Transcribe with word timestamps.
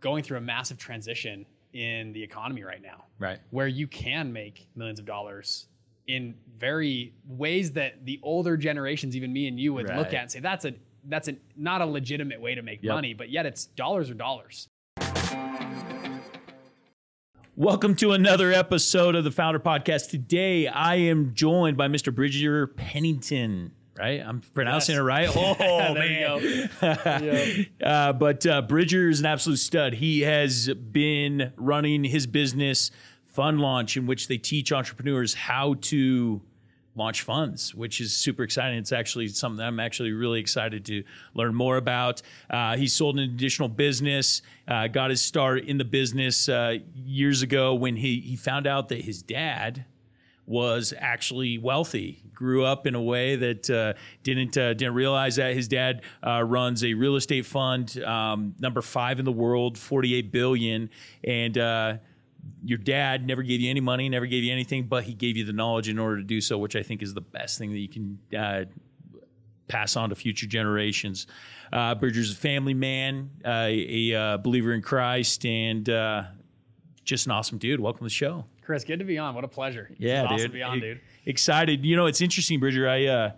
going 0.00 0.22
through 0.22 0.38
a 0.38 0.42
massive 0.42 0.78
transition 0.78 1.46
in 1.72 2.12
the 2.12 2.22
economy 2.22 2.62
right 2.62 2.82
now, 2.82 3.04
Right. 3.18 3.38
where 3.50 3.66
you 3.68 3.86
can 3.86 4.32
make 4.32 4.66
millions 4.76 4.98
of 4.98 5.04
dollars 5.06 5.66
in 6.06 6.34
very 6.58 7.12
ways 7.26 7.72
that 7.72 8.04
the 8.06 8.20
older 8.22 8.56
generations, 8.56 9.16
even 9.16 9.32
me 9.32 9.48
and 9.48 9.58
you, 9.58 9.74
would 9.74 9.88
look 9.94 10.08
at 10.14 10.22
and 10.22 10.30
say 10.30 10.40
that's 10.40 10.64
a 10.64 10.74
that's 11.08 11.28
a 11.28 11.36
not 11.56 11.80
a 11.80 11.86
legitimate 11.86 12.40
way 12.40 12.54
to 12.54 12.62
make 12.62 12.82
Yep. 12.82 12.94
money, 12.94 13.14
but 13.14 13.28
yet 13.30 13.46
it's 13.46 13.66
dollars 13.66 14.10
or 14.10 14.14
dollars. 14.14 14.68
Welcome 17.54 17.94
to 17.96 18.12
another 18.12 18.52
episode 18.52 19.14
of 19.14 19.24
the 19.24 19.30
Founder 19.30 19.58
Podcast. 19.58 20.10
Today, 20.10 20.66
I 20.66 20.96
am 20.96 21.32
joined 21.34 21.76
by 21.76 21.88
Mr. 21.88 22.14
Bridger 22.14 22.66
Pennington. 22.66 23.72
Right, 23.98 24.20
I'm 24.24 24.40
pronouncing 24.54 24.94
Yes. 24.94 25.00
it 25.00 25.04
right. 25.04 25.28
Oh 25.36 25.94
There 25.94 26.04
you 26.04 26.68
man! 26.82 27.66
uh, 27.82 28.12
but 28.12 28.46
uh, 28.46 28.62
Bridger 28.62 29.08
is 29.08 29.20
an 29.20 29.26
absolute 29.26 29.56
stud. 29.58 29.94
He 29.94 30.20
has 30.20 30.68
been 30.68 31.52
running 31.56 32.04
his 32.04 32.26
business 32.26 32.90
Fund 33.26 33.60
Launch, 33.60 33.96
in 33.96 34.06
which 34.06 34.28
they 34.28 34.38
teach 34.38 34.72
entrepreneurs 34.72 35.34
how 35.34 35.74
to 35.82 36.42
launch 36.94 37.20
funds, 37.22 37.74
which 37.74 38.00
is 38.00 38.14
super 38.14 38.42
exciting. 38.42 38.78
It's 38.78 38.92
actually 38.92 39.28
something 39.28 39.62
I'm 39.64 39.78
actually 39.80 40.12
really 40.12 40.40
excited 40.40 40.84
to 40.86 41.04
learn 41.34 41.54
more 41.54 41.76
about. 41.76 42.22
Uh, 42.48 42.76
he 42.76 42.88
sold 42.88 43.18
an 43.18 43.24
additional 43.24 43.68
business, 43.68 44.40
uh, 44.66 44.86
got 44.88 45.10
his 45.10 45.20
start 45.20 45.64
in 45.64 45.76
the 45.76 45.84
business 45.84 46.48
uh, 46.48 46.76
years 46.94 47.42
ago 47.42 47.74
when 47.74 47.96
he, 47.96 48.20
he 48.20 48.36
found 48.36 48.66
out 48.66 48.88
that 48.88 49.02
his 49.02 49.22
dad 49.22 49.84
was 50.46 50.94
actually 50.96 51.58
wealthy. 51.58 52.22
Grew 52.36 52.64
up 52.64 52.86
in 52.86 52.94
a 52.94 53.02
way 53.02 53.34
that 53.34 53.68
uh, 53.68 53.94
didn't 54.22 54.56
uh, 54.56 54.74
didn't 54.74 54.94
realize 54.94 55.36
that 55.36 55.54
his 55.54 55.66
dad 55.66 56.02
uh, 56.24 56.44
runs 56.44 56.84
a 56.84 56.94
real 56.94 57.16
estate 57.16 57.46
fund, 57.46 58.00
um, 58.04 58.54
number 58.60 58.82
five 58.82 59.18
in 59.18 59.24
the 59.24 59.32
world, 59.32 59.76
forty 59.76 60.14
eight 60.14 60.30
billion, 60.30 60.90
and. 61.24 61.58
Uh, 61.58 61.96
your 62.62 62.78
dad 62.78 63.26
never 63.26 63.42
gave 63.42 63.60
you 63.60 63.68
any 63.68 63.80
money, 63.80 64.08
never 64.08 64.26
gave 64.26 64.44
you 64.44 64.52
anything, 64.52 64.84
but 64.84 65.02
he 65.02 65.14
gave 65.14 65.36
you 65.36 65.44
the 65.44 65.52
knowledge 65.52 65.88
in 65.88 65.98
order 65.98 66.18
to 66.18 66.22
do 66.22 66.40
so, 66.40 66.56
which 66.56 66.76
I 66.76 66.82
think 66.84 67.02
is 67.02 67.12
the 67.12 67.20
best 67.20 67.58
thing 67.58 67.72
that 67.72 67.78
you 67.78 67.88
can 67.88 68.18
uh, 68.38 68.64
pass 69.66 69.96
on 69.96 70.10
to 70.10 70.14
future 70.14 70.46
generations. 70.46 71.26
Uh, 71.72 71.96
Bridger's 71.96 72.30
a 72.30 72.36
family 72.36 72.74
man, 72.74 73.30
uh, 73.44 73.66
a 73.68 74.14
uh, 74.14 74.36
believer 74.36 74.72
in 74.74 74.80
Christ, 74.80 75.44
and 75.44 75.86
just 77.02 77.26
an 77.26 77.32
awesome 77.32 77.58
dude. 77.58 77.80
Welcome 77.80 78.00
to 78.00 78.04
the 78.04 78.10
show. 78.10 78.44
Chris, 78.66 78.82
good 78.82 78.98
to 78.98 79.04
be 79.04 79.16
on. 79.16 79.36
What 79.36 79.44
a 79.44 79.48
pleasure. 79.48 79.88
Yeah, 79.96 80.24
it's 80.24 80.32
awesome 80.32 80.36
dude. 80.38 80.46
to 80.46 80.52
be 80.52 80.62
on, 80.62 80.80
dude. 80.80 81.00
Excited. 81.24 81.84
You 81.84 81.94
know, 81.94 82.06
it's 82.06 82.20
interesting, 82.20 82.58
Bridger. 82.58 82.88
I 82.88 83.06
uh, 83.06 83.30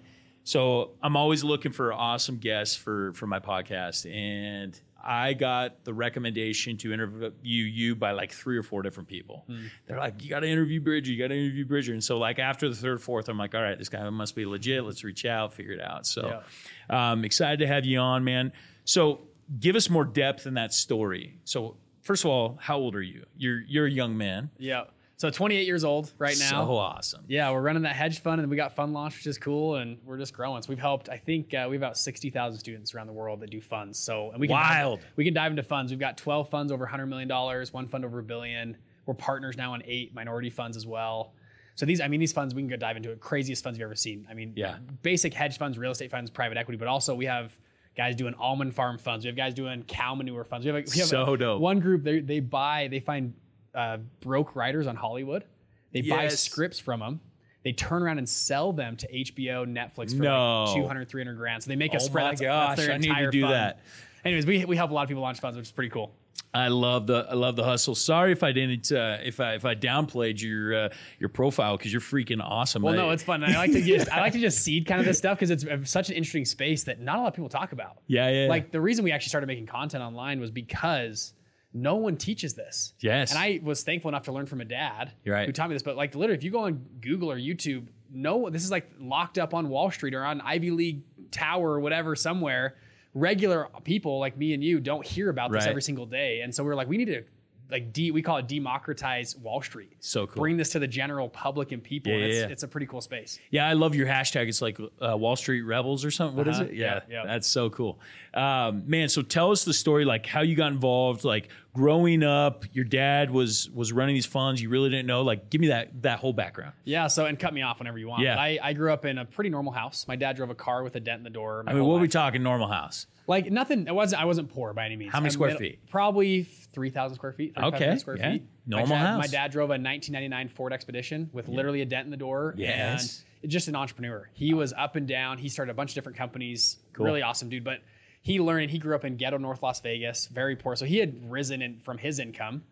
so 0.42 0.92
I'm 1.02 1.16
always 1.16 1.44
looking 1.44 1.70
for 1.70 1.92
awesome 1.92 2.38
guests 2.38 2.74
for 2.74 3.12
for 3.12 3.26
my 3.26 3.38
podcast, 3.38 4.10
and 4.10 4.78
I 5.04 5.34
got 5.34 5.84
the 5.84 5.92
recommendation 5.92 6.78
to 6.78 6.94
interview 6.94 7.30
you 7.42 7.94
by 7.94 8.12
like 8.12 8.32
three 8.32 8.56
or 8.56 8.62
four 8.62 8.80
different 8.80 9.10
people. 9.10 9.44
Hmm. 9.46 9.66
They're 9.86 9.98
like, 9.98 10.24
"You 10.24 10.30
got 10.30 10.40
to 10.40 10.48
interview 10.48 10.80
Bridger. 10.80 11.12
You 11.12 11.18
got 11.18 11.28
to 11.28 11.38
interview 11.38 11.66
Bridger." 11.66 11.92
And 11.92 12.02
so, 12.02 12.16
like 12.16 12.38
after 12.38 12.66
the 12.66 12.74
third, 12.74 13.02
fourth, 13.02 13.28
I'm 13.28 13.36
like, 13.36 13.54
"All 13.54 13.62
right, 13.62 13.76
this 13.76 13.90
guy 13.90 14.08
must 14.08 14.34
be 14.34 14.46
legit. 14.46 14.82
Let's 14.82 15.04
reach 15.04 15.26
out, 15.26 15.52
figure 15.52 15.72
it 15.72 15.82
out." 15.82 16.06
So, 16.06 16.42
um, 16.88 17.26
excited 17.26 17.58
to 17.58 17.66
have 17.66 17.84
you 17.84 17.98
on, 17.98 18.24
man. 18.24 18.52
So, 18.84 19.28
give 19.60 19.76
us 19.76 19.90
more 19.90 20.06
depth 20.06 20.46
in 20.46 20.54
that 20.54 20.72
story. 20.72 21.38
So, 21.44 21.76
first 22.00 22.24
of 22.24 22.30
all, 22.30 22.56
how 22.58 22.78
old 22.78 22.96
are 22.96 23.02
you? 23.02 23.26
You're 23.36 23.60
you're 23.60 23.86
a 23.86 23.90
young 23.90 24.16
man. 24.16 24.48
Yeah. 24.56 24.84
So 25.18 25.30
28 25.30 25.66
years 25.66 25.82
old 25.82 26.12
right 26.18 26.38
now. 26.38 26.64
So 26.64 26.76
awesome. 26.76 27.24
Yeah, 27.26 27.50
we're 27.50 27.60
running 27.60 27.82
that 27.82 27.96
hedge 27.96 28.20
fund, 28.20 28.40
and 28.40 28.48
we 28.48 28.56
got 28.56 28.76
Fund 28.76 28.92
Launch, 28.92 29.16
which 29.16 29.26
is 29.26 29.36
cool, 29.36 29.74
and 29.74 29.98
we're 30.04 30.16
just 30.16 30.32
growing. 30.32 30.62
So 30.62 30.68
we've 30.68 30.78
helped. 30.78 31.08
I 31.08 31.18
think 31.18 31.52
uh, 31.52 31.66
we 31.68 31.74
have 31.74 31.82
about 31.82 31.98
sixty 31.98 32.30
thousand 32.30 32.60
students 32.60 32.94
around 32.94 33.08
the 33.08 33.12
world 33.12 33.40
that 33.40 33.50
do 33.50 33.60
funds. 33.60 33.98
So 33.98 34.30
and 34.30 34.40
we 34.40 34.46
can 34.46 34.54
Wild. 34.54 35.00
Dive, 35.00 35.08
we 35.16 35.24
can 35.24 35.34
dive 35.34 35.50
into 35.50 35.64
funds. 35.64 35.90
We've 35.90 35.98
got 35.98 36.16
twelve 36.18 36.48
funds 36.50 36.70
over 36.70 36.86
hundred 36.86 37.06
million 37.06 37.26
dollars, 37.28 37.72
one 37.72 37.88
fund 37.88 38.04
over 38.04 38.20
a 38.20 38.22
billion. 38.22 38.76
We're 39.06 39.14
partners 39.14 39.56
now 39.56 39.72
on 39.74 39.82
eight 39.86 40.14
minority 40.14 40.50
funds 40.50 40.76
as 40.76 40.86
well. 40.86 41.32
So 41.74 41.84
these, 41.84 42.00
I 42.00 42.06
mean, 42.06 42.20
these 42.20 42.32
funds 42.32 42.54
we 42.54 42.62
can 42.62 42.68
go 42.68 42.76
dive 42.76 42.96
into 42.96 43.10
it. 43.10 43.18
Craziest 43.18 43.64
funds 43.64 43.76
you've 43.76 43.86
ever 43.86 43.96
seen. 43.96 44.24
I 44.30 44.34
mean, 44.34 44.52
Yeah. 44.54 44.76
basic 45.02 45.34
hedge 45.34 45.58
funds, 45.58 45.78
real 45.78 45.90
estate 45.92 46.12
funds, 46.12 46.30
private 46.30 46.58
equity, 46.58 46.76
but 46.78 46.86
also 46.88 47.14
we 47.16 47.24
have 47.26 47.58
guys 47.96 48.14
doing 48.14 48.34
almond 48.34 48.72
farm 48.74 48.98
funds. 48.98 49.24
We 49.24 49.28
have 49.30 49.36
guys 49.36 49.54
doing 49.54 49.82
cow 49.84 50.14
manure 50.14 50.44
funds. 50.44 50.64
We 50.64 50.72
have, 50.72 50.76
a, 50.86 50.90
we 50.92 50.98
have 51.00 51.08
So 51.08 51.34
dope. 51.34 51.60
one 51.60 51.80
group. 51.80 52.04
They 52.04 52.20
they 52.20 52.38
buy, 52.38 52.86
they 52.88 53.00
find 53.00 53.34
uh, 53.74 53.98
broke 54.20 54.54
writers 54.56 54.86
on 54.86 54.96
Hollywood. 54.96 55.44
They 55.92 56.02
buy 56.02 56.28
scripts 56.28 56.78
from 56.78 57.00
them. 57.00 57.20
They 57.64 57.72
turn 57.72 58.02
around 58.02 58.18
and 58.18 58.28
sell 58.28 58.72
them 58.72 58.96
to 58.96 59.08
HBO, 59.12 59.66
Netflix 59.66 60.16
for 60.16 60.22
No. 60.22 60.64
like 60.64 60.76
200, 60.76 61.08
300 61.08 61.34
grand. 61.36 61.62
So 61.62 61.68
they 61.68 61.76
make 61.76 61.92
a 61.92 61.96
Oh 61.96 61.98
spread. 62.00 62.24
my 62.24 62.30
That's- 62.34 62.40
gosh, 62.40 62.76
that's 62.76 62.86
their 62.86 62.94
I 62.94 62.98
need 62.98 63.14
to 63.14 63.30
do 63.30 63.42
fund. 63.42 63.54
that. 63.54 63.80
Anyways, 64.24 64.46
we, 64.46 64.64
we 64.64 64.76
help 64.76 64.90
a 64.90 64.94
lot 64.94 65.02
of 65.02 65.08
people 65.08 65.22
launch 65.22 65.40
funds, 65.40 65.56
which 65.56 65.66
is 65.66 65.72
pretty 65.72 65.90
cool. 65.90 66.12
I 66.54 66.68
love 66.68 67.06
the 67.06 67.26
I 67.28 67.34
love 67.34 67.56
the 67.56 67.64
hustle. 67.64 67.94
Sorry 67.94 68.32
if 68.32 68.42
I 68.42 68.52
didn't 68.52 68.90
uh, 68.90 69.18
if 69.22 69.38
I 69.38 69.54
if 69.54 69.64
I 69.66 69.74
downplayed 69.74 70.40
your 70.40 70.84
uh, 70.84 70.88
your 71.18 71.28
profile 71.28 71.76
because 71.76 71.92
you're 71.92 72.00
freaking 72.00 72.40
awesome. 72.42 72.82
Well, 72.82 72.94
I- 72.94 72.96
no, 72.96 73.10
it's 73.10 73.22
fun. 73.22 73.44
I 73.44 73.54
like 73.56 73.72
to 73.72 73.82
just 73.82 74.10
I 74.10 74.20
like 74.20 74.32
to 74.32 74.38
just 74.38 74.60
seed 74.60 74.86
kind 74.86 74.98
of 75.00 75.06
this 75.06 75.18
stuff 75.18 75.36
because 75.38 75.50
it's 75.50 75.64
uh, 75.66 75.84
such 75.84 76.08
an 76.08 76.14
interesting 76.16 76.46
space 76.46 76.84
that 76.84 77.00
not 77.00 77.18
a 77.18 77.20
lot 77.20 77.28
of 77.28 77.34
people 77.34 77.48
talk 77.50 77.72
about. 77.72 77.98
yeah 78.06 78.30
yeah 78.30 78.48
Like 78.48 78.70
the 78.72 78.80
reason 78.80 79.04
we 79.04 79.12
actually 79.12 79.28
started 79.28 79.46
making 79.46 79.66
content 79.66 80.02
online 80.02 80.40
was 80.40 80.50
because 80.50 81.34
no 81.74 81.96
one 81.96 82.16
teaches 82.16 82.54
this. 82.54 82.94
Yes. 83.00 83.30
And 83.30 83.38
I 83.38 83.60
was 83.62 83.82
thankful 83.82 84.08
enough 84.08 84.24
to 84.24 84.32
learn 84.32 84.46
from 84.46 84.60
a 84.60 84.64
dad 84.64 85.12
right. 85.26 85.46
who 85.46 85.52
taught 85.52 85.68
me 85.68 85.74
this. 85.74 85.82
But 85.82 85.96
like 85.96 86.14
literally, 86.14 86.36
if 86.36 86.44
you 86.44 86.50
go 86.50 86.60
on 86.60 86.84
Google 87.00 87.30
or 87.30 87.38
YouTube, 87.38 87.88
no, 88.10 88.48
this 88.48 88.64
is 88.64 88.70
like 88.70 88.90
locked 88.98 89.38
up 89.38 89.54
on 89.54 89.68
Wall 89.68 89.90
Street 89.90 90.14
or 90.14 90.24
on 90.24 90.40
Ivy 90.40 90.70
League 90.70 91.02
Tower 91.30 91.72
or 91.72 91.80
whatever 91.80 92.16
somewhere. 92.16 92.76
Regular 93.14 93.68
people 93.84 94.18
like 94.18 94.36
me 94.36 94.54
and 94.54 94.62
you 94.62 94.80
don't 94.80 95.04
hear 95.06 95.28
about 95.28 95.50
this 95.50 95.64
Right. 95.64 95.70
every 95.70 95.82
single 95.82 96.06
day. 96.06 96.40
And 96.40 96.54
so 96.54 96.62
we 96.62 96.70
are 96.70 96.74
like, 96.74 96.88
we 96.88 96.96
need 96.96 97.06
to 97.06 97.24
like 97.70 97.92
de- 97.92 98.10
we 98.10 98.22
call 98.22 98.38
it 98.38 98.46
democratize 98.48 99.36
Wall 99.36 99.60
Street. 99.62 99.92
So 100.00 100.26
cool. 100.26 100.40
Bring 100.40 100.56
this 100.56 100.70
to 100.70 100.78
the 100.78 100.86
general 100.86 101.28
public 101.28 101.72
and 101.72 101.82
people. 101.82 102.10
Yeah, 102.12 102.18
and 102.18 102.24
it's, 102.26 102.36
yeah, 102.38 102.46
it's 102.48 102.62
a 102.62 102.68
pretty 102.68 102.86
cool 102.86 103.00
space. 103.00 103.38
yeah 103.50 103.66
I 103.68 103.74
love 103.74 103.94
your 103.94 104.06
hashtag. 104.06 104.48
It's 104.48 104.62
like 104.62 104.78
uh, 105.00 105.16
Wall 105.16 105.36
Street 105.36 105.62
Rebels 105.62 106.04
or 106.04 106.10
something. 106.10 106.36
What 106.36 106.48
is 106.48 106.56
Uh-huh. 106.56 106.64
it? 106.70 106.74
Yeah, 106.74 107.00
Yeah, 107.08 107.22
yeah. 107.22 107.26
that's 107.26 107.46
so 107.48 107.68
cool, 107.70 107.98
um, 108.34 108.84
man. 108.86 109.08
So 109.08 109.22
tell 109.22 109.50
us 109.50 109.64
the 109.64 109.74
story, 109.74 110.04
like 110.04 110.24
how 110.26 110.40
you 110.42 110.56
got 110.56 110.72
involved, 110.72 111.24
like 111.24 111.48
growing 111.74 112.22
up. 112.22 112.64
Your 112.72 112.84
dad 112.84 113.30
was 113.30 113.68
was 113.70 113.92
running 113.92 114.14
these 114.14 114.26
funds. 114.26 114.60
You 114.62 114.68
really 114.70 114.88
didn't 114.90 115.06
know. 115.06 115.22
Like, 115.22 115.50
give 115.50 115.60
me 115.60 115.68
that 115.68 116.02
that 116.02 116.18
whole 116.20 116.32
background. 116.32 116.72
Yeah. 116.84 117.06
So 117.08 117.26
and 117.26 117.38
cut 117.38 117.52
me 117.54 117.62
off 117.62 117.78
whenever 117.78 117.98
you 117.98 118.08
want. 118.08 118.22
Yeah. 118.22 118.38
I, 118.38 118.58
I 118.62 118.72
grew 118.72 118.92
up 118.92 119.04
in 119.04 119.18
a 119.18 119.24
pretty 119.24 119.50
normal 119.50 119.72
house. 119.72 120.06
My 120.08 120.16
dad 120.16 120.36
drove 120.36 120.50
a 120.50 120.54
car 120.54 120.82
with 120.82 120.96
a 120.96 121.00
dent 121.00 121.18
in 121.18 121.24
the 121.24 121.30
door. 121.30 121.64
I 121.66 121.74
mean, 121.74 121.84
what 121.84 121.96
are 121.96 122.00
we 122.00 122.08
talking? 122.08 122.42
Normal 122.42 122.68
house. 122.68 123.06
Like 123.28 123.50
nothing. 123.52 123.86
It 123.86 123.94
wasn't. 123.94 124.22
I 124.22 124.24
wasn't 124.24 124.50
poor 124.52 124.72
by 124.72 124.86
any 124.86 124.96
means. 124.96 125.12
How 125.12 125.20
many 125.20 125.26
I'm 125.28 125.32
square 125.32 125.50
middle- 125.50 125.60
feet? 125.60 125.86
Probably 125.90 126.42
three 126.44 126.90
thousand 126.90 127.16
square 127.16 127.32
feet. 127.32 127.52
Okay, 127.56 127.96
Square 127.98 128.16
yeah. 128.18 128.32
feet. 128.32 128.42
Normal 128.66 128.88
my 128.88 128.94
dad, 128.96 129.06
house. 129.06 129.18
My 129.18 129.26
dad 129.26 129.50
drove 129.52 129.68
a 129.70 129.78
1999 129.78 130.48
Ford 130.48 130.72
Expedition 130.72 131.30
with 131.32 131.46
literally 131.48 131.82
a 131.82 131.84
dent 131.86 132.06
in 132.06 132.10
the 132.10 132.16
door. 132.16 132.54
Yes. 132.56 133.22
And 133.42 133.50
just 133.52 133.68
an 133.68 133.76
entrepreneur. 133.76 134.28
He 134.34 134.52
was 134.54 134.72
up 134.72 134.96
and 134.96 135.06
down. 135.06 135.38
He 135.38 135.48
started 135.48 135.70
a 135.70 135.74
bunch 135.74 135.90
of 135.90 135.94
different 135.94 136.18
companies. 136.18 136.78
Cool. 136.94 137.06
Really 137.06 137.22
awesome 137.22 137.48
dude. 137.50 137.64
But 137.64 137.80
he 138.22 138.40
learned. 138.40 138.70
He 138.70 138.78
grew 138.78 138.94
up 138.94 139.04
in 139.04 139.16
ghetto 139.16 139.36
North 139.38 139.62
Las 139.62 139.80
Vegas. 139.82 140.26
Very 140.26 140.56
poor. 140.56 140.74
So 140.74 140.86
he 140.86 140.96
had 140.98 141.30
risen 141.30 141.62
in, 141.62 141.78
from 141.80 141.98
his 141.98 142.18
income. 142.18 142.62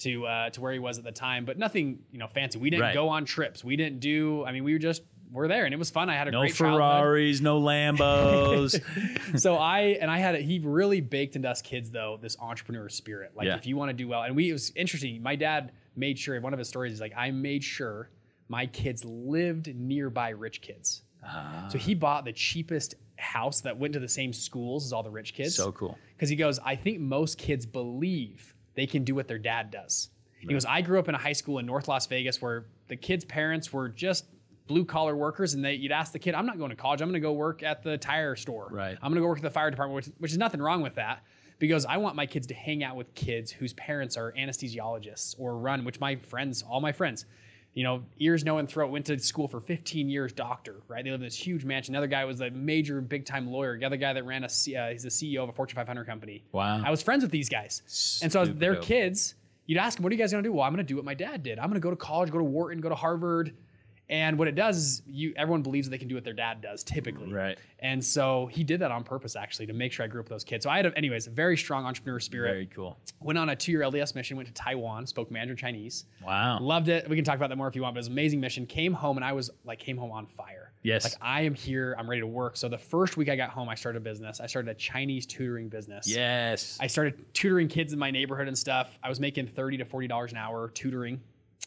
To, 0.00 0.26
uh, 0.26 0.50
to 0.50 0.60
where 0.60 0.74
he 0.74 0.78
was 0.78 0.98
at 0.98 1.04
the 1.04 1.10
time, 1.10 1.46
but 1.46 1.56
nothing 1.58 2.00
you 2.12 2.18
know 2.18 2.26
fancy. 2.26 2.58
We 2.58 2.68
didn't 2.68 2.82
Right. 2.82 2.92
go 2.94 3.08
on 3.08 3.24
trips. 3.24 3.64
We 3.64 3.76
didn't 3.76 4.00
do. 4.00 4.44
I 4.44 4.52
mean, 4.52 4.62
we 4.62 4.74
were 4.74 4.78
just 4.78 5.00
were 5.36 5.46
there, 5.48 5.64
and 5.64 5.72
it 5.72 5.76
was 5.76 5.90
fun. 5.90 6.10
I 6.10 6.14
had 6.16 6.26
a 6.28 6.30
No 6.32 6.40
great 6.40 6.54
childhood 6.54 6.80
Ferraris, 6.80 7.40
no 7.40 7.60
Lambos. 7.60 8.80
so 9.40 9.56
I 9.56 9.80
and 10.00 10.10
I 10.10 10.18
had 10.18 10.34
it. 10.34 10.42
He 10.42 10.58
really 10.58 11.00
baked 11.00 11.36
into 11.36 11.48
us 11.48 11.62
kids 11.62 11.90
though 11.90 12.18
this 12.20 12.36
entrepreneur 12.40 12.88
spirit. 12.88 13.32
Like 13.36 13.46
Yeah. 13.46 13.56
if 13.56 13.66
you 13.66 13.76
want 13.76 13.90
to 13.90 13.92
do 13.94 14.08
well, 14.08 14.22
and 14.22 14.34
we 14.34 14.50
it 14.50 14.52
was 14.52 14.72
interesting. 14.74 15.22
My 15.22 15.36
dad 15.36 15.72
made 15.94 16.18
sure 16.18 16.40
one 16.40 16.52
of 16.52 16.58
his 16.58 16.68
stories 16.68 16.92
is 16.92 17.00
like 17.00 17.12
I 17.16 17.30
made 17.30 17.62
sure 17.62 18.10
my 18.48 18.66
kids 18.66 19.04
lived 19.04 19.74
nearby 19.74 20.30
rich 20.30 20.60
kids. 20.60 21.02
Ah. 21.24 21.68
So 21.70 21.78
he 21.78 21.94
bought 21.94 22.24
the 22.24 22.32
cheapest 22.32 22.94
house 23.18 23.60
that 23.62 23.76
went 23.78 23.94
to 23.94 24.00
the 24.00 24.08
same 24.08 24.32
schools 24.32 24.84
as 24.84 24.92
all 24.92 25.02
the 25.02 25.10
rich 25.10 25.34
kids. 25.34 25.54
so 25.54 25.72
cool. 25.72 25.96
Because 26.16 26.28
he 26.28 26.36
goes, 26.36 26.58
I 26.64 26.76
think 26.76 27.00
most 27.00 27.38
kids 27.38 27.66
believe 27.66 28.54
they 28.74 28.86
can 28.86 29.04
do 29.04 29.14
what 29.14 29.26
their 29.26 29.38
dad 29.38 29.70
does. 29.70 30.10
He 30.38 30.46
goes, 30.46 30.64
I 30.64 30.80
grew 30.82 30.98
up 30.98 31.08
in 31.08 31.14
a 31.14 31.18
high 31.18 31.32
school 31.32 31.58
in 31.58 31.66
North 31.66 31.88
Las 31.88 32.06
Vegas 32.06 32.40
where 32.40 32.66
the 32.88 32.94
kids' 32.94 33.24
parents 33.24 33.72
were 33.72 33.88
just 33.88 34.26
blue 34.66 34.84
collar 34.84 35.16
workers, 35.16 35.54
and 35.54 35.64
they 35.64 35.74
you'd 35.74 35.92
ask 35.92 36.12
the 36.12 36.18
kid, 36.18 36.34
I'm 36.34 36.46
not 36.46 36.58
going 36.58 36.70
to 36.70 36.76
college, 36.76 37.00
I'm 37.00 37.08
going 37.08 37.20
to 37.20 37.26
go 37.26 37.32
work 37.32 37.62
at 37.62 37.82
the 37.82 37.98
tire 37.98 38.36
store. 38.36 38.68
Right. 38.70 38.96
I'm 39.00 39.10
going 39.10 39.16
to 39.16 39.20
go 39.20 39.26
work 39.26 39.38
at 39.38 39.44
the 39.44 39.50
fire 39.50 39.70
department, 39.70 39.94
which, 39.94 40.14
which 40.18 40.32
is 40.32 40.38
nothing 40.38 40.60
wrong 40.60 40.82
with 40.82 40.94
that. 40.96 41.22
Because 41.58 41.86
I 41.86 41.96
want 41.96 42.16
my 42.16 42.26
kids 42.26 42.46
to 42.48 42.54
hang 42.54 42.84
out 42.84 42.96
with 42.96 43.14
kids 43.14 43.50
whose 43.50 43.72
parents 43.72 44.18
are 44.18 44.32
anesthesiologists 44.32 45.36
or 45.38 45.56
run, 45.56 45.84
which 45.84 45.98
my 45.98 46.16
friends, 46.16 46.62
all 46.62 46.82
my 46.82 46.92
friends, 46.92 47.24
you 47.72 47.82
know, 47.82 48.02
ears, 48.18 48.44
nose, 48.44 48.60
and 48.60 48.68
throat, 48.68 48.90
went 48.90 49.06
to 49.06 49.18
school 49.18 49.48
for 49.48 49.60
15 49.60 50.08
years, 50.08 50.34
doctor, 50.34 50.82
right? 50.88 51.02
They 51.02 51.10
live 51.10 51.20
in 51.20 51.26
this 51.26 51.36
huge 51.36 51.64
mansion. 51.64 51.94
Another 51.94 52.06
guy 52.08 52.26
was 52.26 52.42
a 52.42 52.50
major, 52.50 53.00
big 53.00 53.24
time 53.24 53.50
lawyer. 53.50 53.78
The 53.78 53.86
other 53.86 53.96
guy 53.96 54.12
that 54.12 54.24
ran 54.24 54.44
a, 54.44 54.46
uh, 54.46 54.90
he's 54.90 55.02
the 55.02 55.08
CEO 55.08 55.42
of 55.42 55.48
a 55.48 55.52
Fortune 55.52 55.76
500 55.76 56.04
company. 56.06 56.42
Wow. 56.52 56.82
I 56.84 56.90
was 56.90 57.02
friends 57.02 57.22
with 57.22 57.30
these 57.30 57.48
guys. 57.48 58.20
and 58.22 58.30
so 58.30 58.42
as 58.42 58.54
their 58.54 58.74
dope. 58.74 58.84
kids, 58.84 59.34
you'd 59.66 59.78
ask 59.78 59.96
them, 59.96 60.04
what 60.04 60.10
are 60.10 60.14
you 60.14 60.18
guys 60.18 60.32
going 60.32 60.42
to 60.42 60.48
do? 60.48 60.52
Well, 60.52 60.64
I'm 60.64 60.72
going 60.72 60.84
to 60.84 60.88
do 60.88 60.96
what 60.96 61.04
my 61.04 61.14
dad 61.14 61.42
did. 61.42 61.58
I'm 61.58 61.68
going 61.68 61.80
to 61.80 61.84
go 61.84 61.90
to 61.90 61.96
college, 61.96 62.30
go 62.30 62.38
to 62.38 62.44
Wharton, 62.44 62.80
go 62.80 62.88
to 62.88 62.94
Harvard. 62.94 63.54
And 64.08 64.38
what 64.38 64.46
it 64.46 64.54
does 64.54 64.76
is 64.76 65.02
you 65.06 65.32
everyone 65.36 65.62
believes 65.62 65.88
that 65.88 65.90
they 65.90 65.98
can 65.98 66.08
do 66.08 66.14
what 66.14 66.24
their 66.24 66.32
dad 66.32 66.60
does 66.60 66.84
typically. 66.84 67.32
Right. 67.32 67.58
And 67.80 68.02
so 68.04 68.46
he 68.46 68.62
did 68.62 68.80
that 68.80 68.90
on 68.90 69.02
purpose 69.02 69.36
actually 69.36 69.66
to 69.66 69.72
make 69.72 69.92
sure 69.92 70.04
I 70.04 70.08
grew 70.08 70.20
up 70.20 70.26
with 70.26 70.30
those 70.30 70.44
kids. 70.44 70.64
So 70.64 70.70
I 70.70 70.76
had 70.76 70.86
a, 70.86 70.96
anyways, 70.96 71.26
a 71.26 71.30
very 71.30 71.56
strong 71.56 71.84
entrepreneur 71.84 72.20
spirit. 72.20 72.50
Very 72.52 72.66
cool. 72.66 72.96
Went 73.20 73.38
on 73.38 73.48
a 73.48 73.56
two-year 73.56 73.80
LDS 73.80 74.14
mission, 74.14 74.36
went 74.36 74.48
to 74.48 74.54
Taiwan, 74.54 75.06
spoke 75.06 75.30
Mandarin 75.30 75.56
Chinese. 75.56 76.04
Wow. 76.24 76.60
Loved 76.60 76.88
it. 76.88 77.08
We 77.08 77.16
can 77.16 77.24
talk 77.24 77.36
about 77.36 77.48
that 77.50 77.56
more 77.56 77.68
if 77.68 77.74
you 77.74 77.82
want, 77.82 77.94
but 77.94 77.98
it 77.98 78.00
was 78.00 78.06
an 78.06 78.12
amazing 78.12 78.40
mission. 78.40 78.64
Came 78.66 78.92
home 78.92 79.16
and 79.16 79.24
I 79.24 79.32
was 79.32 79.50
like 79.64 79.78
came 79.78 79.96
home 79.96 80.12
on 80.12 80.26
fire. 80.26 80.72
Yes. 80.82 81.04
Like 81.04 81.14
I 81.20 81.42
am 81.42 81.54
here, 81.54 81.96
I'm 81.98 82.08
ready 82.08 82.20
to 82.20 82.26
work. 82.28 82.56
So 82.56 82.68
the 82.68 82.78
first 82.78 83.16
week 83.16 83.28
I 83.28 83.34
got 83.34 83.50
home, 83.50 83.68
I 83.68 83.74
started 83.74 83.98
a 83.98 84.00
business. 84.02 84.40
I 84.40 84.46
started 84.46 84.70
a 84.70 84.74
Chinese 84.74 85.26
tutoring 85.26 85.68
business. 85.68 86.06
Yes. 86.06 86.78
I 86.80 86.86
started 86.86 87.34
tutoring 87.34 87.66
kids 87.66 87.92
in 87.92 87.98
my 87.98 88.12
neighborhood 88.12 88.46
and 88.46 88.56
stuff. 88.56 88.98
I 89.02 89.08
was 89.08 89.18
making 89.18 89.48
30 89.48 89.78
to 89.78 89.84
40 89.84 90.06
dollars 90.06 90.30
an 90.30 90.38
hour 90.38 90.70
tutoring. 90.70 91.20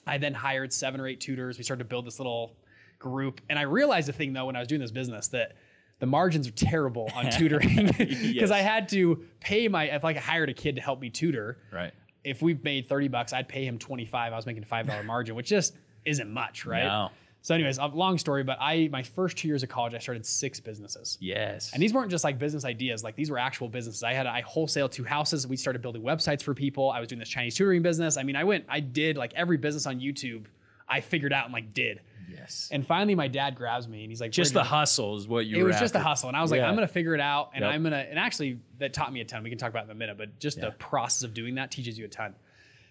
I 0.08 0.18
then 0.18 0.34
hired 0.34 0.72
seven 0.74 1.00
or 1.02 1.08
eight 1.08 1.20
tutors. 1.20 1.58
We 1.58 1.64
started 1.64 1.84
to 1.84 1.90
build 1.90 2.06
this 2.06 2.20
little 2.20 2.56
group. 2.98 3.42
And 3.50 3.58
I 3.60 3.64
realized 3.64 4.08
the 4.08 4.14
thing 4.14 4.34
though 4.34 4.46
when 4.46 4.56
I 4.56 4.60
was 4.60 4.68
doing 4.68 4.82
this 4.82 4.92
business 4.92 5.28
that 5.30 5.54
the 6.00 6.06
margins 6.06 6.48
are 6.48 6.52
terrible 6.52 7.10
on 7.16 7.30
tutoring 7.32 7.88
because 7.98 8.22
Yes. 8.34 8.52
I 8.52 8.60
had 8.60 8.90
to 8.90 9.26
pay 9.40 9.68
my 9.68 9.86
if 9.86 10.04
like 10.04 10.18
I 10.18 10.22
hired 10.22 10.50
a 10.50 10.54
kid 10.54 10.76
to 10.76 10.82
help 10.82 11.00
me 11.00 11.10
tutor. 11.10 11.60
right. 11.72 11.94
If 12.22 12.42
we 12.42 12.54
made 12.54 12.90
30 12.90 13.08
bucks, 13.08 13.32
I'd 13.32 13.48
pay 13.48 13.66
him 13.66 13.80
25. 13.80 14.34
I 14.34 14.36
was 14.36 14.46
making 14.46 14.64
a 14.64 14.66
$5 14.66 15.06
margin, 15.06 15.36
which 15.36 15.48
just 15.48 15.74
isn't 16.04 16.30
much, 16.30 16.66
right? 16.66 16.84
No. 16.84 17.10
So 17.42 17.56
anyways, 17.56 17.78
a 17.78 17.86
long 17.88 18.18
story, 18.18 18.44
but 18.44 18.58
I 18.60 18.90
my 18.92 19.02
first 19.02 19.38
2 19.38 19.48
years 19.48 19.64
of 19.64 19.70
college 19.70 19.94
I 19.94 20.00
started 20.00 20.26
six 20.26 20.60
businesses. 20.60 21.18
Yes. 21.22 21.72
And 21.74 21.82
these 21.82 21.94
weren't 21.94 22.12
just 22.12 22.24
like 22.26 22.38
business 22.38 22.66
ideas, 22.66 23.04
like 23.04 23.16
these 23.16 23.32
were 23.32 23.38
actual 23.40 23.70
businesses. 23.70 24.04
I 24.04 24.14
had 24.14 24.28
I 24.28 24.42
wholesale 24.42 24.90
two 24.90 25.06
houses. 25.06 25.48
We 25.48 25.56
started 25.56 25.82
building 25.82 26.02
websites 26.02 26.42
for 26.44 26.54
people. 26.54 26.92
I 26.92 27.00
was 27.00 27.08
doing 27.08 27.20
this 27.20 27.30
Chinese 27.30 27.56
tutoring 27.56 27.82
business. 27.82 28.18
I 28.18 28.24
mean, 28.24 28.36
I 28.36 28.44
went, 28.44 28.66
I 28.68 28.82
did 28.82 29.16
like 29.18 29.34
every 29.36 29.58
business 29.58 29.86
on 29.88 30.00
YouTube. 30.02 30.46
I 30.88 31.00
figured 31.02 31.32
out 31.32 31.46
and 31.46 31.54
like 31.54 31.74
did. 31.74 32.02
yes. 32.30 32.68
And 32.72 32.86
finally, 32.86 33.16
my 33.16 33.28
dad 33.28 33.56
grabs 33.56 33.88
me 33.88 34.02
and 34.04 34.12
he's 34.12 34.20
like, 34.20 34.32
just 34.32 34.54
the 34.54 34.64
hustle 34.64 35.16
is 35.16 35.28
what 35.28 35.46
you. 35.46 35.58
It 35.58 35.64
was 35.64 35.80
just 35.80 35.96
a 35.96 36.00
after. 36.00 36.10
hustle, 36.10 36.28
and 36.30 36.36
I 36.38 36.42
was 36.42 36.52
like, 36.52 36.60
Yeah. 36.60 36.68
I'm 36.68 36.76
gonna 36.76 36.88
figure 36.88 37.14
it 37.16 37.22
out, 37.22 37.52
and 37.54 37.62
Yep. 37.64 37.72
I'm 37.74 37.84
gonna. 37.84 38.06
And 38.10 38.20
actually, 38.20 38.60
that 38.80 38.92
taught 38.94 39.14
me 39.14 39.22
a 39.22 39.26
ton. 39.26 39.44
We 39.44 39.50
can 39.50 39.58
talk 39.60 39.70
about 39.70 39.84
it 39.84 39.86
in 39.86 39.92
a 39.92 39.96
minute, 39.96 40.18
but 40.18 40.40
just 40.40 40.58
Yeah. 40.58 40.66
the 40.66 40.72
process 40.72 41.24
of 41.24 41.34
doing 41.34 41.56
that 41.56 41.72
teaches 41.72 41.98
you 41.98 42.06
a 42.06 42.10
ton. 42.10 42.36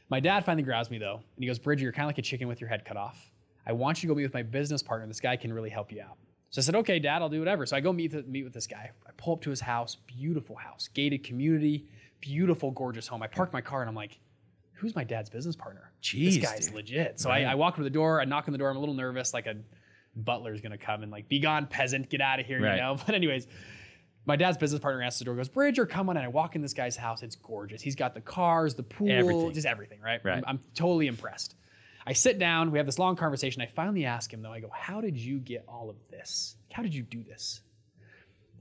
My 0.09 0.21
dad 0.21 0.45
finally 0.47 0.63
grabs 0.63 0.91
me 0.91 0.99
though, 0.99 1.17
and 1.17 1.43
he 1.43 1.47
goes, 1.47 1.59
"Bridger, 1.59 1.83
you're 1.83 1.93
kind 1.93 2.05
of 2.05 2.09
like 2.09 2.19
a 2.19 2.23
chicken 2.23 2.49
with 2.49 2.61
your 2.63 2.71
head 2.71 2.85
cut 2.87 2.97
off. 2.97 3.31
I 3.69 3.73
want 3.73 3.99
you 4.03 4.09
to 4.09 4.15
go 4.15 4.17
meet 4.17 4.25
with 4.25 4.35
my 4.35 4.43
business 4.43 4.83
partner. 4.83 5.07
This 5.07 5.21
guy 5.21 5.37
can 5.37 5.53
really 5.53 5.71
help 5.71 5.93
you 5.93 6.01
out." 6.03 6.17
So 6.51 6.61
I 6.61 6.63
said, 6.63 6.75
"Okay, 6.77 6.99
Dad, 6.99 7.23
I'll 7.23 7.29
do 7.29 7.39
whatever." 7.39 7.67
So 7.67 7.77
I 7.77 7.81
go 7.81 7.93
meet 7.93 8.27
meet 8.27 8.43
with 8.43 8.55
this 8.55 8.67
guy. 8.67 8.91
I 9.07 9.11
pull 9.17 9.35
up 9.35 9.43
to 9.43 9.51
his 9.51 9.61
house, 9.61 9.97
beautiful 10.07 10.57
house, 10.57 10.89
gated 10.89 11.23
community, 11.23 11.87
beautiful, 12.21 12.71
gorgeous 12.71 13.07
home. 13.07 13.23
I 13.23 13.27
park 13.27 13.53
my 13.53 13.61
car, 13.61 13.83
and 13.83 13.89
I'm 13.89 13.95
like, 13.95 14.19
"Who's 14.73 14.97
my 14.97 15.05
dad's 15.05 15.29
business 15.31 15.55
partner? 15.57 15.93
Jeez, 16.03 16.35
this 16.35 16.39
guy's 16.39 16.67
dude. 16.67 16.75
legit." 16.77 17.21
So 17.21 17.29
Right. 17.29 17.45
I, 17.47 17.53
I 17.53 17.55
walk 17.55 17.75
up 17.75 17.77
to 17.77 17.83
the 17.85 17.91
door. 17.91 18.21
I 18.21 18.25
knock 18.25 18.49
on 18.49 18.53
the 18.53 18.59
door. 18.59 18.71
I'm 18.71 18.77
a 18.77 18.81
little 18.81 18.95
nervous, 18.95 19.35
like 19.35 19.47
a 19.47 19.57
butler's 20.17 20.61
gonna 20.61 20.79
come 20.79 21.03
and 21.03 21.13
like, 21.13 21.29
"Be 21.29 21.39
gone, 21.39 21.67
peasant! 21.67 22.09
Get 22.09 22.21
out 22.21 22.41
of 22.41 22.47
here!" 22.47 22.61
Right. 22.63 22.77
You 22.77 22.81
know. 22.83 22.97
But 23.07 23.15
anyways, 23.15 23.47
my 24.25 24.37
dad's 24.37 24.59
business 24.59 24.81
partner 24.81 25.03
answers 25.03 25.21
the 25.21 25.25
door, 25.27 25.37
goes, 25.37 25.49
Bridger, 25.49 25.87
come 25.87 26.11
on. 26.11 26.17
And 26.19 26.25
I 26.25 26.29
walk 26.29 26.55
in 26.55 26.61
this 26.61 26.75
guy's 26.75 26.97
house. 26.97 27.23
It's 27.23 27.35
gorgeous. 27.37 27.81
He's 27.81 27.97
got 27.97 28.13
the 28.13 28.21
cars, 28.21 28.75
the 28.75 28.83
pool, 28.83 29.11
Everything. 29.11 29.53
just 29.55 29.67
everything, 29.67 30.01
right? 30.03 30.21
Right. 30.23 30.37
I'm, 30.39 30.45
I'm 30.47 30.61
totally 30.75 31.07
impressed. 31.07 31.55
I 32.09 32.15
sit 32.15 32.39
down. 32.39 32.71
We 32.71 32.79
have 32.79 32.87
this 32.87 32.99
long 32.99 33.17
conversation. 33.17 33.61
I 33.61 33.67
finally 33.67 34.07
ask 34.07 34.33
him, 34.33 34.41
though, 34.41 34.51
I 34.51 34.61
go, 34.61 34.71
How 34.73 35.03
did 35.03 35.15
you 35.15 35.39
get 35.41 35.63
all 35.69 35.91
of 35.91 35.97
this? 36.11 36.57
How 36.73 36.83
did 36.83 36.95
you 36.95 37.03
do 37.03 37.23
this? 37.23 37.61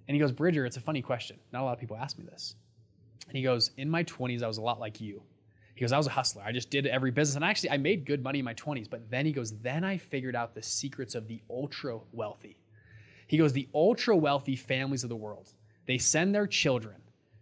And 0.07 0.15
he 0.15 0.19
goes, 0.19 0.33
Bridger, 0.33 0.65
it's 0.65 0.75
a 0.75 0.81
funny 0.81 1.01
question. 1.01 1.38
Not 1.53 1.61
a 1.61 1.63
lot 1.63 1.71
of 1.71 1.79
people 1.79 1.95
ask 1.95 2.17
me 2.17 2.25
this. 2.25 2.55
And 3.25 3.38
he 3.38 3.44
goes, 3.44 3.71
In 3.77 3.89
my 3.89 4.03
20s, 4.03 4.44
I 4.44 4.47
was 4.47 4.57
a 4.57 4.61
lot 4.61 4.81
like 4.81 4.99
you. 4.99 5.21
He 5.75 5.81
goes, 5.81 5.94
I 5.94 5.97
was 5.97 6.07
a 6.07 6.09
hustler. 6.09 6.44
I 6.45 6.51
just 6.51 6.69
did 6.69 6.88
every 6.88 7.09
business. 7.09 7.38
And 7.38 7.45
actually, 7.45 7.69
I 7.69 7.77
made 7.77 8.05
good 8.05 8.21
money 8.21 8.39
in 8.39 8.45
my 8.45 8.53
20s. 8.53 8.89
But 8.89 9.09
then 9.09 9.25
he 9.25 9.31
goes, 9.31 9.53
Then 9.59 9.85
I 9.85 9.97
figured 9.97 10.35
out 10.35 10.53
the 10.53 10.61
secrets 10.61 11.15
of 11.15 11.29
the 11.29 11.41
ultra 11.50 12.00
wealthy. 12.11 12.57
He 13.27 13.38
goes, 13.38 13.53
The 13.53 13.69
ultra 13.73 14.17
wealthy 14.17 14.57
families 14.57 15.03
of 15.03 15.09
the 15.09 15.15
world, 15.15 15.53
they 15.85 16.00
send 16.00 16.35
their 16.35 16.47
children 16.47 16.95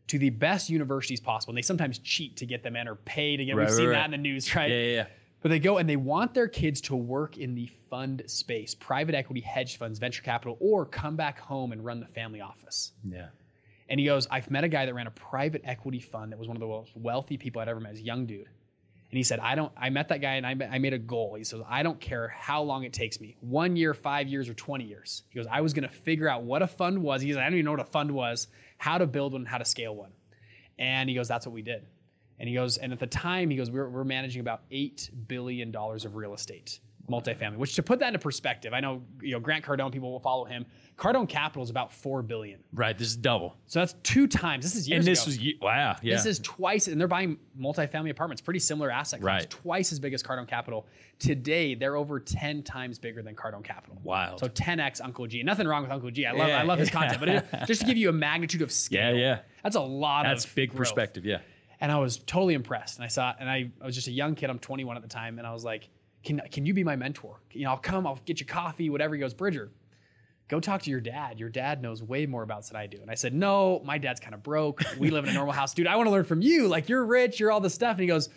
to 0.06 0.20
the 0.20 0.30
best 0.30 0.70
universities 0.70 1.20
possible. 1.20 1.54
And 1.54 1.58
they 1.58 1.64
sometimes 1.64 1.98
cheat 1.98 2.38
to 2.38 2.46
get 2.46 2.62
them 2.62 2.76
in 2.76 2.88
or 2.88 2.94
pay 2.94 3.38
to 3.38 3.44
get, 3.44 3.54
them 3.54 3.58
Right, 3.58 3.64
we've 3.64 3.72
right, 3.72 3.78
seen 3.78 3.88
right. 3.88 3.94
that 3.96 4.06
in 4.06 4.12
the 4.12 4.18
news, 4.18 4.56
right? 4.56 4.70
Yeah, 4.70 4.78
yeah, 4.78 4.94
yeah. 4.94 5.06
But 5.46 5.50
they 5.50 5.60
go 5.60 5.78
and 5.78 5.88
they 5.88 5.96
want 5.96 6.34
their 6.34 6.48
kids 6.48 6.82
to 6.82 6.96
work 6.96 7.38
in 7.38 7.54
the 7.54 7.70
fund 7.92 8.24
space, 8.26 8.74
private 8.74 9.14
equity, 9.14 9.42
hedge 9.42 9.78
funds, 9.78 10.00
venture 10.00 10.24
capital, 10.24 10.58
or 10.60 10.88
come 10.88 11.16
back 11.16 11.38
home 11.38 11.72
and 11.72 11.86
run 11.86 12.00
the 12.00 12.08
family 12.08 12.42
office. 12.42 12.94
Yeah. 13.08 13.28
And 13.88 14.00
he 14.00 14.08
goes, 14.08 14.28
I've 14.32 14.50
met 14.50 14.64
a 14.64 14.68
guy 14.68 14.88
that 14.88 14.96
ran 14.96 15.06
a 15.06 15.12
private 15.12 15.62
equity 15.64 16.00
fund 16.00 16.32
that 16.32 16.40
was 16.40 16.48
one 16.48 16.58
of 16.58 16.62
the 16.62 16.66
most 16.66 16.98
wealthy 16.98 17.38
people 17.38 17.62
I'd 17.62 17.68
ever 17.68 17.80
met, 17.80 17.92
as 17.92 18.00
a 18.00 18.02
young 18.02 18.26
dude. 18.26 18.48
And 18.48 19.18
he 19.18 19.22
said, 19.22 19.38
I 19.38 19.54
don't, 19.54 19.72
I 19.78 19.92
met 19.92 20.10
that 20.10 20.20
guy 20.20 20.34
and 20.34 20.48
I, 20.48 20.56
I 20.68 20.80
made 20.80 20.94
a 20.94 20.98
goal. 20.98 21.36
He 21.36 21.44
says, 21.44 21.62
I 21.70 21.84
don't 21.84 22.00
care 22.00 22.30
how 22.30 22.64
long 22.64 22.84
it 22.84 22.92
takes 22.92 23.22
me 23.22 23.38
one 23.40 23.76
year, 23.76 23.94
five 23.94 24.28
years, 24.28 24.50
or 24.50 24.56
20 24.56 24.84
years. 24.84 25.22
He 25.30 25.38
goes, 25.38 25.46
I 25.46 25.62
was 25.62 25.76
going 25.76 25.88
to 25.88 25.94
figure 25.94 26.28
out 26.28 26.42
what 26.42 26.64
a 26.64 26.68
fund 26.68 27.04
was. 27.04 27.22
He 27.22 27.28
goes, 27.28 27.38
I 27.38 27.44
don't 27.44 27.54
even 27.54 27.66
know 27.66 27.72
what 27.74 27.82
a 27.82 27.86
fund 27.86 28.10
was, 28.10 28.48
how 28.80 28.98
to 28.98 29.06
build 29.06 29.34
one, 29.34 29.46
how 29.46 29.60
to 29.60 29.66
scale 29.66 29.96
one. 29.96 30.14
And 30.80 31.08
he 31.08 31.16
goes, 31.16 31.28
that's 31.28 31.46
what 31.46 31.54
we 31.54 31.62
did. 31.62 31.86
And 32.40 32.50
he 32.50 32.56
goes, 32.56 32.78
and 32.78 32.92
at 32.92 33.00
the 33.00 33.08
time, 33.08 33.50
he 33.50 33.56
goes, 33.58 33.72
we're, 33.72 33.88
we're 33.90 34.04
managing 34.04 34.42
about 34.42 34.70
$8 34.70 35.10
billion 35.28 35.74
of 35.76 36.16
real 36.16 36.34
estate, 36.34 36.80
multifamily, 37.10 37.56
which 37.56 37.76
to 37.76 37.84
put 37.84 38.00
that 38.00 38.08
into 38.08 38.20
perspective, 38.20 38.74
I 38.74 38.82
know, 38.82 39.04
you 39.22 39.32
know, 39.32 39.40
Grant 39.40 39.64
Cardone, 39.64 39.92
people 39.92 40.12
will 40.12 40.20
follow 40.20 40.44
him. 40.44 40.66
Cardone 40.98 41.28
Capital 41.30 41.64
is 41.64 41.70
about 41.70 41.94
4 41.94 42.22
billion. 42.24 42.60
Right. 42.74 42.98
This 42.98 43.08
is 43.10 43.16
double. 43.18 43.56
So 43.68 43.80
that's 43.80 43.94
two 44.04 44.28
times. 44.28 44.64
This 44.66 44.76
is 44.76 44.88
years 44.90 45.00
and 45.06 45.08
this 45.08 45.22
ago. 45.24 45.28
was 45.30 45.38
ye- 45.38 45.58
wow. 45.62 45.96
Yeah. 46.02 46.16
This 46.16 46.26
is 46.26 46.40
twice, 46.40 46.88
and 46.88 47.00
they're 47.00 47.08
buying 47.08 47.38
multifamily 47.60 48.10
apartments, 48.10 48.42
pretty 48.42 48.60
similar 48.60 48.92
asset 48.92 49.22
class, 49.22 49.42
Right. 49.44 49.50
twice 49.50 49.92
as 49.94 50.00
big 50.02 50.14
as 50.14 50.22
Cardone 50.24 50.48
Capital. 50.48 50.88
Today, 51.20 51.74
they're 51.76 51.96
over 51.96 52.20
10 52.20 52.64
times 52.64 53.00
bigger 53.00 53.22
than 53.22 53.36
Cardone 53.36 53.64
Capital. 53.64 53.98
Wow. 54.04 54.36
So 54.38 54.48
10x 54.50 55.00
Uncle 55.02 55.26
G. 55.28 55.42
Nothing 55.44 55.68
wrong 55.68 55.84
with 55.84 55.92
Uncle 55.92 56.12
G. 56.12 56.26
I 56.26 56.32
love, 56.34 56.48
Yeah. 56.50 56.60
I 56.60 56.64
love 56.64 56.80
his 56.80 56.90
content, 57.00 57.20
but 57.20 57.30
it, 57.30 57.46
just 57.68 57.82
to 57.82 57.88
give 57.88 57.98
you 57.98 58.10
a 58.10 58.14
magnitude 58.14 58.62
of 58.62 58.72
scale, 58.74 59.16
Yeah. 59.16 59.20
yeah. 59.36 59.40
that's 59.64 59.76
a 59.78 59.82
lot 59.82 60.26
of 60.26 60.32
That's 60.32 60.46
big 60.46 60.70
growth. 60.72 60.80
perspective. 60.80 61.26
Yeah. 61.26 61.40
And 61.86 61.92
I 61.92 62.00
was 62.00 62.18
totally 62.18 62.56
impressed. 62.56 62.98
And 62.98 63.06
I 63.06 63.08
saw, 63.10 63.32
and 63.40 63.48
I, 63.48 63.70
I 63.80 63.86
was 63.86 63.94
just 63.94 64.08
a 64.08 64.12
young 64.12 64.34
kid. 64.34 64.50
I'm 64.50 64.58
21 64.58 64.96
at 64.96 65.04
the 65.04 65.08
time, 65.08 65.38
and 65.38 65.46
I 65.46 65.54
was 65.54 65.64
like, 65.64 65.88
"Can 66.24 66.42
can 66.52 66.66
you 66.66 66.74
be 66.74 66.84
my 66.84 66.96
mentor? 66.96 67.40
You 67.52 67.66
know, 67.66 67.70
I'll 67.70 67.78
come. 67.78 68.08
I'll 68.08 68.20
get 68.26 68.40
you 68.40 68.46
coffee, 68.48 68.90
whatever." 68.90 69.14
He 69.14 69.20
goes, 69.22 69.36
"Bridger, 69.36 69.70
go 70.48 70.60
talk 70.60 70.82
to 70.82 70.90
your 70.90 71.00
dad. 71.00 71.40
Your 71.40 71.50
dad 71.50 71.84
knows 71.84 72.02
way 72.02 72.26
more 72.26 72.42
about 72.42 72.62
this 72.62 72.70
than 72.70 72.78
I 72.78 72.88
do." 72.88 72.98
And 73.04 73.12
I 73.12 73.14
said, 73.14 73.36
"No, 73.36 73.84
my 73.86 74.00
dad's 74.00 74.20
kind 74.20 74.34
of 74.34 74.42
broke. 74.42 74.82
We 74.98 75.12
live 75.12 75.26
in 75.26 75.30
a 75.30 75.34
normal 75.34 75.54
house, 75.54 75.76
dude. 75.76 75.86
I 75.86 75.96
want 75.96 76.08
to 76.08 76.12
learn 76.12 76.24
from 76.24 76.42
you. 76.42 76.68
Like 76.68 76.90
you're 76.90 77.06
rich. 77.06 77.40
You're 77.40 77.52
all 77.52 77.60
this 77.62 77.76
stuff." 77.76 77.92
And 77.92 78.02
he 78.02 78.08
goes, 78.08 78.30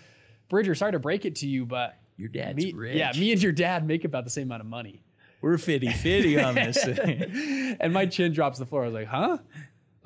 "Bridger, 0.51 0.75
sorry 0.75 0.93
to 0.93 0.99
break 0.99 1.25
it 1.25 1.37
to 1.37 1.47
you, 1.49 1.65
but 1.65 1.97
Your 2.19 2.29
dad's 2.29 2.55
me, 2.63 2.75
rich. 2.75 2.97
yeah, 2.97 3.13
me 3.19 3.33
and 3.33 3.43
your 3.43 3.53
dad 3.53 3.87
make 3.87 4.05
about 4.05 4.25
the 4.25 4.31
same 4.31 4.49
amount 4.49 4.61
of 4.61 4.67
money." 4.67 5.03
We're 5.41 5.57
fitty 5.57 5.89
fitty 5.91 6.39
on 6.39 6.55
this. 6.55 6.77
and 7.81 7.95
my 7.95 8.05
chin 8.05 8.35
drops 8.35 8.59
to 8.59 8.65
the 8.65 8.69
floor. 8.69 8.83
I 8.83 8.87
was 8.89 8.95
like, 8.95 9.07
huh? 9.07 9.39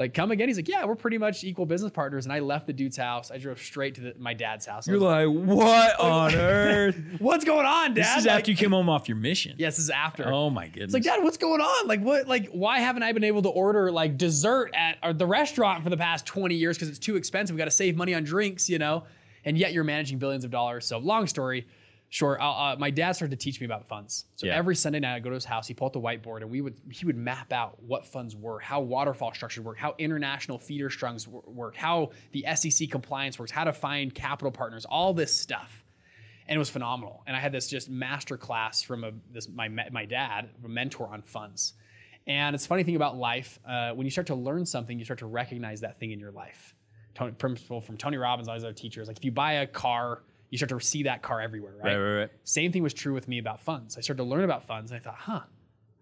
Like, 0.03 0.15
come 0.15 0.33
again? 0.33 0.49
He's 0.49 0.57
like, 0.57 0.69
yeah, 0.69 0.85
we're 0.85 0.97
pretty 0.97 1.17
much 1.17 1.45
equal 1.45 1.65
business 1.65 1.93
partners. 1.93 2.27
And 2.27 2.33
I 2.33 2.41
left 2.41 2.67
the 2.67 2.73
dude's 2.73 2.97
house. 2.97 3.31
I 3.31 3.39
drove 3.39 3.61
straight 3.61 3.95
to 3.95 4.01
the, 4.01 4.15
my 4.19 4.35
dad's 4.35 4.67
house. 4.67 4.89
I 4.89 4.91
You're 4.91 5.01
like, 5.01 5.29
what 5.29 6.01
on 6.01 6.35
earth? 6.35 7.01
what's 7.21 7.45
going 7.45 7.67
on, 7.67 7.95
Dad? 7.95 8.03
This 8.03 8.17
is 8.17 8.27
Like, 8.27 8.39
after 8.41 8.51
you 8.51 8.57
came 8.57 8.73
home 8.73 8.89
off 8.89 9.09
your 9.09 9.17
mission. 9.17 9.55
Yes, 9.59 9.77
this 9.77 9.85
is 9.85 9.91
after. 9.91 10.27
Oh 10.27 10.51
my 10.51 10.67
goodness. 10.67 10.87
It's 10.87 10.95
like, 10.95 11.05
Dad, 11.05 11.23
what's 11.23 11.37
going 11.37 11.61
on? 11.61 11.87
Like, 11.87 12.01
what? 12.01 12.27
Like, 12.27 12.49
why 12.49 12.81
haven't 12.81 13.05
I 13.05 13.13
been 13.13 13.23
able 13.23 13.43
to 13.43 13.49
order 13.49 13.93
like 13.93 14.19
dessert 14.19 14.73
at 14.75 14.99
or 15.05 15.13
the 15.13 15.27
restaurant 15.27 15.85
for 15.85 15.91
the 15.91 15.97
past 15.97 16.27
20 16.27 16.57
years 16.57 16.77
because 16.77 16.89
it's 16.89 16.99
too 16.99 17.15
expensive? 17.15 17.55
We 17.55 17.59
got 17.59 17.67
to 17.67 17.71
save 17.71 17.97
money 17.97 18.13
on 18.13 18.25
drinks, 18.25 18.69
you 18.69 18.81
know. 18.81 19.05
And 19.45 19.57
yet 19.57 19.73
you're 19.73 19.85
managing 19.85 20.19
billions 20.19 20.43
of 20.45 20.51
dollars. 20.51 20.85
So, 20.85 20.99
long 20.99 21.29
story 21.29 21.65
I'll, 22.21 22.73
uh, 22.73 22.77
my 22.77 22.91
dad 22.91 23.13
started 23.13 23.39
to 23.39 23.43
teach 23.43 23.61
me 23.61 23.65
about 23.65 23.87
funds. 23.87 24.27
So 24.37 24.47
Yeah. 24.47 24.57
every 24.57 24.77
Sunday 24.77 25.01
night, 25.01 25.13
I 25.13 25.15
would 25.15 25.23
go 25.25 25.31
to 25.31 25.35
his 25.35 25.45
house. 25.45 25.67
He 25.67 25.75
pulled 25.75 25.91
out 25.91 25.93
the 25.95 26.01
whiteboard, 26.01 26.43
and 26.43 26.51
we 26.51 26.61
would 26.61 26.79
he 26.91 27.07
would 27.07 27.17
map 27.17 27.53
out 27.53 27.83
what 27.83 28.05
funds 28.05 28.37
were, 28.37 28.61
how 28.61 28.81
waterfall 28.81 29.33
structures 29.33 29.65
work, 29.65 29.79
how 29.79 29.95
international 29.99 30.59
feeder 30.59 30.91
strings 30.91 31.27
work, 31.27 31.75
how 31.75 32.11
the 32.33 32.45
SEC 32.55 32.91
compliance 32.91 33.39
works, 33.39 33.51
how 33.51 33.65
to 33.65 33.73
find 33.73 34.15
capital 34.15 34.51
partners, 34.53 34.85
all 34.85 35.15
this 35.15 35.35
stuff 35.35 35.83
and 36.49 36.57
it 36.57 36.59
was 36.59 36.71
phenomenal. 36.71 37.23
And 37.27 37.37
I 37.37 37.41
had 37.41 37.53
this 37.53 37.69
just 37.69 37.89
master 37.89 38.37
class 38.37 38.83
from 38.83 39.05
a 39.05 39.13
this 39.31 39.49
my 39.49 39.69
my 39.69 40.05
dad, 40.05 40.51
a 40.65 40.69
mentor 40.69 41.09
on 41.09 41.23
funds. 41.23 41.75
And 42.27 42.55
it's 42.55 42.65
a 42.67 42.69
funny 42.69 42.83
thing 42.85 42.97
about 42.97 43.17
life 43.17 43.59
uh, 43.67 43.93
when 43.93 44.07
you 44.07 44.11
start 44.11 44.29
to 44.29 44.35
learn 44.35 44.65
something, 44.65 44.99
you 44.99 45.05
start 45.05 45.19
to 45.21 45.27
recognize 45.27 45.81
that 45.81 45.99
thing 45.99 46.13
in 46.13 46.21
your 46.21 46.31
life. 46.31 46.75
Tony, 47.15 47.33
principle 47.33 47.81
from 47.81 47.97
Tony 47.97 48.17
Robbins, 48.17 48.49
all 48.49 48.55
these 48.55 48.65
other 48.65 48.73
teachers. 48.73 49.09
Like 49.09 49.17
if 49.19 49.25
you 49.25 49.33
buy 49.33 49.55
a 49.55 49.67
car, 49.67 50.23
you 50.53 50.59
start 50.59 50.69
to 50.69 50.79
see 50.87 51.05
that 51.05 51.23
car 51.23 51.41
everywhere, 51.41 51.73
right? 51.83 51.97
right, 51.97 51.97
right, 51.97 52.19
right. 52.21 52.31
Same 52.45 52.71
thing 52.73 52.83
was 52.83 52.93
true 52.93 53.15
with 53.15 53.27
me 53.27 53.39
about 53.39 53.59
funds. 53.63 53.97
I 53.97 54.03
started 54.03 54.23
to 54.23 54.29
learn 54.29 54.45
about 54.45 54.65
funds, 54.65 54.91
and 54.93 55.01
I 55.01 55.03
thought, 55.03 55.17
huh. 55.17 55.41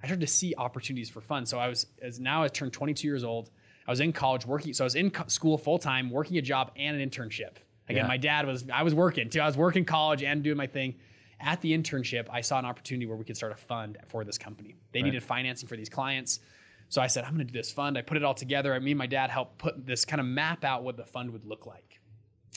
I 0.03 0.07
started 0.07 0.23
to 0.23 0.27
see 0.27 0.55
opportunities 0.59 1.09
for 1.09 1.21
funds. 1.21 1.51
So 1.51 1.59
I 1.61 1.69
was 1.69 1.87
as 2.03 2.19
now 2.19 2.43
I 2.43 2.49
turned 2.49 2.73
22 2.73 3.07
years 3.07 3.23
old. 3.23 3.51
I 3.87 3.93
was 3.93 4.01
in 4.01 4.13
college 4.13 4.45
working. 4.47 4.73
So 4.73 4.83
I 4.83 4.87
was 4.87 4.97
in 4.97 5.11
co- 5.13 5.29
school 5.29 5.57
full 5.57 5.79
time, 5.79 6.11
working 6.11 6.37
a 6.39 6.43
job 6.43 6.73
and 6.77 7.01
an 7.01 7.09
internship. 7.09 7.57
Again, 7.89 8.05
Yeah. 8.05 8.09
my 8.09 8.17
dad 8.17 8.45
was. 8.47 8.65
I 8.73 8.83
was 8.83 8.93
working 8.95 9.31
too. 9.31 9.41
I 9.41 9.47
was 9.47 9.57
working 9.57 9.85
college 9.85 10.23
and 10.25 10.43
doing 10.43 10.57
my 10.57 10.67
thing. 10.67 10.97
At 11.39 11.61
the 11.61 11.73
internship, 11.73 12.27
I 12.31 12.41
saw 12.41 12.59
an 12.59 12.65
opportunity 12.65 13.07
where 13.07 13.17
we 13.17 13.25
could 13.25 13.37
start 13.37 13.53
a 13.53 13.57
fund 13.57 13.99
for 14.09 14.25
this 14.25 14.37
company. 14.37 14.75
They 14.93 15.01
needed 15.03 15.23
financing 15.23 15.69
for 15.69 15.77
these 15.77 15.89
clients. 15.89 16.41
So 16.89 17.01
I 17.01 17.07
said, 17.07 17.23
I'm 17.25 17.35
going 17.35 17.47
to 17.47 17.53
do 17.53 17.59
this 17.59 17.71
fund. 17.73 17.97
I 17.97 18.03
put 18.03 18.17
it 18.17 18.25
all 18.25 18.35
together. 18.35 18.75
I, 18.75 18.79
me 18.81 18.91
and 18.91 18.99
my 18.99 19.07
dad 19.07 19.31
helped 19.31 19.59
put 19.59 19.87
this 19.87 20.05
kind 20.05 20.19
of 20.21 20.27
map 20.27 20.65
out 20.65 20.83
what 20.83 20.97
the 20.97 21.05
fund 21.07 21.31
would 21.31 21.45
look 21.47 21.65
like. 21.67 22.01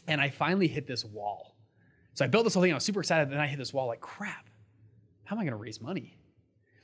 And 0.08 0.20
I 0.20 0.30
finally 0.30 0.68
hit 0.68 0.88
this 0.88 1.06
wall. 1.06 1.53
So 2.14 2.26
I 2.26 2.28
built 2.28 2.44
this 2.44 2.54
whole 2.54 2.64
thing. 2.64 2.72
I 2.72 2.76
was 2.76 2.84
super 2.84 3.00
excited. 3.00 3.32
Then 3.32 3.40
I 3.40 3.48
hit 3.48 3.58
this 3.58 3.74
wall 3.74 3.88
like, 3.88 4.02
crap, 4.02 4.50
how 5.24 5.36
am 5.36 5.40
I 5.40 5.44
going 5.44 5.54
to 5.54 5.58
raise 5.58 5.82
money? 5.82 6.18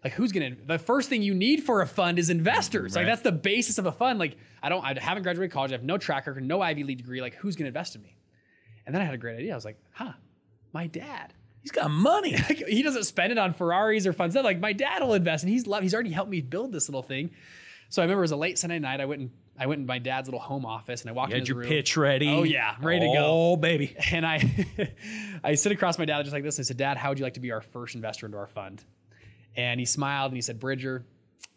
like 0.04 0.14
who's 0.14 0.32
gonna 0.32 0.56
the 0.66 0.80
first 0.80 1.10
thing 1.10 1.22
you 1.22 1.34
need 1.34 1.64
for 1.64 1.82
a 1.82 1.88
fund 1.88 2.20
is 2.20 2.30
investors 2.30 2.96
like 2.96 3.06
that's 3.06 3.22
the 3.22 3.32
basis 3.32 3.78
of 3.78 3.86
a 3.86 3.92
fund 3.92 4.20
like 4.20 4.38
i 4.64 4.70
don't 4.70 4.84
i 4.84 4.98
haven't 5.00 5.24
graduated 5.24 5.52
college 5.52 5.72
i 5.72 5.74
have 5.74 5.84
no 5.84 5.98
track 5.98 6.28
record 6.28 6.44
no 6.44 6.62
ivy 6.62 6.84
league 6.84 6.98
degree 6.98 7.22
like 7.22 7.36
who's 7.36 7.56
gonna 7.56 7.68
invest 7.68 7.96
in 7.96 8.02
me 8.02 8.16
and 8.86 8.96
then 8.96 9.02
i 9.02 9.06
had 9.06 9.14
a 9.14 9.18
great 9.18 9.38
idea 9.38 9.52
i 9.52 9.56
was 9.56 9.66
like 9.66 9.78
huh 9.92 10.14
my 10.74 10.88
dad 10.88 11.34
He's 11.62 11.72
got 11.72 11.92
money. 11.92 12.32
like, 12.50 12.66
he 12.70 12.84
doesn't 12.84 13.04
spend 13.04 13.34
it 13.34 13.38
on 13.38 13.54
ferraris 13.54 14.08
or 14.08 14.14
fun 14.14 14.32
stuff 14.32 14.46
like 14.46 14.60
my 14.60 14.72
dad 14.72 15.02
will 15.02 15.14
invest 15.14 15.44
and 15.44 15.52
he's 15.52 15.68
love 15.68 15.84
he's 15.84 15.94
already 15.94 16.12
helped 16.12 16.32
me 16.32 16.42
build 16.42 16.72
this 16.72 16.88
little 16.88 17.04
thing 17.04 17.32
so 17.90 18.02
i 18.02 18.06
remember 18.06 18.22
it 18.22 18.24
was 18.24 18.32
a 18.32 18.38
late 18.38 18.58
sunday 18.58 18.80
night 18.80 19.02
i 19.02 19.06
went 19.06 19.20
and 19.22 19.32
i 19.60 19.66
went 19.68 19.80
in 19.82 19.86
my 19.86 20.00
dad's 20.00 20.28
little 20.28 20.40
home 20.40 20.66
office 20.66 21.02
and 21.02 21.10
i 21.10 21.14
walked 21.14 21.30
You 21.32 21.36
in 21.36 21.40
had 21.42 21.44
his 21.44 21.50
your 21.50 21.58
room 21.60 21.68
pitch 21.68 21.98
ready. 21.98 22.30
Oh, 22.30 22.44
yeah, 22.44 22.76
ready 22.82 23.02
to 23.02 23.14
go. 23.14 23.26
Oh 23.26 23.56
baby. 23.58 23.96
and 24.12 24.26
I 24.26 24.68
I 25.44 25.56
sit 25.56 25.72
across 25.72 25.98
my 26.00 26.06
dad 26.06 26.22
just 26.24 26.34
like 26.34 26.44
this. 26.44 26.58
And 26.58 26.66
I 26.66 26.68
said, 26.68 26.78
Dad, 26.78 26.98
how 26.98 27.10
would 27.10 27.20
you 27.20 27.24
like 27.26 27.36
to 27.36 27.40
be 27.40 27.52
our 27.52 27.62
first 27.62 27.96
investor 27.96 28.26
into 28.26 28.38
our 28.38 28.48
fund? 28.48 28.84
And 29.56 29.80
he 29.80 29.86
smiled 29.86 30.32
and 30.32 30.38
he 30.38 30.42
said, 30.42 30.60
Bridger, 30.60 31.06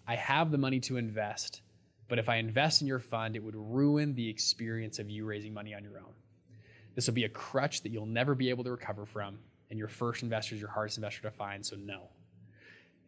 I 0.06 0.16
have 0.16 0.50
the 0.50 0.58
money 0.58 0.80
to 0.80 0.96
invest, 0.96 1.62
but 2.08 2.18
if 2.18 2.28
I 2.28 2.36
invest 2.36 2.80
in 2.82 2.86
your 2.88 2.98
fund, 2.98 3.36
it 3.36 3.42
would 3.42 3.54
ruin 3.56 4.14
the 4.14 4.28
experience 4.28 4.98
of 4.98 5.08
you 5.08 5.24
raising 5.24 5.54
money 5.54 5.74
on 5.74 5.82
your 5.84 5.98
own. 5.98 6.12
This 6.94 7.06
will 7.06 7.14
be 7.14 7.24
a 7.24 7.28
crutch 7.28 7.82
that 7.82 7.90
you'll 7.90 8.06
never 8.06 8.34
be 8.34 8.50
able 8.50 8.64
to 8.64 8.70
recover 8.70 9.06
from. 9.06 9.38
And 9.70 9.78
your 9.78 9.88
first 9.88 10.22
investor 10.22 10.54
is 10.54 10.60
your 10.60 10.70
hardest 10.70 10.98
investor 10.98 11.22
to 11.22 11.30
find, 11.30 11.64
so 11.64 11.76
no. 11.76 12.08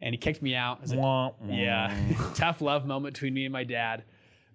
And 0.01 0.13
he 0.13 0.17
kicked 0.17 0.41
me 0.41 0.55
out. 0.55 0.79
I 0.79 0.81
was 0.81 0.91
like, 0.91 0.99
Wah, 0.99 1.27
wah. 1.39 1.55
yeah, 1.55 1.95
tough 2.35 2.61
love 2.61 2.85
moment 2.85 3.13
between 3.13 3.33
me 3.33 3.45
and 3.45 3.53
my 3.53 3.63
dad. 3.63 4.03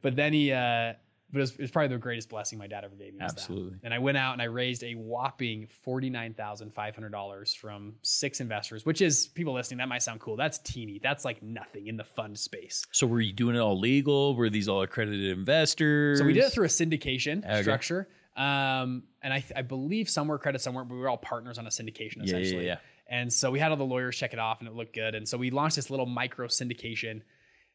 But 0.03 0.17
then 0.17 0.33
he, 0.33 0.53
uh, 0.53 0.95
but 1.33 1.39
it 1.39 1.41
was, 1.43 1.51
it 1.53 1.61
was 1.61 1.71
probably 1.71 1.89
the 1.89 1.99
greatest 1.99 2.29
blessing 2.29 2.59
my 2.59 2.67
dad 2.67 2.83
ever 2.85 2.97
gave 2.97 3.15
me. 3.15 3.23
was 3.23 3.33
that. 3.35 3.41
Absolutely. 3.43 3.79
And 3.85 3.95
I 3.95 3.99
went 4.01 4.19
out 4.19 4.33
and 4.33 4.43
I 4.43 4.47
raised 4.47 4.83
a 4.83 4.95
whopping 4.95 5.67
forty 5.69 6.11
nine 6.11 6.35
thousand 6.35 6.75
five 6.75 6.95
hundred 6.95 7.13
dollars 7.13 7.55
from 7.55 7.95
six 8.03 8.41
investors, 8.41 8.85
which 8.85 9.01
is 9.01 9.29
people 9.29 9.53
listening. 9.55 9.79
That 9.79 9.89
might 9.89 10.03
sound 10.03 10.21
cool. 10.21 10.37
That's 10.37 10.59
teeny. 10.59 10.99
That's 11.03 11.25
like 11.25 11.43
nothing 11.43 11.87
in 11.87 11.97
the 11.97 12.05
fund 12.05 12.39
space. 12.39 12.85
So 12.91 13.07
were 13.07 13.21
you 13.21 13.33
doing 13.33 13.55
it 13.55 13.61
all 13.61 13.79
legal? 13.79 14.35
Were 14.35 14.51
these 14.51 14.69
all 14.69 14.83
accredited 14.83 15.31
investors? 15.39 16.19
So 16.19 16.25
we 16.25 16.33
did 16.33 16.45
it 16.45 16.53
through 16.53 16.65
a 16.65 16.69
syndication 16.69 17.45
Okay. 17.45 17.63
structure. 17.63 18.09
Um, 18.37 19.03
and 19.23 19.35
I, 19.35 19.45
I 19.55 19.63
believe 19.63 20.09
some 20.09 20.23
somewhere 20.23 20.39
credit 20.39 20.61
somewhere, 20.61 20.85
but 20.85 20.95
we 20.95 21.01
were 21.01 21.09
all 21.09 21.17
partners 21.17 21.59
on 21.59 21.67
a 21.67 21.71
syndication 21.71 22.23
essentially. 22.25 22.51
Yeah, 22.57 22.61
yeah, 22.61 22.61
yeah. 22.63 22.77
And 23.09 23.33
so 23.33 23.51
we 23.51 23.59
had 23.59 23.71
all 23.71 23.77
the 23.77 23.85
lawyers 23.85 24.17
check 24.17 24.33
it 24.33 24.39
off 24.39 24.61
and 24.61 24.69
it 24.69 24.75
looked 24.75 24.95
good. 24.95 25.15
And 25.15 25.29
so 25.29 25.37
we 25.39 25.51
launched 25.51 25.77
this 25.77 25.91
little 25.91 26.07
micro 26.07 26.47
syndication 26.47 27.23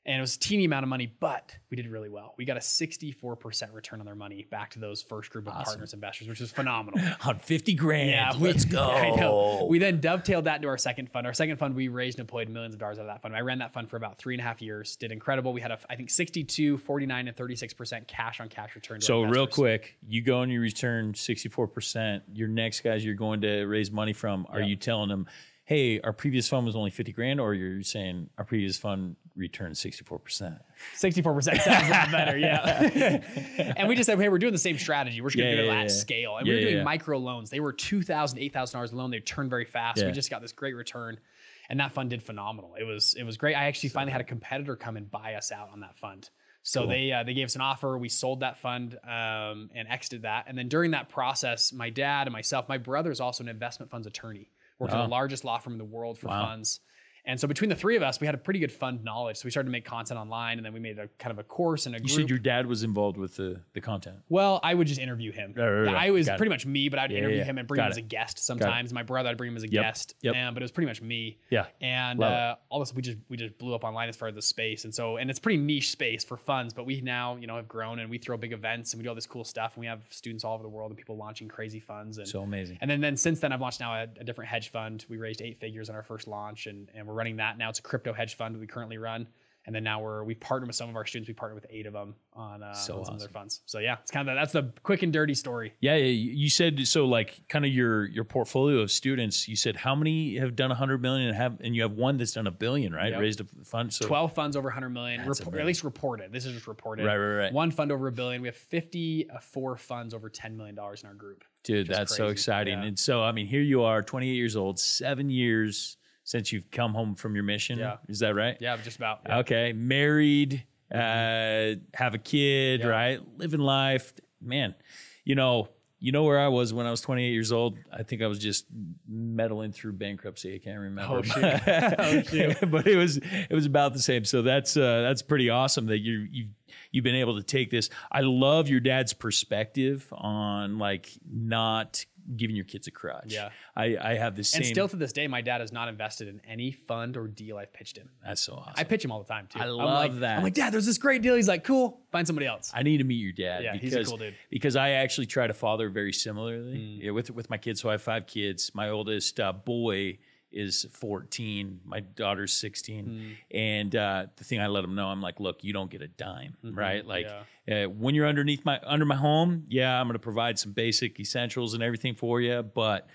and 0.07 0.17
it 0.17 0.21
was 0.21 0.35
a 0.35 0.39
teeny 0.39 0.65
amount 0.65 0.83
of 0.83 0.89
money, 0.89 1.11
but 1.19 1.55
we 1.71 1.77
did 1.77 1.87
really 1.87 2.09
well. 2.09 2.35
We 2.37 2.45
got 2.45 2.57
a 2.57 2.59
64% 2.59 3.73
return 3.73 3.99
on 3.99 4.05
their 4.05 4.15
money 4.15 4.45
back 4.51 4.69
to 4.71 4.79
those 4.79 5.01
first 5.01 5.31
group 5.31 5.47
of 5.47 5.53
partners 5.53 5.93
investors, 5.93 6.27
which 6.27 6.39
was 6.39 6.51
phenomenal. 6.51 6.99
on 7.25 7.39
50 7.39 7.73
grand. 7.73 8.09
Yeah, 8.09 8.37
we- 8.37 8.47
let's 8.47 8.65
go. 8.79 8.83
I 8.83 9.15
know. 9.15 9.65
We 9.69 9.79
then 9.79 9.99
dovetailed 9.99 10.43
that 10.45 10.57
into 10.57 10.67
our 10.67 10.77
second 10.77 11.09
fund. 11.11 11.25
Our 11.25 11.33
second 11.33 11.57
fund, 11.57 11.75
we 11.75 11.87
raised 11.87 12.19
and 12.19 12.27
deployed 12.27 12.49
millions 12.49 12.75
of 12.75 12.79
dollars 12.79 12.99
out 12.99 13.01
of 13.01 13.07
that 13.07 13.21
fund. 13.21 13.35
I 13.35 13.41
ran 13.41 13.57
that 13.59 13.73
fund 13.73 13.89
for 13.89 13.97
about 13.97 14.17
three 14.19 14.35
and 14.35 14.41
a 14.41 14.43
half 14.43 14.61
years. 14.61 14.95
Did 14.95 15.11
incredible. 15.11 15.53
We 15.53 15.61
had 15.61 15.71
a, 15.71 15.79
I 15.89 15.95
think, 15.95 16.09
62, 16.11 16.77
49, 16.77 17.27
and 17.27 17.35
36% 17.35 18.07
cash 18.07 18.39
on 18.39 18.47
cash 18.49 18.75
return. 18.75 19.01
So 19.01 19.23
real 19.23 19.47
quick, 19.47 19.97
you 20.07 20.21
go 20.21 20.41
and 20.41 20.51
you 20.51 20.61
return 20.61 21.13
64%. 21.13 22.21
Your 22.33 22.47
next 22.47 22.81
guys 22.81 23.03
you're 23.03 23.15
going 23.15 23.41
to 23.41 23.63
raise 23.65 23.91
money 23.91 24.13
from, 24.13 24.45
are 24.49 24.59
Yeah. 24.59 24.67
you 24.67 24.75
telling 24.75 25.09
them, 25.09 25.27
hey, 25.65 25.99
our 26.01 26.13
previous 26.13 26.47
fund 26.47 26.65
was 26.65 26.75
only 26.75 26.91
50 26.91 27.11
grand, 27.11 27.39
or 27.41 27.53
you're 27.53 27.81
saying 27.81 28.29
our 28.37 28.45
previous 28.45 28.77
fund 28.77 29.15
returned 29.35 29.75
64%? 29.75 30.59
64% 30.95 31.43
sounds 31.61 31.87
a 31.87 32.11
better, 32.11 32.37
yeah. 32.37 33.73
and 33.75 33.87
we 33.87 33.95
just 33.95 34.05
said, 34.05 34.19
hey, 34.19 34.29
we're 34.29 34.37
doing 34.37 34.53
the 34.53 34.59
same 34.59 34.77
strategy. 34.77 35.21
We're 35.21 35.29
just 35.29 35.37
going 35.37 35.49
to 35.51 35.55
Yeah, 35.57 35.61
do 35.63 35.69
it 35.69 35.73
yeah, 35.73 35.79
at 35.79 35.89
yeah. 35.89 35.95
scale. 35.95 36.37
And 36.37 36.47
we 36.47 36.53
were 36.53 36.61
doing 36.61 36.83
micro 36.83 37.17
loans. 37.17 37.49
They 37.49 37.59
were 37.59 37.73
$2,000, 37.73 38.51
$8,000 38.53 38.93
a 38.93 38.95
loan. 38.95 39.09
They 39.11 39.19
turned 39.19 39.49
very 39.49 39.65
fast. 39.65 40.05
We 40.05 40.11
just 40.11 40.29
got 40.29 40.41
this 40.41 40.51
great 40.51 40.75
return. 40.75 41.19
And 41.67 41.79
that 41.79 41.93
fund 41.93 42.11
did 42.11 42.21
phenomenal. 42.21 42.75
It 42.79 42.83
was 42.83 43.15
it 43.15 43.23
was 43.23 43.37
great. 43.37 43.55
I 43.55 43.65
actually 43.65 43.89
finally 43.89 44.11
had 44.11 44.21
a 44.21 44.25
competitor 44.25 44.75
come 44.75 44.97
and 44.97 45.09
buy 45.09 45.33
us 45.33 45.51
out 45.51 45.69
on 45.73 45.79
that 45.79 45.97
fund. 45.97 46.29
So 46.61 46.85
they 46.85 47.11
uh, 47.11 47.23
they 47.23 47.33
gave 47.33 47.45
us 47.45 47.55
an 47.55 47.61
offer. 47.61 47.97
We 47.97 48.07
sold 48.07 48.41
that 48.41 48.59
fund 48.59 48.99
um, 49.03 49.71
and 49.73 49.87
exited 49.89 50.21
that. 50.23 50.45
And 50.47 50.55
then 50.55 50.67
during 50.69 50.91
that 50.91 51.09
process, 51.09 51.73
my 51.73 51.89
dad 51.89 52.27
and 52.27 52.33
myself, 52.33 52.69
my 52.69 52.77
brother 52.77 53.09
is 53.09 53.19
also 53.19 53.43
an 53.43 53.49
investment 53.49 53.89
funds 53.91 54.05
attorney. 54.05 54.51
Worked 54.79 54.93
at 54.93 54.97
the 54.97 55.05
oh. 55.05 55.09
largest 55.09 55.45
law 55.45 55.57
firm 55.57 55.73
in 55.73 55.79
the 55.79 55.85
world 55.85 56.17
for 56.19 56.27
Wow. 56.27 56.45
funds. 56.47 56.81
And 57.27 57.39
so 57.39 57.47
between 57.47 57.69
the 57.69 57.75
three 57.75 57.95
of 57.95 58.03
us, 58.03 58.19
we 58.19 58.25
had 58.27 58.35
a 58.35 58.37
pretty 58.37 58.59
good 58.59 58.71
fund 58.71 59.03
knowledge. 59.03 59.37
So 59.37 59.45
we 59.45 59.51
started 59.51 59.67
to 59.67 59.71
make 59.71 59.83
content 59.85 60.19
online, 60.19 60.57
and 60.57 60.65
then 60.65 60.73
we 60.73 60.79
made 60.79 60.99
a 60.99 61.07
kind 61.17 61.31
of 61.31 61.39
a 61.39 61.43
course 61.43 61.85
and 61.87 61.95
a 61.95 61.97
You 61.97 62.05
group. 62.05 62.11
said 62.17 62.29
your 62.29 62.37
dad 62.39 62.67
was 62.67 62.83
involved 62.83 63.17
with 63.17 63.35
the, 63.35 63.61
the 63.73 63.81
content. 63.81 64.17
Well, 64.29 64.59
I 64.63 64.73
would 64.73 64.87
just 64.87 64.99
interview 64.99 65.31
him. 65.31 65.53
Right, 65.55 65.67
right, 65.67 65.81
right. 65.91 65.95
I 65.95 66.11
was 66.11 66.27
Got 66.27 66.35
it. 66.35 66.37
pretty 66.37 66.49
much 66.51 66.65
me, 66.65 66.87
but 66.89 66.99
I'd 66.99 67.11
Yeah, 67.11 67.17
interview 67.19 67.37
yeah. 67.37 67.43
him 67.45 67.57
and 67.57 67.67
bring 67.67 67.77
Got 67.77 67.85
him 67.87 67.91
as 67.91 67.97
a 67.97 68.01
guest 68.01 68.39
sometimes. 68.39 68.93
My 68.93 69.03
brother, 69.03 69.29
I'd 69.29 69.37
bring 69.37 69.49
him 69.51 69.57
as 69.57 69.63
a 69.63 69.69
Yep, 69.71 69.83
guest. 69.83 70.15
yep. 70.21 70.35
Um, 70.35 70.53
but 70.53 70.61
it 70.61 70.65
was 70.65 70.71
pretty 70.71 70.87
much 70.87 71.01
me. 71.01 71.39
Yeah. 71.49 71.65
And 71.81 72.19
it. 72.19 72.25
uh, 72.25 72.55
all 72.69 72.79
this, 72.79 72.93
we 72.93 73.01
just 73.01 73.17
we 73.29 73.37
just 73.37 73.57
blew 73.57 73.73
up 73.73 73.83
online 73.83 74.07
as 74.09 74.15
far 74.15 74.27
as 74.27 74.35
the 74.35 74.41
space, 74.41 74.85
and 74.85 74.93
so 74.93 75.17
and 75.17 75.29
it's 75.29 75.39
pretty 75.39 75.57
niche 75.57 75.89
space 75.91 76.23
for 76.23 76.37
funds. 76.37 76.73
But 76.73 76.85
we 76.85 77.01
now 77.01 77.37
you 77.37 77.47
know 77.47 77.55
have 77.55 77.67
grown, 77.67 77.99
and 77.99 78.09
we 78.09 78.17
throw 78.19 78.37
big 78.37 78.53
events, 78.53 78.93
and 78.93 78.99
we 78.99 79.03
do 79.03 79.09
all 79.09 79.15
this 79.15 79.25
cool 79.25 79.43
stuff, 79.43 79.73
and 79.75 79.81
we 79.81 79.87
have 79.87 80.01
students 80.11 80.43
all 80.43 80.53
over 80.53 80.63
the 80.63 80.69
world 80.69 80.91
and 80.91 80.97
people 80.97 81.17
launching 81.17 81.47
crazy 81.47 81.79
funds. 81.79 82.17
And 82.19 82.27
So 82.27 82.41
amazing. 82.43 82.77
and 82.81 82.89
then, 82.91 83.01
then 83.01 83.17
since 83.17 83.39
then, 83.39 83.51
I've 83.51 83.61
launched 83.61 83.79
now 83.79 83.93
a, 83.95 84.03
a 84.19 84.23
different 84.23 84.49
hedge 84.49 84.69
fund. 84.69 85.05
We 85.09 85.17
raised 85.17 85.41
eight 85.41 85.59
figures 85.59 85.89
on 85.89 85.95
our 85.95 86.03
first 86.03 86.27
launch, 86.27 86.67
and, 86.67 86.87
and 86.93 87.07
we're 87.07 87.14
running 87.15 87.37
that 87.37 87.57
now. 87.57 87.69
It's 87.69 87.79
a 87.79 87.83
crypto 87.83 88.13
hedge 88.13 88.35
fund 88.35 88.57
we 88.59 88.67
currently 88.67 88.97
run. 88.97 89.27
And 89.67 89.73
then 89.75 89.83
now 89.83 89.99
we're 89.99 90.23
we 90.23 90.35
partnered 90.35 90.67
with 90.67 90.75
some 90.75 90.89
of 90.89 90.95
our 90.95 91.05
students. 91.07 91.27
We 91.27 91.33
partnered 91.33 91.59
with 91.59 91.65
eight 91.71 91.87
of 91.87 91.93
them 91.93 92.13
on, 92.33 92.61
uh, 92.61 92.73
So 92.73 92.99
on 92.99 93.05
some 93.05 93.13
of 93.15 93.19
their 93.19 93.29
funds. 93.29 93.61
So 93.65 93.79
yeah, 93.79 93.97
it's 93.99 94.11
kind 94.11 94.29
of 94.29 94.35
that's 94.35 94.53
the 94.53 94.71
quick 94.83 95.01
and 95.01 95.11
dirty 95.11 95.33
story. 95.33 95.73
Yeah, 95.79 95.95
yeah, 95.95 96.05
you 96.05 96.51
said 96.51 96.87
so. 96.87 97.05
Like, 97.05 97.47
kind 97.49 97.65
of 97.65 97.71
your 97.71 98.05
your 98.05 98.25
portfolio 98.25 98.77
of 98.79 98.91
students. 98.91 99.47
You 99.47 99.55
said 99.55 99.75
how 99.75 99.95
many 99.95 100.37
have 100.37 100.55
done 100.55 100.71
a 100.71 100.75
hundred 100.75 101.01
million 101.01 101.29
and 101.29 101.35
have, 101.35 101.59
and 101.61 101.75
you 101.75 101.81
have 101.81 101.93
one 101.93 102.17
that's 102.17 102.33
done 102.33 102.45
a 102.45 102.51
billion, 102.51 102.93
right? 102.93 103.11
Yep. 103.11 103.19
Raised 103.19 103.41
a 103.41 103.45
fund. 103.65 103.91
So 103.91 104.05
Twelve 104.05 104.33
funds 104.33 104.55
over 104.55 104.67
100 104.67 104.89
million, 104.89 105.21
at 105.21 105.65
least 105.65 105.83
reported. 105.83 106.31
This 106.31 106.45
is 106.45 106.53
just 106.53 106.67
reported. 106.67 107.07
Right, 107.07 107.17
right, 107.17 107.35
right. 107.35 107.53
One 107.53 107.71
fund 107.71 107.91
over 107.91 108.07
a 108.07 108.11
billion. 108.11 108.43
We 108.43 108.47
have 108.47 108.55
54 108.55 109.77
funds 109.77 110.13
over 110.13 110.29
10 110.29 110.55
million 110.55 110.75
dollars 110.75 111.01
in 111.01 111.09
our 111.09 111.15
group. 111.15 111.43
Dude, 111.63 111.87
that's 111.87 112.15
so 112.15 112.27
exciting. 112.27 112.77
Yeah. 112.77 112.85
And 112.85 112.99
so, 112.99 113.23
I 113.23 113.31
mean, 113.31 113.47
here 113.47 113.61
you 113.61 113.81
are, 113.81 114.03
28 114.03 114.31
years 114.31 114.55
old, 114.55 114.79
seven 114.79 115.31
years 115.31 115.97
since 116.25 116.51
you've 116.51 116.69
come 116.71 116.93
home 116.93 117.15
from 117.15 117.35
your 117.35 117.45
mission. 117.45 117.79
Yeah. 117.79 117.97
Is 118.09 118.19
that 118.19 118.35
right? 118.35 118.57
Yeah, 118.59 118.75
just 118.83 118.97
about. 118.97 119.21
Yeah. 119.25 119.37
Okay. 119.39 119.71
Married, 119.73 120.65
uh, 120.93 121.75
have 121.93 122.13
a 122.13 122.17
kid, 122.21 122.81
Yeah. 122.81 122.87
right? 122.87 123.19
Living 123.37 123.61
life. 123.61 124.11
Man, 124.41 124.75
you 125.23 125.35
know, 125.35 125.69
you 125.99 126.11
know 126.11 126.23
where 126.23 126.39
I 126.39 126.49
was 126.49 126.73
when 126.73 126.85
I 126.85 126.91
was 126.91 127.01
28 127.01 127.31
years 127.31 127.51
old. 127.51 127.77
I 127.91 128.03
think 128.03 128.21
I 128.21 128.27
was 128.27 128.37
just 128.37 128.65
meddling 129.07 129.71
through 129.71 129.93
bankruptcy. 129.93 130.53
I 130.55 130.59
can't 130.59 130.79
remember. 130.79 131.15
Oh. 131.15 131.21
Oh, 132.61 132.65
but 132.67 132.85
it 132.85 132.95
was 132.97 133.17
it 133.17 133.51
was 133.53 133.65
about 133.65 133.93
the 133.93 133.99
same. 133.99 134.25
So 134.25 134.41
that's 134.41 134.75
uh, 134.77 135.01
that's 135.01 135.21
pretty 135.21 135.49
awesome 135.49 135.87
that 135.87 135.99
you 135.99 136.27
you 136.31 136.47
you've 136.91 137.03
been 137.03 137.15
able 137.15 137.37
to 137.37 137.43
take 137.43 137.71
this. 137.71 137.89
I 138.11 138.21
love 138.21 138.67
your 138.69 138.81
dad's 138.81 139.13
perspective 139.13 140.07
on 140.11 140.77
like 140.77 141.09
not 141.27 142.05
giving 142.35 142.55
your 142.55 142.65
kids 142.65 142.87
a 142.87 142.91
crutch. 142.91 143.25
Yeah. 143.27 143.49
I 143.75 143.97
I 144.01 144.13
have 144.15 144.35
the 144.35 144.43
same. 144.43 144.59
And 144.61 144.65
still 144.67 144.87
to 144.89 144.95
this 144.95 145.13
day, 145.13 145.27
my 145.27 145.41
dad 145.41 145.61
has 145.61 145.71
not 145.71 145.87
invested 145.87 146.27
in 146.27 146.41
any 146.47 146.71
fund 146.71 147.17
or 147.17 147.27
deal 147.27 147.57
I've 147.57 147.71
pitched 147.73 147.97
him. 147.97 148.09
that's 148.25 148.41
so 148.41 148.53
awesome. 148.53 148.73
I 148.77 148.83
pitch 148.83 149.03
him 149.05 149.11
all 149.11 149.21
the 149.21 149.27
time 149.27 149.47
too. 149.47 149.59
I 149.59 149.65
love 149.65 150.11
like- 150.11 150.19
that. 150.21 150.37
I'm 150.37 150.43
like, 150.43 150.53
Dad, 150.55 150.73
there's 150.73 150.85
this 150.85 150.97
great 150.97 151.21
deal. 151.21 151.35
He's 151.35 151.47
like, 151.47 151.63
cool. 151.63 152.01
Find 152.11 152.25
somebody 152.25 152.47
else. 152.47 152.71
I 152.73 152.83
need 152.83 152.97
to 152.97 153.03
meet 153.03 153.15
your 153.15 153.31
dad. 153.33 153.63
Yeah, 153.63 153.73
because, 153.73 153.93
he's 153.93 154.07
a 154.07 154.09
cool 154.09 154.17
dude. 154.17 154.35
Because 154.49 154.75
I 154.75 154.91
actually 154.91 155.27
try 155.27 155.45
to 155.47 155.53
father 155.53 155.89
very 155.89 156.13
similarly 156.13 156.77
Mm. 156.77 157.03
yeah, 157.03 157.11
with 157.11 157.29
with 157.31 157.49
my 157.49 157.57
kids. 157.57 157.81
So 157.81 157.89
I 157.89 157.93
have 157.93 158.01
five 158.01 158.25
kids. 158.27 158.71
My 158.73 158.89
oldest 158.89 159.39
uh, 159.39 159.51
boy 159.53 160.17
is 160.55 160.85
14. 160.91 161.81
My 161.85 161.99
daughter's 161.99 162.53
16. 162.53 163.05
Mm. 163.05 163.35
And 163.51 163.95
uh, 163.95 164.25
the 164.35 164.43
thing 164.43 164.59
I 164.59 164.67
let 164.67 164.81
them 164.81 164.95
know, 164.95 165.07
I'm 165.07 165.21
like, 165.21 165.39
look, 165.39 165.63
you 165.63 165.73
don't 165.73 165.91
get 165.91 166.01
a 166.01 166.07
dime, 166.07 166.55
right? 166.63 167.05
Like 167.05 167.27
yeah. 167.67 167.85
uh, 167.85 167.89
when 167.89 168.15
you're 168.15 168.27
underneath 168.27 168.65
my 168.65 168.79
under 168.85 169.05
my 169.05 169.15
home, 169.15 169.65
yeah, 169.67 169.99
I'm 169.99 170.07
going 170.07 170.13
to 170.13 170.19
provide 170.19 170.57
some 170.57 170.71
basic 170.71 171.19
essentials 171.19 171.73
and 171.73 171.83
everything 171.83 172.15
for 172.15 172.41
you, 172.41 172.63
but. 172.63 173.07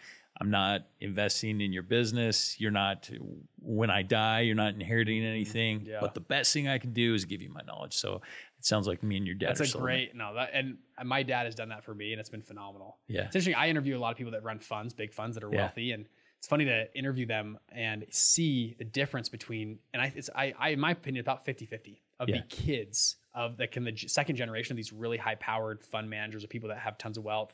I'm 0.43 0.51
not 0.51 0.87
investing 1.01 1.61
in 1.61 1.71
your 1.71 1.83
business. 1.83 2.59
You're 2.59 2.71
not, 2.71 3.11
when 3.61 3.91
I 3.91 4.01
die, 4.01 4.41
you're 4.41 4.55
not 4.55 4.73
inheriting 4.73 5.23
anything. 5.23 5.81
Mm, 5.81 5.89
Yeah. 5.89 5.99
But 6.01 6.15
the 6.15 6.21
best 6.21 6.55
thing 6.55 6.67
I 6.67 6.79
can 6.79 6.95
do 6.95 7.15
is 7.15 7.27
give 7.27 7.43
you 7.43 7.51
my 7.51 7.61
knowledge. 7.67 7.93
So 7.93 8.23
it 8.59 8.65
sounds 8.65 8.87
like 8.87 9.03
me 9.03 9.19
and 9.19 9.27
your 9.27 9.35
dad 9.35 9.57
That's 9.57 9.75
a 9.75 9.79
great 9.79 10.15
no. 10.15 10.33
That 10.33 10.51
and 10.55 10.79
my 11.05 11.23
dad 11.25 11.45
has 11.45 11.55
done 11.55 11.69
that 11.69 11.85
for 11.85 11.95
me, 11.95 12.13
and 12.13 12.21
it's 12.21 12.31
been 12.31 12.41
phenomenal. 12.41 12.97
Yeah. 13.07 13.27
It's 13.27 13.37
interesting. 13.37 13.55
I 13.55 13.69
interview 13.69 13.99
a 13.99 14.01
lot 14.01 14.13
of 14.13 14.17
people 14.17 14.33
that 14.33 14.43
run 14.43 14.61
funds, 14.61 14.95
big 14.95 15.13
funds 15.13 15.35
that 15.35 15.45
are 15.45 15.53
Yeah. 15.53 15.63
wealthy, 15.65 15.93
and 15.93 16.07
it's 16.41 16.49
funny 16.49 16.65
to 16.65 16.87
interview 16.99 17.27
them 17.27 17.59
and 17.71 18.07
see 18.09 18.75
the 18.79 18.85
difference 18.85 19.29
between. 19.29 19.79
And 19.93 20.01
I, 20.01 20.11
it's 20.17 20.31
I, 20.35 20.55
I 20.59 20.71
in 20.71 20.81
my 20.81 20.93
opinion, 20.93 21.21
about 21.23 21.45
50-50 21.45 21.99
of 22.19 22.31
Yeah. 22.31 22.37
the 22.39 22.43
kids 22.49 23.17
of 23.35 23.59
the 23.59 23.67
can 23.67 23.85
the 23.85 23.95
second 23.95 24.37
generation 24.37 24.73
of 24.73 24.79
these 24.79 24.91
really 24.91 25.19
high 25.19 25.35
powered 25.35 25.83
fund 25.83 26.09
managers 26.09 26.43
or 26.43 26.47
people 26.47 26.71
that 26.71 26.79
have 26.79 26.97
tons 26.97 27.19
of 27.19 27.25
wealth. 27.25 27.53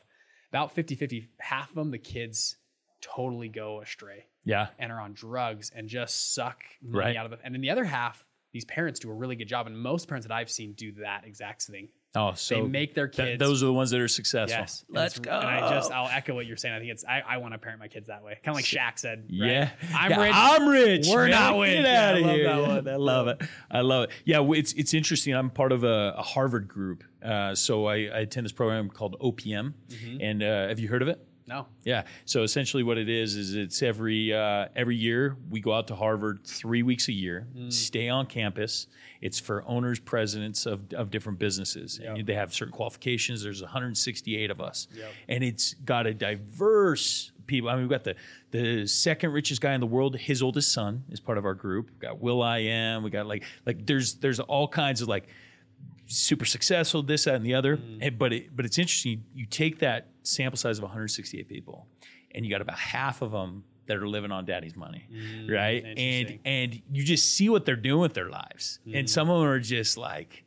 About 0.53 0.73
50-50, 0.73 1.27
half 1.39 1.67
of 1.69 1.75
them, 1.75 1.91
the 1.91 1.97
kids 1.97 2.55
totally 3.01 3.49
go 3.49 3.81
astray 3.81 4.25
Yeah. 4.45 4.67
and 4.79 4.89
are 4.89 5.01
on 5.01 5.11
drugs 5.11 5.69
and 5.75 5.89
just 5.89 6.33
suck 6.33 6.63
money 6.81 7.07
Right. 7.07 7.17
out 7.17 7.25
of 7.25 7.33
it. 7.33 7.41
And 7.43 7.53
then 7.53 7.59
the 7.61 7.69
other 7.69 7.83
half, 7.83 8.25
these 8.53 8.63
parents 8.63 9.01
do 9.01 9.11
a 9.11 9.13
really 9.13 9.35
good 9.35 9.49
job. 9.49 9.67
And 9.67 9.77
most 9.77 10.07
parents 10.07 10.25
that 10.25 10.33
I've 10.33 10.49
seen 10.49 10.71
do 10.71 10.93
that 10.93 11.25
exact 11.25 11.63
thing. 11.63 11.89
Oh, 12.15 12.33
so 12.33 12.55
they 12.55 12.61
make 12.61 12.95
their 12.95 13.07
th- 13.07 13.27
kids. 13.27 13.39
those 13.39 13.61
are 13.61 13.67
the 13.67 13.73
ones 13.73 13.91
that 13.91 13.99
are 13.99 14.07
successful. 14.07 14.59
yes, 14.61 14.83
And 14.87 14.95
Let's 14.97 15.19
go. 15.19 15.29
And 15.31 15.47
I 15.47 15.69
just 15.69 15.91
I'll 15.91 16.07
echo 16.07 16.33
what 16.33 16.45
you're 16.47 16.57
saying. 16.57 16.73
I 16.73 16.79
think 16.79 16.91
it's 16.91 17.05
I, 17.05 17.21
I 17.27 17.37
want 17.37 17.53
to 17.53 17.57
parent 17.59 17.79
my 17.79 17.87
kids 17.89 18.07
that 18.07 18.23
way. 18.23 18.33
Kind 18.43 18.49
of 18.49 18.55
like 18.55 18.65
Shaq 18.65 18.97
said. 18.97 19.25
right? 19.29 19.49
Yeah, 19.51 19.69
I'm 19.93 20.11
Yeah, 20.11 20.21
rich. 20.23 20.33
I'm 20.35 20.67
rich. 20.69 21.07
We're 21.09 21.21
man. 21.27 21.31
not 21.31 21.59
rich. 21.59 21.73
Get 21.73 21.83
Yeah, 21.83 22.09
out 22.09 22.15
I 22.15 22.17
of 22.17 22.25
love 22.25 22.35
here. 22.35 22.43
that 22.45 22.57
Yeah, 22.61 22.67
one. 22.67 22.87
I 22.87 22.95
love 22.95 23.27
it. 23.27 23.41
I 23.69 23.81
love 23.81 24.03
it. 24.05 24.09
Yeah, 24.25 24.47
it's 24.53 24.73
it's 24.73 24.93
interesting. 24.93 25.35
I'm 25.35 25.49
part 25.51 25.71
of 25.71 25.83
a, 25.83 26.15
a 26.17 26.23
Harvard 26.23 26.67
group, 26.67 27.03
uh, 27.23 27.53
so 27.53 27.85
I, 27.85 27.95
I 27.95 28.19
attend 28.21 28.45
this 28.45 28.51
program 28.53 28.89
called 28.89 29.17
OPM. 29.19 29.73
Mm-hmm. 29.89 30.17
And 30.21 30.41
uh, 30.43 30.69
have 30.69 30.79
you 30.79 30.87
heard 30.87 31.01
of 31.01 31.09
it? 31.09 31.23
No. 31.47 31.65
Yeah. 31.83 32.03
So 32.25 32.43
essentially, 32.43 32.83
what 32.83 32.97
it 32.97 33.07
is 33.09 33.35
is 33.35 33.55
it's 33.55 33.81
every 33.81 34.33
uh, 34.33 34.67
every 34.75 34.95
year 34.97 35.37
we 35.49 35.59
go 35.61 35.73
out 35.73 35.87
to 35.87 35.95
Harvard 35.95 36.45
three 36.45 36.83
weeks 36.83 37.07
a 37.07 37.13
year, 37.13 37.47
Mm. 37.55 37.71
stay 37.71 38.09
on 38.09 38.25
campus. 38.25 38.87
It's 39.21 39.39
for 39.39 39.63
owners, 39.65 39.99
presidents 39.99 40.65
of, 40.67 40.93
of 40.93 41.09
different 41.09 41.39
businesses. 41.39 41.99
Yep. 42.03 42.17
And 42.17 42.27
they 42.27 42.35
have 42.35 42.53
certain 42.53 42.71
qualifications. 42.73 43.41
There's 43.41 43.61
168 43.63 44.51
of 44.51 44.61
us, 44.61 44.87
Yep. 44.95 45.11
and 45.29 45.43
it's 45.43 45.73
got 45.73 46.05
a 46.05 46.13
diverse 46.13 47.31
people. 47.47 47.69
I 47.69 47.73
mean, 47.73 47.83
we've 47.83 47.89
got 47.89 48.03
the 48.03 48.15
the 48.51 48.85
second 48.87 49.31
richest 49.31 49.61
guy 49.61 49.73
in 49.73 49.79
the 49.81 49.87
world. 49.87 50.15
His 50.17 50.41
oldest 50.43 50.71
son 50.71 51.03
is 51.09 51.19
part 51.19 51.37
of 51.37 51.45
our 51.45 51.53
group. 51.55 51.89
We've 51.91 51.99
got 51.99 52.19
Will 52.19 52.41
I 52.43 52.59
Am. 52.59 53.03
We 53.03 53.09
got 53.09 53.25
like 53.25 53.43
like 53.65 53.85
there's 53.85 54.15
there's 54.15 54.39
all 54.39 54.67
kinds 54.67 55.01
of 55.01 55.07
like 55.07 55.27
super 56.09 56.45
successful, 56.45 57.03
this, 57.03 57.25
that, 57.25 57.35
and 57.35 57.45
the 57.45 57.53
other. 57.53 57.77
Mm. 57.77 57.97
And, 58.01 58.17
but 58.17 58.33
it, 58.33 58.55
but 58.55 58.65
it's 58.65 58.77
interesting. 58.77 59.23
You 59.33 59.45
take 59.45 59.79
that 59.79 60.07
sample 60.27 60.57
size 60.57 60.77
of 60.77 60.83
168 60.83 61.47
people, 61.47 61.87
and 62.33 62.45
you 62.45 62.51
got 62.51 62.61
about 62.61 62.77
half 62.77 63.21
of 63.21 63.31
them 63.31 63.63
that 63.87 63.95
are 63.97 64.07
living 64.07 64.31
on 64.31 64.43
daddy's 64.45 64.75
money, 64.75 65.07
right? 65.49 65.83
And 65.85 65.97
Mm, 65.97 66.01
interesting. 66.01 66.37
Mm. 66.39 66.41
and 66.45 66.81
you 66.91 67.03
just 67.03 67.33
see 67.33 67.47
what 67.49 67.65
they're 67.65 67.75
doing 67.75 68.01
with 68.01 68.13
their 68.13 68.29
lives, 68.29 68.79
and 68.93 69.09
some 69.09 69.29
of 69.29 69.39
them 69.39 69.47
are 69.47 69.59
just 69.59 69.97
like 69.97 70.43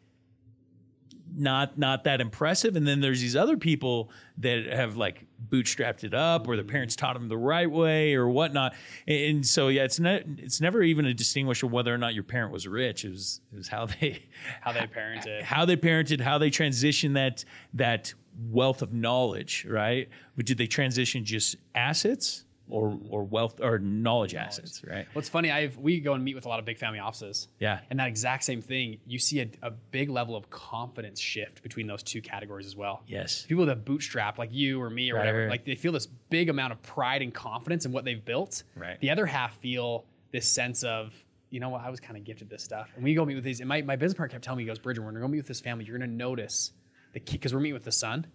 not 1.33 1.79
not 1.79 2.05
that 2.05 2.21
impressive. 2.21 2.75
And 2.77 2.87
then 2.87 3.01
there's 3.01 3.21
these 3.21 3.37
other 3.37 3.57
people 3.57 4.11
that 4.39 4.67
have 4.67 4.97
like 4.97 5.27
bootstrapped 5.49 6.03
it 6.03 6.13
up, 6.13 6.49
or 6.49 6.57
their 6.57 6.65
Mm. 6.65 6.69
parents 6.71 6.97
taught 6.97 7.15
them 7.15 7.29
the 7.29 7.37
right 7.39 7.71
way, 7.71 8.15
or 8.15 8.29
whatnot. 8.29 8.75
And, 9.07 9.21
and 9.37 9.47
so 9.47 9.69
yeah, 9.69 9.85
it's 9.85 10.01
not 10.01 10.23
it's 10.39 10.61
never 10.61 10.83
even 10.83 11.07
a 11.07 11.15
distinguish 11.15 11.63
of 11.63 11.71
whether 11.71 11.95
or 11.95 11.99
not 11.99 12.15
your 12.15 12.25
parent 12.25 12.53
was 12.53 12.67
rich. 12.67 13.05
It 13.05 13.11
was 13.11 13.41
it 13.53 13.57
was 13.57 13.69
how 13.69 13.87
they 13.87 14.25
How 14.61 14.73
they 14.73 14.81
parented. 14.99 15.43
how 15.43 15.65
they 15.65 15.77
parented, 15.77 16.21
how 16.21 16.39
they 16.39 16.51
transitioned 16.51 17.15
that 17.15 17.45
that 17.75 18.13
wealth 18.49 18.83
of 18.83 18.93
knowledge, 18.93 19.67
right? 19.69 20.09
But 20.37 20.47
did 20.47 20.59
they 20.59 20.67
transition 20.67 21.25
just 21.25 21.57
assets 21.75 22.45
or 22.69 22.97
or 23.09 23.25
wealth 23.25 23.61
or 23.61 23.81
knowledge, 23.81 24.35
assets, 24.35 24.83
right? 24.89 25.07
What's 25.13 25.29
funny, 25.29 25.51
I've 25.51 25.77
we 25.77 26.01
go 26.01 26.15
and 26.15 26.25
meet 26.25 26.37
with 26.37 26.47
a 26.47 26.49
lot 26.49 26.61
of 26.61 26.65
big 26.65 26.79
family 26.79 27.01
offices. 27.01 27.49
Yeah. 27.59 27.81
And 27.91 27.99
that 27.99 28.07
exact 28.07 28.45
same 28.45 28.63
thing, 28.63 28.99
you 29.07 29.19
see 29.19 29.41
a, 29.41 29.51
a 29.63 29.71
big 29.71 30.09
level 30.09 30.37
of 30.37 30.51
confidence 30.51 31.19
shift 31.19 31.63
between 31.63 31.87
those 31.89 32.03
two 32.03 32.23
categories 32.23 32.67
as 32.67 32.77
well. 32.77 33.03
Yes. 33.09 33.45
People 33.49 33.67
that 33.67 33.85
bootstrap, 33.85 34.39
like 34.39 34.53
you 34.53 34.81
or 34.81 34.89
me 34.89 35.11
or 35.11 35.17
Right, 35.17 35.21
whatever, 35.21 35.41
right. 35.41 35.51
like 35.51 35.65
they 35.65 35.75
feel 35.75 35.93
this 35.93 36.07
big 36.07 36.49
amount 36.49 36.73
of 36.73 36.81
pride 36.83 37.23
and 37.23 37.35
confidence 37.35 37.87
in 37.87 37.93
what 37.93 38.05
they've 38.05 38.25
built. 38.25 38.63
Right. 38.77 39.01
The 39.01 39.11
other 39.11 39.27
half 39.27 39.57
feel 39.59 40.05
this 40.31 40.49
sense 40.49 40.85
of, 40.85 41.13
you 41.51 41.59
know 41.59 41.71
what, 41.71 41.81
I 41.81 41.91
was 41.91 41.99
kind 41.99 42.17
of 42.17 42.23
gifted 42.23 42.49
this 42.49 42.63
stuff. 42.63 42.93
And 42.95 43.03
we 43.03 43.15
go 43.15 43.25
meet 43.25 43.35
with 43.35 43.43
these, 43.43 43.59
and 43.59 43.69
my, 43.69 43.83
my 43.83 43.97
business 43.97 44.17
partner 44.17 44.33
kept 44.35 44.45
telling 44.45 44.59
me, 44.59 44.63
he 44.63 44.69
goes, 44.69 44.79
Bridger, 44.79 45.03
when 45.03 45.13
we're 45.13 45.19
going 45.19 45.31
to 45.31 45.33
meet 45.33 45.41
with 45.41 45.49
this 45.49 45.61
family, 45.61 45.85
you're 45.85 45.99
going 45.99 46.09
to 46.09 46.17
notice 46.17 46.71
the 47.13 47.21
because 47.21 47.53
we're 47.55 47.61
meeting 47.61 47.75
with 47.75 47.85
the 47.85 47.93
son, 47.93 48.27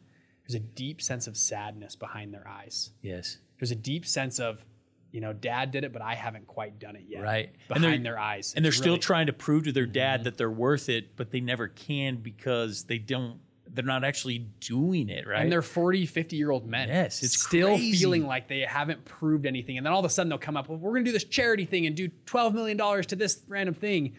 there's 0.47 0.55
a 0.55 0.59
deep 0.59 1.01
sense 1.01 1.27
of 1.27 1.37
sadness 1.37 1.95
behind 1.95 2.33
their 2.33 2.47
eyes. 2.47 2.91
Yes. 3.01 3.37
There's 3.59 3.71
a 3.71 3.75
deep 3.75 4.05
sense 4.05 4.39
of, 4.39 4.63
you 5.11 5.21
know, 5.21 5.33
dad 5.33 5.71
did 5.71 5.83
it, 5.83 5.93
but 5.93 6.01
I 6.01 6.13
haven't 6.13 6.45
quite 6.45 6.77
done 6.77 6.95
it 6.95 7.03
yet. 7.07 7.23
Right. 7.23 7.55
Behind 7.67 8.05
their 8.05 8.19
eyes. 8.19 8.53
And 8.55 8.63
they're 8.63 8.69
It's 8.69 8.77
still 8.77 8.97
trying 8.97 9.27
to 9.27 9.33
prove 9.33 9.63
to 9.63 9.71
their 9.71 9.85
dad 9.85 10.19
mm-hmm. 10.19 10.23
that 10.25 10.37
they're 10.37 10.51
worth 10.51 10.89
it, 10.89 11.15
but 11.15 11.31
they 11.31 11.39
never 11.39 11.67
can 11.67 12.17
because 12.17 12.83
they 12.83 12.97
don't 12.97 13.39
they're 13.73 13.83
not 13.83 14.03
actually 14.03 14.39
doing 14.59 15.09
it, 15.09 15.27
right? 15.27 15.41
And 15.41 15.51
they're 15.51 15.61
40, 15.61 16.05
50 16.05 16.35
year 16.35 16.51
old 16.51 16.67
men. 16.67 16.87
Yes, 16.87 17.23
it's 17.23 17.41
still 17.41 17.75
crazy. 17.75 17.97
feeling 17.97 18.25
like 18.25 18.47
they 18.47 18.61
haven't 18.61 19.03
proved 19.05 19.45
anything. 19.45 19.77
And 19.77 19.85
then 19.85 19.91
all 19.93 19.99
of 19.99 20.05
a 20.05 20.09
sudden 20.09 20.29
they'll 20.29 20.37
come 20.37 20.55
up, 20.55 20.69
well, 20.69 20.77
we're 20.77 20.91
going 20.91 21.03
to 21.03 21.09
do 21.09 21.13
this 21.13 21.23
charity 21.23 21.65
thing 21.65 21.85
and 21.85 21.95
do 21.95 22.09
$12 22.25 22.53
million 22.53 22.77
to 22.77 23.15
this 23.15 23.41
random 23.47 23.75
thing. 23.75 24.15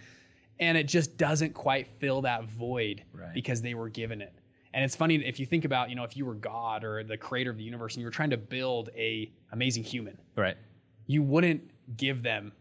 And 0.59 0.77
it 0.77 0.85
just 0.85 1.17
doesn't 1.17 1.55
quite 1.55 1.87
fill 1.87 2.23
that 2.23 2.45
void 2.45 3.03
Right. 3.13 3.35
because 3.35 3.63
they 3.63 3.75
were 3.75 3.89
given 3.89 4.21
it. 4.21 4.33
And 4.77 4.85
it's 4.85 4.95
funny 4.95 5.15
if 5.17 5.41
you 5.41 5.47
think 5.47 5.65
about, 5.65 5.89
you 5.89 5.97
know, 5.97 6.05
if 6.05 6.19
you 6.19 6.27
were 6.27 6.35
God 6.35 6.85
or 6.85 7.03
the 7.03 7.17
creator 7.17 7.51
of 7.51 7.57
the 7.57 7.63
universe 7.65 7.95
and 7.95 8.03
you 8.03 8.07
were 8.07 8.11
trying 8.11 8.29
to 8.29 8.37
build 8.37 8.91
a 8.95 9.33
amazing 9.51 9.85
human, 9.85 10.19
right. 10.37 10.55
you 11.07 11.23
wouldn't 11.23 11.63
give 11.97 12.23
them 12.23 12.53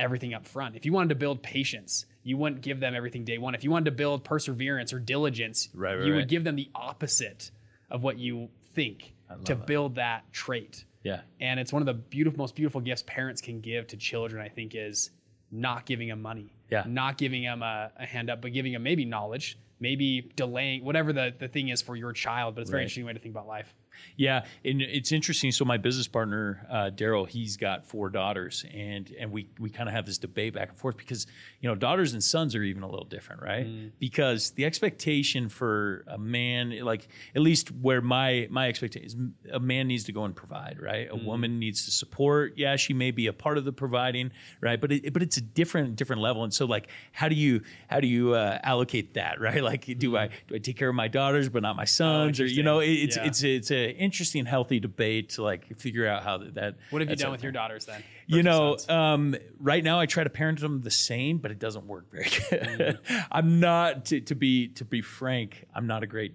everything 0.00 0.34
up 0.34 0.48
front. 0.48 0.74
If 0.74 0.84
you 0.84 0.92
wanted 0.92 1.10
to 1.10 1.14
build 1.14 1.44
patience, 1.44 2.06
you 2.24 2.36
wouldn't 2.36 2.60
give 2.60 2.80
them 2.80 2.92
everything 2.92 3.24
day 3.24 3.38
one. 3.38 3.54
If 3.54 3.62
you 3.62 3.70
wanted 3.70 3.84
to 3.84 3.92
build 3.92 4.24
perseverance 4.24 4.92
or 4.92 4.98
diligence, 4.98 5.68
Right, 5.74 5.94
right, 5.94 6.04
you 6.04 6.12
right. 6.12 6.16
would 6.18 6.28
give 6.28 6.42
them 6.42 6.56
the 6.56 6.68
opposite 6.74 7.52
of 7.88 8.02
what 8.02 8.18
you 8.18 8.48
think 8.74 9.14
to 9.44 9.52
it. 9.52 9.64
build 9.64 9.94
that 9.94 10.24
trait. 10.32 10.84
Yeah. 11.04 11.20
And 11.40 11.60
it's 11.60 11.72
one 11.72 11.82
of 11.82 11.86
the 11.86 11.94
beautiful, 11.94 12.38
most 12.38 12.56
beautiful 12.56 12.80
gifts 12.80 13.04
parents 13.06 13.40
can 13.40 13.60
give 13.60 13.86
to 13.86 13.96
children, 13.96 14.42
I 14.44 14.48
think, 14.48 14.74
is 14.74 15.10
not 15.52 15.86
giving 15.86 16.08
them 16.08 16.20
money. 16.20 16.52
Yeah. 16.68 16.82
Not 16.84 17.16
giving 17.16 17.44
them 17.44 17.62
a, 17.62 17.92
a 17.96 18.06
hand 18.06 18.28
up, 18.28 18.42
but 18.42 18.52
giving 18.52 18.72
them 18.72 18.82
maybe 18.82 19.04
knowledge, 19.04 19.56
maybe 19.84 20.32
delaying, 20.34 20.82
whatever 20.84 21.12
the, 21.12 21.32
the 21.38 21.46
thing 21.46 21.68
is 21.68 21.80
for 21.82 21.94
your 21.94 22.12
child. 22.12 22.54
But 22.56 22.62
it's 22.62 22.70
a 22.70 22.72
very 22.72 22.80
Right. 22.80 22.84
interesting 22.84 23.04
way 23.06 23.12
to 23.12 23.18
think 23.20 23.34
about 23.34 23.46
life. 23.46 23.72
Yeah, 24.16 24.44
and 24.64 24.80
it's 24.82 25.12
interesting. 25.12 25.52
So 25.52 25.64
my 25.64 25.76
business 25.76 26.06
partner 26.08 26.66
uh, 26.70 26.90
Daryl, 26.94 27.28
he's 27.28 27.56
got 27.56 27.86
four 27.86 28.10
daughters, 28.10 28.64
and 28.74 29.12
and 29.18 29.30
we 29.32 29.48
we 29.58 29.70
kind 29.70 29.88
of 29.88 29.94
have 29.94 30.06
this 30.06 30.18
debate 30.18 30.54
back 30.54 30.70
and 30.70 30.78
forth 30.78 30.96
because 30.96 31.26
you 31.60 31.68
know 31.68 31.74
daughters 31.74 32.12
and 32.12 32.22
sons 32.22 32.54
are 32.54 32.62
even 32.62 32.82
a 32.82 32.88
little 32.88 33.04
different, 33.06 33.42
right? 33.42 33.66
Because 33.98 34.50
the 34.52 34.64
expectation 34.64 35.48
for 35.48 36.04
a 36.08 36.18
man, 36.18 36.78
like 36.84 37.08
at 37.34 37.42
least 37.42 37.70
where 37.72 38.00
my 38.00 38.46
my 38.50 38.68
expectation 38.68 39.34
is, 39.44 39.52
a 39.52 39.60
man 39.60 39.88
needs 39.88 40.04
to 40.04 40.12
go 40.12 40.24
and 40.24 40.34
provide, 40.34 40.78
right? 40.80 41.08
A 41.10 41.16
woman 41.16 41.58
needs 41.58 41.84
to 41.86 41.90
support. 41.90 42.54
Yeah, 42.56 42.76
she 42.76 42.92
may 42.92 43.10
be 43.10 43.26
a 43.26 43.32
part 43.32 43.58
of 43.58 43.64
the 43.64 43.72
providing, 43.72 44.30
right? 44.60 44.80
But 44.80 44.92
it, 44.92 45.12
but 45.12 45.22
it's 45.22 45.36
a 45.36 45.40
different 45.40 45.96
different 45.96 46.22
level, 46.22 46.44
and 46.44 46.52
so 46.54 46.64
like 46.66 46.88
how 47.12 47.28
do 47.28 47.34
you 47.34 47.62
how 47.88 48.00
do 48.00 48.06
you 48.06 48.34
uh, 48.34 48.58
allocate 48.62 49.14
that, 49.14 49.40
right? 49.46 49.62
Like 49.62 49.86
do 49.98 50.16
I 50.16 50.28
do 50.48 50.56
I 50.56 50.58
take 50.58 50.76
care 50.76 50.88
of 50.88 50.94
my 50.94 51.08
daughters 51.08 51.48
but 51.48 51.62
not 51.62 51.76
my 51.76 51.84
sons, 51.84 52.40
or 52.40 52.46
you 52.46 52.62
know 52.62 52.80
it, 52.80 52.90
it's 52.90 53.16
Yeah. 53.16 53.26
it's 53.26 53.42
it's 53.42 53.70
a 53.70 53.83
interesting, 53.90 54.46
healthy 54.46 54.80
debate 54.80 55.30
to 55.30 55.42
like 55.42 55.78
figure 55.78 56.06
out 56.06 56.22
how 56.22 56.38
that. 56.38 56.54
that 56.54 56.74
What 56.90 57.02
have 57.02 57.10
you 57.10 57.16
done 57.16 57.32
with 57.32 57.42
your 57.42 57.52
daughters 57.52 57.86
then? 57.86 58.02
You 58.26 58.42
know, 58.42 58.76
um, 58.88 59.34
right 59.58 59.84
now 59.84 60.00
I 60.00 60.06
try 60.06 60.24
to 60.24 60.30
parent 60.30 60.60
them 60.60 60.82
the 60.82 60.90
same, 60.90 61.38
but 61.38 61.50
it 61.50 61.58
doesn't 61.58 61.86
work 61.86 62.10
very 62.10 62.24
good. 62.24 62.98
Mm-hmm. 63.04 63.16
I'm 63.32 63.60
not 63.60 64.06
to, 64.06 64.20
to 64.20 64.34
be 64.34 64.68
to 64.68 64.84
be 64.84 65.02
frank. 65.02 65.66
I'm 65.74 65.86
not 65.86 66.02
a 66.02 66.06
great 66.06 66.34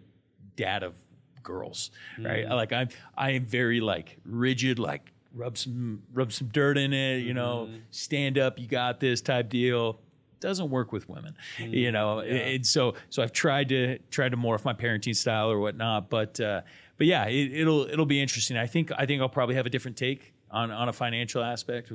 dad 0.55 0.83
of 0.83 0.93
girls, 1.41 1.91
right? 2.19 2.45
Mm. 2.45 2.49
Like 2.51 2.73
I'm 2.73 2.89
I 3.17 3.31
am 3.31 3.45
very 3.45 3.81
like 3.81 4.17
rigid, 4.25 4.79
like 4.79 5.11
rub 5.33 5.57
some 5.57 6.03
rub 6.13 6.31
some 6.31 6.47
dirt 6.47 6.77
in 6.77 6.93
it, 6.93 7.19
you 7.19 7.33
know, 7.33 7.67
mm-hmm. 7.69 7.77
stand 7.91 8.37
up, 8.37 8.59
you 8.59 8.67
got 8.67 8.99
this 8.99 9.21
type 9.21 9.49
deal. 9.49 9.99
Doesn't 10.39 10.69
work 10.69 10.91
with 10.91 11.09
women, 11.09 11.35
you 11.59 11.91
know. 11.91 12.19
And 12.19 12.65
so 12.65 12.95
so 13.09 13.21
I've 13.23 13.31
tried 13.33 13.69
to 13.69 13.99
try 14.09 14.29
to 14.29 14.37
morph 14.37 14.63
my 14.65 14.73
parenting 14.73 15.15
style 15.15 15.49
or 15.51 15.59
whatnot, 15.59 16.09
but 16.09 16.39
uh, 16.39 16.61
but 16.97 17.07
yeah, 17.07 17.25
it, 17.25 17.51
it'll 17.53 17.83
it'll 17.89 18.05
be 18.05 18.21
interesting. 18.21 18.57
I 18.57 18.67
think 18.67 18.91
I 18.97 19.05
think 19.05 19.21
I'll 19.21 19.29
probably 19.29 19.55
have 19.55 19.65
a 19.65 19.69
different 19.69 19.97
take 19.97 20.33
on, 20.51 20.71
on 20.71 20.89
a 20.89 20.93
financial 20.93 21.43
aspect 21.43 21.91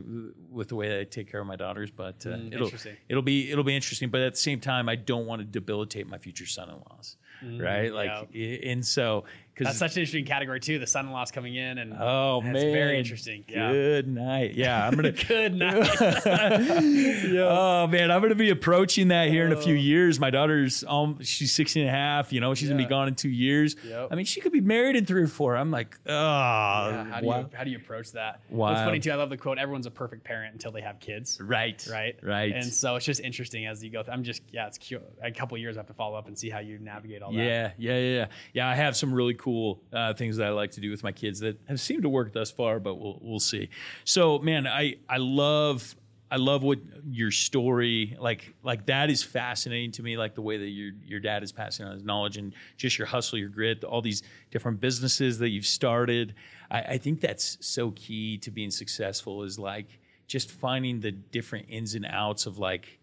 with 0.50 0.68
the 0.68 0.76
way 0.76 0.88
that 0.88 1.00
I 1.00 1.04
take 1.04 1.30
care 1.30 1.40
of 1.40 1.46
my 1.46 1.56
daughters, 1.56 1.90
but 1.90 2.24
uh, 2.26 2.30
it'll 2.54 2.68
it'll 3.08 3.22
be 3.22 3.50
it'll 3.50 3.64
be 3.64 3.74
interesting. 3.74 4.10
But 4.10 4.20
at 4.20 4.34
the 4.34 4.38
same 4.40 4.60
time, 4.60 4.88
I 4.88 4.94
don't 4.96 5.26
want 5.26 5.40
to 5.40 5.44
debilitate 5.44 6.06
my 6.06 6.18
future 6.18 6.46
son-in-laws, 6.46 7.16
right? 7.58 7.92
Like, 7.92 8.10
i- 8.34 8.60
and 8.70 8.84
so 8.86 9.24
That's 9.58 9.78
such 9.78 9.96
an 9.96 10.00
interesting 10.00 10.24
category 10.24 10.58
too. 10.60 10.78
The 10.78 10.86
son-in-laws 10.86 11.30
coming 11.30 11.54
in, 11.54 11.78
and 11.78 11.94
oh 11.98 12.40
man, 12.40 12.54
very 12.54 12.98
interesting. 12.98 13.44
Yeah. 13.48 13.70
Good 13.72 14.08
night. 14.08 14.54
Yeah, 14.54 14.86
I'm 14.86 14.94
gonna. 14.94 15.12
Good 15.28 15.54
night. 15.54 15.88
Oh 17.34 17.86
man, 17.86 18.10
I'm 18.10 18.20
gonna 18.22 18.34
be 18.34 18.50
approaching 18.50 19.08
that 19.08 19.28
here 19.28 19.44
in 19.46 19.52
a 19.52 19.60
few 19.60 19.74
years. 19.74 20.18
My 20.20 20.30
daughter's 20.30 20.84
um, 20.84 21.18
she's 21.22 21.52
16 21.52 21.82
and 21.82 21.90
a 21.90 21.92
half. 21.92 22.32
You 22.32 22.40
know, 22.40 22.54
she's 22.54 22.68
gonna 22.68 22.82
be 22.82 22.88
gone 22.88 23.08
in 23.08 23.14
two 23.14 23.28
years. 23.28 23.76
Yep. 23.86 24.08
I 24.10 24.14
mean, 24.14 24.24
she 24.24 24.40
could 24.40 24.52
be 24.52 24.60
married 24.60 24.96
in 24.96 25.04
three 25.06 25.22
or 25.22 25.26
four. 25.26 25.56
I'm 25.56 25.70
like, 25.70 25.98
oh, 26.06 26.10
Yeah, 26.12 27.04
how 27.04 27.20
do 27.20 27.26
wow. 27.26 27.38
you 27.40 27.50
how 27.54 27.64
do 27.64 27.70
you 27.70 27.76
approach 27.76 28.12
that? 28.12 28.40
Wow. 28.48 28.70
What's 28.70 28.80
funny 28.82 29.00
too, 29.00 29.10
I 29.12 29.16
love 29.16 29.30
the 29.30 29.36
quote, 29.36 29.58
everyone's 29.58 29.86
a 29.86 29.90
perfect 29.90 30.24
parent 30.24 30.52
until 30.54 30.72
they 30.72 30.80
have 30.80 31.00
kids. 31.00 31.38
right, 31.40 31.84
Right. 31.90 32.16
right. 32.22 32.52
And 32.52 32.64
so 32.64 32.96
it's 32.96 33.04
just 33.06 33.20
interesting 33.20 33.66
as 33.66 33.82
you 33.84 33.90
go. 33.90 34.02
Through. 34.02 34.14
I'm 34.14 34.24
just 34.24 34.42
yeah, 34.52 34.66
it's 34.66 34.78
cute. 34.78 35.02
A 35.22 35.30
couple 35.30 35.56
years 35.58 35.76
I 35.76 35.80
have 35.80 35.86
to 35.88 35.94
follow 35.94 36.16
up 36.16 36.26
and 36.28 36.38
see 36.38 36.50
how 36.50 36.60
you 36.60 36.78
navigate 36.78 37.22
all 37.22 37.32
that. 37.32 37.38
Yeah, 37.38 37.72
yeah, 37.78 37.98
yeah, 37.98 38.14
yeah. 38.16 38.26
Yeah, 38.52 38.68
I 38.68 38.74
have 38.74 38.96
some 38.96 39.12
really 39.12 39.34
cool 39.34 39.43
uh, 39.92 40.14
things 40.14 40.36
that 40.36 40.46
I 40.46 40.50
like 40.50 40.72
to 40.72 40.80
do 40.80 40.90
with 40.90 41.02
my 41.02 41.12
kids 41.12 41.40
that 41.40 41.58
have 41.68 41.80
seemed 41.80 42.02
to 42.02 42.08
work 42.08 42.32
thus 42.32 42.50
far, 42.50 42.80
but 42.80 42.94
we'll 42.96 43.18
we'll 43.20 43.40
see. 43.40 43.68
So, 44.04 44.38
man, 44.38 44.66
I 44.66 44.96
I 45.08 45.18
love 45.18 45.94
I 46.30 46.36
love 46.36 46.62
what 46.62 46.80
your 47.08 47.30
story 47.30 48.16
like 48.18 48.54
like 48.62 48.86
that 48.86 49.10
is 49.10 49.22
fascinating 49.22 49.92
to 49.92 50.02
me. 50.02 50.16
Like 50.16 50.34
the 50.34 50.42
way 50.42 50.56
that 50.56 50.68
your 50.68 50.92
your 51.04 51.20
dad 51.20 51.42
is 51.42 51.52
passing 51.52 51.86
on 51.86 51.92
his 51.92 52.02
knowledge 52.02 52.36
and 52.36 52.54
just 52.76 52.98
your 52.98 53.06
hustle, 53.06 53.38
your 53.38 53.50
grit, 53.50 53.84
all 53.84 54.02
these 54.02 54.22
different 54.50 54.80
businesses 54.80 55.38
that 55.38 55.50
you've 55.50 55.66
started. 55.66 56.34
I, 56.70 56.80
I 56.80 56.98
think 56.98 57.20
that's 57.20 57.58
so 57.60 57.92
key 57.92 58.38
to 58.38 58.50
being 58.50 58.70
successful. 58.70 59.42
Is 59.42 59.58
like 59.58 60.00
just 60.26 60.50
finding 60.50 61.00
the 61.00 61.12
different 61.12 61.66
ins 61.68 61.94
and 61.94 62.06
outs 62.06 62.46
of 62.46 62.58
like 62.58 62.98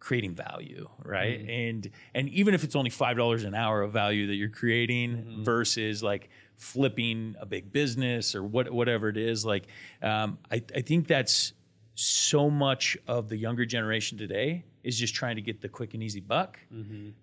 creating 0.00 0.34
value, 0.34 0.88
right? 1.04 1.40
And 1.48 1.90
and 2.14 2.28
even 2.30 2.54
if 2.54 2.64
it's 2.64 2.74
only 2.74 2.90
five 2.90 3.16
dollars 3.16 3.44
an 3.44 3.54
hour 3.54 3.82
of 3.82 3.92
value 3.92 4.26
that 4.26 4.34
you're 4.34 4.48
creating 4.48 5.42
versus 5.44 6.02
like 6.02 6.30
flipping 6.56 7.36
a 7.40 7.46
big 7.46 7.72
business 7.72 8.34
or 8.34 8.42
what 8.42 8.70
whatever 8.70 9.08
it 9.08 9.16
is, 9.16 9.44
like 9.44 9.68
um, 10.02 10.38
I, 10.50 10.62
I 10.74 10.80
think 10.80 11.06
that's 11.06 11.52
so 11.94 12.48
much 12.50 12.96
of 13.06 13.28
the 13.28 13.36
younger 13.36 13.66
generation 13.66 14.16
today 14.16 14.64
is 14.82 14.98
just 14.98 15.14
trying 15.14 15.36
to 15.36 15.42
get 15.42 15.60
the 15.60 15.68
quick 15.68 15.92
and 15.94 16.02
easy 16.02 16.20
buck, 16.20 16.58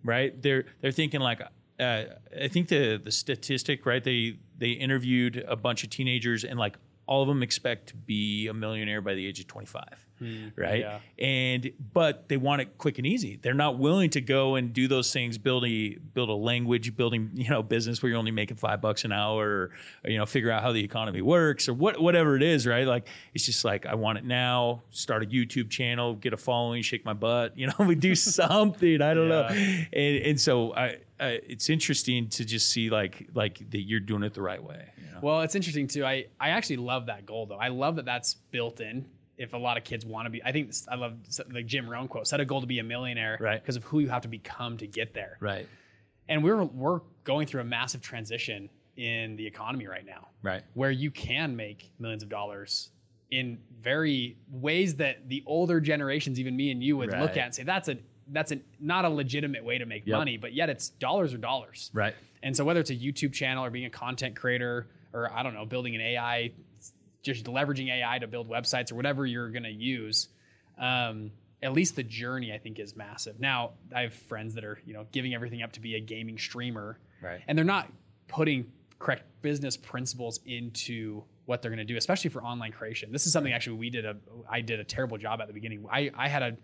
right? 0.03 0.39
They're 0.41 0.65
they're 0.81 0.91
thinking 0.91 1.19
like 1.19 1.41
uh, 1.79 2.03
I 2.39 2.47
think 2.47 2.67
the 2.69 3.01
the 3.03 3.11
statistic 3.11 3.85
right 3.85 4.03
they 4.03 4.37
they 4.57 4.71
interviewed 4.71 5.43
a 5.47 5.55
bunch 5.55 5.83
of 5.83 5.89
teenagers 5.89 6.43
and 6.43 6.59
like 6.59 6.77
all 7.07 7.21
of 7.21 7.27
them 7.27 7.41
expect 7.41 7.87
to 7.89 7.95
be 7.95 8.47
a 8.47 8.53
millionaire 8.53 9.01
by 9.01 9.13
the 9.15 9.25
age 9.25 9.39
of 9.39 9.47
25 10.17 10.53
right 10.55 10.79
yeah. 10.81 10.99
and 11.19 11.71
but 11.93 12.27
they 12.29 12.37
want 12.37 12.61
it 12.61 12.77
quick 12.77 12.97
and 12.97 13.07
easy 13.07 13.39
they're 13.41 13.53
not 13.53 13.77
willing 13.77 14.09
to 14.09 14.21
go 14.21 14.55
and 14.55 14.73
do 14.73 14.87
those 14.87 15.11
things 15.11 15.37
build 15.37 15.65
a 15.65 15.95
build 16.13 16.29
a 16.29 16.33
language 16.33 16.95
building 16.95 17.29
you 17.35 17.49
know 17.49 17.63
business 17.63 18.01
where 18.01 18.09
you're 18.09 18.19
only 18.19 18.31
making 18.31 18.57
five 18.57 18.81
bucks 18.81 19.05
an 19.05 19.11
hour 19.11 19.71
or, 20.03 20.09
you 20.09 20.17
know 20.17 20.25
figure 20.25 20.51
out 20.51 20.61
how 20.61 20.71
the 20.71 20.83
economy 20.83 21.21
works 21.21 21.67
or 21.67 21.73
what 21.73 21.99
whatever 22.01 22.35
it 22.35 22.43
is 22.43 22.65
right 22.65 22.87
like 22.87 23.07
it's 23.33 23.45
just 23.45 23.63
like 23.63 23.85
i 23.85 23.95
want 23.95 24.17
it 24.17 24.25
now 24.25 24.81
start 24.91 25.23
a 25.23 25.25
youtube 25.27 25.69
channel 25.69 26.15
get 26.15 26.33
a 26.33 26.37
following 26.37 26.81
shake 26.81 27.05
my 27.05 27.13
butt 27.13 27.57
you 27.57 27.67
know 27.67 27.73
we 27.79 27.95
do 27.95 28.15
something 28.15 29.01
i 29.01 29.13
don't 29.13 29.29
know 29.29 29.45
and, 29.47 29.93
and 29.93 30.41
so 30.41 30.73
I, 30.73 30.97
I 31.19 31.39
it's 31.47 31.69
interesting 31.69 32.29
to 32.29 32.45
just 32.45 32.69
see 32.69 32.89
like 32.89 33.27
like 33.33 33.69
that 33.71 33.81
you're 33.81 33.99
doing 33.99 34.23
it 34.23 34.33
the 34.33 34.41
right 34.41 34.63
way 34.63 34.89
you 34.97 35.13
know? 35.13 35.19
Well, 35.21 35.41
it's 35.41 35.55
interesting 35.55 35.87
too. 35.87 36.05
I, 36.05 36.27
I 36.39 36.49
actually 36.49 36.77
love 36.77 37.07
that 37.07 37.25
goal 37.25 37.45
though. 37.45 37.57
I 37.57 37.69
love 37.69 37.95
that 37.97 38.05
that's 38.05 38.35
built 38.51 38.79
in. 38.79 39.05
If 39.37 39.53
a 39.53 39.57
lot 39.57 39.77
of 39.77 39.83
kids 39.83 40.05
want 40.05 40.25
to 40.25 40.29
be, 40.29 40.43
I 40.43 40.51
think 40.51 40.73
I 40.89 40.95
love 40.95 41.13
the 41.49 41.61
Jim 41.63 41.87
Rohn 41.89 42.07
quote: 42.07 42.27
"Set 42.27 42.39
a 42.39 42.45
goal 42.45 42.61
to 42.61 42.67
be 42.67 42.79
a 42.79 42.83
millionaire, 42.83 43.37
Right. 43.39 43.61
Because 43.61 43.75
of 43.75 43.83
who 43.83 43.99
you 43.99 44.09
have 44.09 44.23
to 44.23 44.27
become 44.27 44.77
to 44.77 44.87
get 44.87 45.13
there." 45.13 45.37
right 45.39 45.67
And 46.27 46.43
we're 46.43 46.63
we're 46.63 47.01
going 47.23 47.45
through 47.47 47.61
a 47.61 47.65
massive 47.65 48.01
transition 48.01 48.69
in 48.95 49.35
the 49.35 49.45
economy 49.45 49.85
right 49.87 50.05
now, 50.05 50.27
right 50.41 50.63
where 50.73 50.89
you 50.89 51.11
can 51.11 51.55
make 51.55 51.91
millions 51.99 52.23
of 52.23 52.29
dollars 52.29 52.89
in 53.29 53.59
very 53.79 54.37
ways 54.49 54.95
that 54.95 55.27
the 55.29 55.43
older 55.45 55.79
generations, 55.79 56.39
even 56.39 56.55
me 56.55 56.71
and 56.71 56.81
you, 56.81 56.97
would 56.97 57.11
look 57.11 57.37
at 57.37 57.45
and 57.45 57.53
say 57.55 57.63
that's 57.63 57.89
a 57.89 57.97
that's 58.29 58.51
a 58.51 58.59
not 58.79 59.05
a 59.05 59.09
legitimate 59.09 59.63
way 59.63 59.77
to 59.77 59.85
make 59.85 60.05
Yep. 60.07 60.17
money, 60.17 60.37
but 60.37 60.53
yet 60.53 60.69
it's 60.69 60.89
dollars 60.89 61.33
or 61.33 61.37
dollars. 61.37 61.91
right 61.93 62.15
And 62.41 62.55
so 62.55 62.65
whether 62.65 62.79
it's 62.79 62.89
a 62.89 62.95
YouTube 62.95 63.33
channel 63.33 63.63
or 63.63 63.69
being 63.69 63.85
a 63.85 63.89
content 63.89 64.35
creator 64.35 64.87
or 65.13 65.31
I 65.31 65.43
don't 65.43 65.53
know, 65.53 65.65
building 65.65 65.93
an 65.95 66.01
AI, 66.01 66.51
just 67.27 67.45
leveraging 67.45 67.89
AI 67.89 68.19
to 68.19 68.27
build 68.27 68.49
websites 68.49 68.91
or 68.91 68.95
whatever 68.95 69.25
you're 69.25 69.49
going 69.49 69.63
to 69.63 69.71
use, 69.71 70.29
um, 70.79 71.31
at 71.61 71.73
least 71.73 71.95
the 71.95 72.03
journey 72.03 72.53
I 72.53 72.57
think 72.57 72.79
is 72.79 72.95
massive. 72.95 73.39
Now 73.39 73.71
I 73.95 74.01
have 74.01 74.13
friends 74.13 74.55
that 74.55 74.63
are 74.63 74.79
you 74.85 74.93
know 74.93 75.05
giving 75.11 75.33
everything 75.33 75.61
up 75.61 75.71
to 75.73 75.79
be 75.79 75.95
a 75.95 75.99
gaming 75.99 76.37
streamer, 76.37 76.99
Right. 77.21 77.41
And 77.47 77.57
they're 77.57 77.65
not 77.65 77.91
putting 78.27 78.71
correct 78.99 79.23
business 79.41 79.77
principles 79.77 80.39
into 80.45 81.23
what 81.45 81.61
they're 81.61 81.71
going 81.71 81.79
to 81.79 81.85
do, 81.85 81.97
especially 81.97 82.29
for 82.29 82.43
online 82.43 82.71
creation. 82.71 83.11
This 83.11 83.25
is 83.25 83.33
something 83.33 83.53
actually 83.53 83.77
we 83.77 83.89
did 83.89 84.05
a 84.05 84.17
I 84.49 84.61
did 84.61 84.79
a 84.79 84.83
terrible 84.83 85.17
job 85.17 85.41
at 85.41 85.47
the 85.47 85.53
beginning. 85.53 85.85
I 85.91 86.11
I 86.15 86.27
had 86.27 86.43
a 86.43 86.57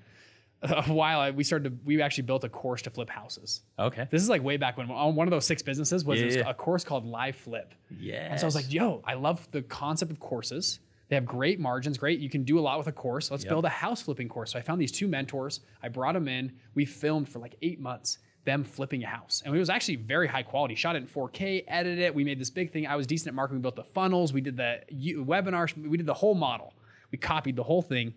a 0.88 0.94
while 0.94 1.20
I, 1.20 1.32
we 1.32 1.44
started 1.44 1.70
to, 1.70 1.78
we 1.86 2.02
actually 2.02 2.24
built 2.24 2.44
a 2.44 2.50
course 2.50 2.82
to 2.84 2.90
flip 2.90 3.10
houses. 3.10 3.62
okay 3.78 4.08
This 4.10 4.22
is 4.22 4.30
like 4.30 4.44
way 4.44 4.58
back 4.58 4.78
when 4.78 4.90
on 4.90 5.16
one 5.16 5.28
of 5.28 5.32
those 5.32 5.46
six 5.46 5.62
businesses 5.62 6.06
was, 6.06 6.20
Yeah, 6.20 6.26
was 6.26 6.36
yeah. 6.38 6.50
a 6.50 6.54
course 6.54 6.84
called 6.84 7.06
Live 7.06 7.36
Flip. 7.36 7.74
yeah 8.00 8.30
And 8.32 8.40
so 8.40 8.46
I 8.46 8.48
was 8.48 8.56
like, 8.56 8.72
yo, 8.72 9.02
I 9.06 9.16
love 9.16 9.48
the 9.52 9.62
concept 9.62 10.12
of 10.12 10.20
courses. 10.20 10.80
They 11.10 11.16
have 11.16 11.26
great 11.26 11.60
margins, 11.60 11.98
great. 11.98 12.20
You 12.20 12.30
can 12.30 12.44
do 12.44 12.58
a 12.58 12.62
lot 12.62 12.78
with 12.78 12.88
a 12.88 12.92
course. 12.92 13.30
Let's 13.30 13.44
Yep. 13.44 13.50
build 13.52 13.66
a 13.66 13.70
house 13.70 14.02
flipping 14.02 14.30
course. 14.30 14.52
So 14.54 14.58
I 14.60 14.62
found 14.62 14.80
these 14.82 14.92
two 14.92 15.08
mentors. 15.08 15.60
I 15.84 15.90
brought 15.90 16.14
them 16.14 16.28
in. 16.28 16.54
We 16.76 16.86
filmed 16.86 17.28
for 17.30 17.40
like 17.40 17.56
eight 17.62 17.80
months 17.80 18.18
them 18.46 18.64
flipping 18.66 19.04
a 19.04 19.08
house. 19.08 19.42
And 19.46 19.56
it 19.56 19.60
was 19.60 19.70
actually 19.70 19.96
very 19.98 20.28
high 20.28 20.44
quality. 20.44 20.76
Shot 20.76 20.96
it 20.98 21.04
in 21.04 21.08
4K, 21.08 21.64
edited 21.68 22.00
it. 22.00 22.14
We 22.16 22.24
made 22.26 22.40
this 22.40 22.50
big 22.50 22.72
thing. 22.74 22.86
I 22.88 22.96
was 22.98 23.08
decent 23.08 23.30
at 23.30 23.34
marketing. 23.36 23.60
We 23.60 23.62
built 23.62 23.78
the 23.78 23.84
funnels. 23.86 24.34
We 24.34 24.42
did 24.42 24.58
the 24.58 24.82
webinars. 24.92 25.78
We 25.78 25.96
did 25.98 26.06
the 26.06 26.14
whole 26.14 26.36
model. 26.36 26.74
We 27.12 27.18
copied 27.18 27.56
the 27.56 27.64
whole 27.64 27.82
thing. 27.82 28.14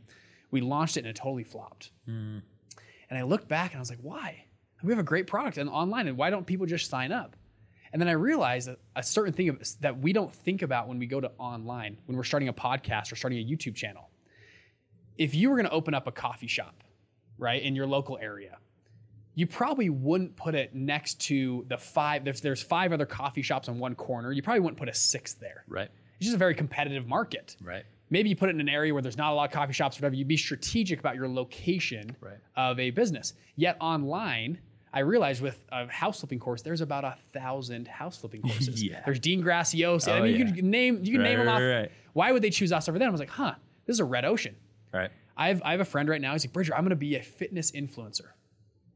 We 0.51 0.61
launched 0.61 0.97
it 0.97 1.01
and 1.01 1.09
it 1.09 1.17
totally 1.17 1.45
flopped. 1.45 1.91
Hmm. 2.07 2.39
And 3.09 3.19
I 3.19 3.23
looked 3.23 3.49
back 3.49 3.73
and 3.73 3.79
I 3.79 3.81
was 3.81 3.91
like, 3.91 4.01
why? 4.03 4.45
We 4.83 4.93
have 4.93 4.99
a 4.99 5.05
great 5.05 5.27
product 5.27 5.59
and 5.59 5.71
online, 5.71 6.07
and 6.07 6.17
why 6.19 6.31
don't 6.31 6.47
people 6.47 6.67
just 6.67 6.91
sign 6.91 7.11
up? 7.11 7.35
And 7.93 8.03
then 8.03 8.09
I 8.09 8.13
realized 8.13 8.69
a 8.95 9.03
certain 9.03 9.33
thing 9.33 9.59
that 9.81 9.99
we 9.99 10.13
don't 10.13 10.35
think 10.35 10.63
about 10.63 10.87
when 10.87 10.99
we 10.99 11.07
go 11.07 11.21
to 11.21 11.31
online, 11.39 11.99
when 12.07 12.17
we're 12.17 12.25
starting 12.25 12.49
a 12.49 12.53
podcast 12.53 13.11
or 13.11 13.17
starting 13.17 13.39
a 13.39 13.45
YouTube 13.45 13.75
channel. 13.75 14.11
If 15.17 15.35
you 15.35 15.49
were 15.49 15.57
going 15.57 15.67
to 15.67 15.73
open 15.73 15.95
up 15.95 16.07
a 16.07 16.13
coffee 16.13 16.47
shop, 16.47 16.85
right, 17.39 17.63
in 17.63 17.75
your 17.75 17.87
local 17.87 18.19
area, 18.21 18.59
you 19.35 19.47
probably 19.47 19.89
wouldn't 19.89 20.37
put 20.37 20.55
it 20.55 20.75
next 20.75 21.21
to 21.23 21.65
the 21.69 21.79
five. 21.79 22.25
There's 22.25 22.41
there's 22.41 22.63
five 22.63 22.93
other 22.93 23.07
coffee 23.07 23.43
shops 23.43 23.69
on 23.69 23.79
one 23.79 23.95
corner. 23.95 24.33
You 24.33 24.43
probably 24.43 24.61
wouldn't 24.61 24.79
put 24.79 24.89
a 24.89 24.95
sixth 24.95 25.39
there. 25.41 25.65
right 25.69 25.89
It's 26.19 26.27
just 26.27 26.35
a 26.35 26.39
very 26.39 26.55
competitive 26.55 27.07
market 27.07 27.57
right 27.63 27.85
maybe 28.11 28.29
you 28.29 28.37
put 28.37 28.49
it 28.49 28.55
in 28.55 28.61
an 28.61 28.69
area 28.69 28.92
where 28.92 29.03
there's 29.03 29.16
not 29.19 29.33
a 29.33 29.35
lot 29.35 29.45
of 29.49 29.53
coffee 29.53 29.73
shops, 29.73 29.97
whatever. 29.97 30.14
You'd 30.14 30.29
be 30.29 30.37
strategic 30.37 30.99
about 31.01 31.16
your 31.16 31.29
location 31.29 32.16
Right. 32.21 32.38
of 32.57 32.79
a 32.79 32.90
business. 32.90 33.35
Yet 33.57 33.77
online, 33.81 34.59
I 34.92 35.01
realized 35.01 35.42
with 35.42 35.62
a 35.73 35.87
house 35.88 36.21
flipping 36.21 36.38
course, 36.38 36.62
there's 36.62 36.81
about 36.81 37.05
a 37.05 37.16
thousand 37.33 37.88
house 37.88 38.16
flipping 38.19 38.42
courses. 38.49 38.83
Yeah. 38.83 39.03
There's 39.05 39.19
Dean 39.21 39.42
Graziosi. 39.42 40.09
I 40.12 40.19
Oh, 40.19 40.23
mean, 40.23 40.37
you 40.37 40.45
yeah. 40.47 40.53
can 40.55 40.71
name 40.71 41.01
you 41.05 41.12
can 41.12 41.21
Right, 41.23 41.29
name 41.31 41.38
them 41.38 41.47
right, 41.49 41.55
off. 41.55 41.83
right. 41.83 41.90
Why 42.12 42.33
would 42.33 42.42
they 42.42 42.51
choose 42.51 42.73
us 42.73 42.88
over 42.88 42.99
them? 42.99 43.09
I 43.09 43.11
was 43.11 43.21
like, 43.21 43.29
huh, 43.31 43.55
this 43.87 43.95
is 43.95 44.01
a 44.01 44.05
red 44.05 44.25
ocean. 44.25 44.57
right 44.92 45.11
I 45.37 45.49
have 45.49 45.61
I 45.64 45.73
have 45.73 45.81
a 45.81 45.85
friend 45.85 46.09
right 46.09 46.21
now. 46.21 46.33
He's 46.33 46.45
like, 46.47 46.53
Bridger, 46.55 46.75
I'm 46.75 46.81
going 46.83 46.90
to 46.90 46.97
be 46.97 47.16
a 47.16 47.23
fitness 47.23 47.73
influencer, 47.73 48.29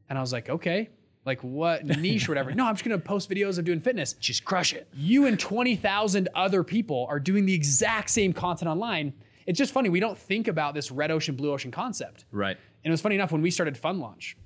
and 0.09 0.17
I 0.17 0.21
was 0.21 0.33
like, 0.33 0.49
okay, 0.49 0.89
like 1.25 1.43
what 1.43 1.85
niche 1.99 2.27
or 2.27 2.31
whatever. 2.31 2.51
no, 2.53 2.65
I'm 2.65 2.75
just 2.75 2.83
to 2.89 2.97
post 2.97 3.29
videos 3.29 3.57
of 3.59 3.65
doing 3.65 3.79
fitness 3.79 4.13
just 4.13 4.43
crush 4.45 4.73
it 4.73 4.87
you 4.93 5.25
and 5.27 5.39
20,000 5.39 6.29
other 6.35 6.63
people 6.63 7.05
are 7.09 7.19
doing 7.19 7.45
the 7.45 7.53
exact 7.53 8.09
same 8.09 8.33
content 8.33 8.69
online. 8.69 9.13
It's 9.47 9.57
just 9.57 9.73
funny. 9.73 9.89
We 9.89 9.99
don't 9.99 10.17
think 10.17 10.47
about 10.47 10.73
this 10.75 10.91
red 10.91 11.11
ocean, 11.11 11.35
blue 11.35 11.51
ocean 11.51 11.71
concept. 11.71 12.25
right 12.31 12.57
And 12.83 12.91
it 12.91 12.93
was 12.93 13.01
funny 13.01 13.15
enough 13.15 13.31
when 13.31 13.41
we 13.41 13.51
started 13.51 13.77
Fund 13.77 13.99
Launch, 13.99 14.37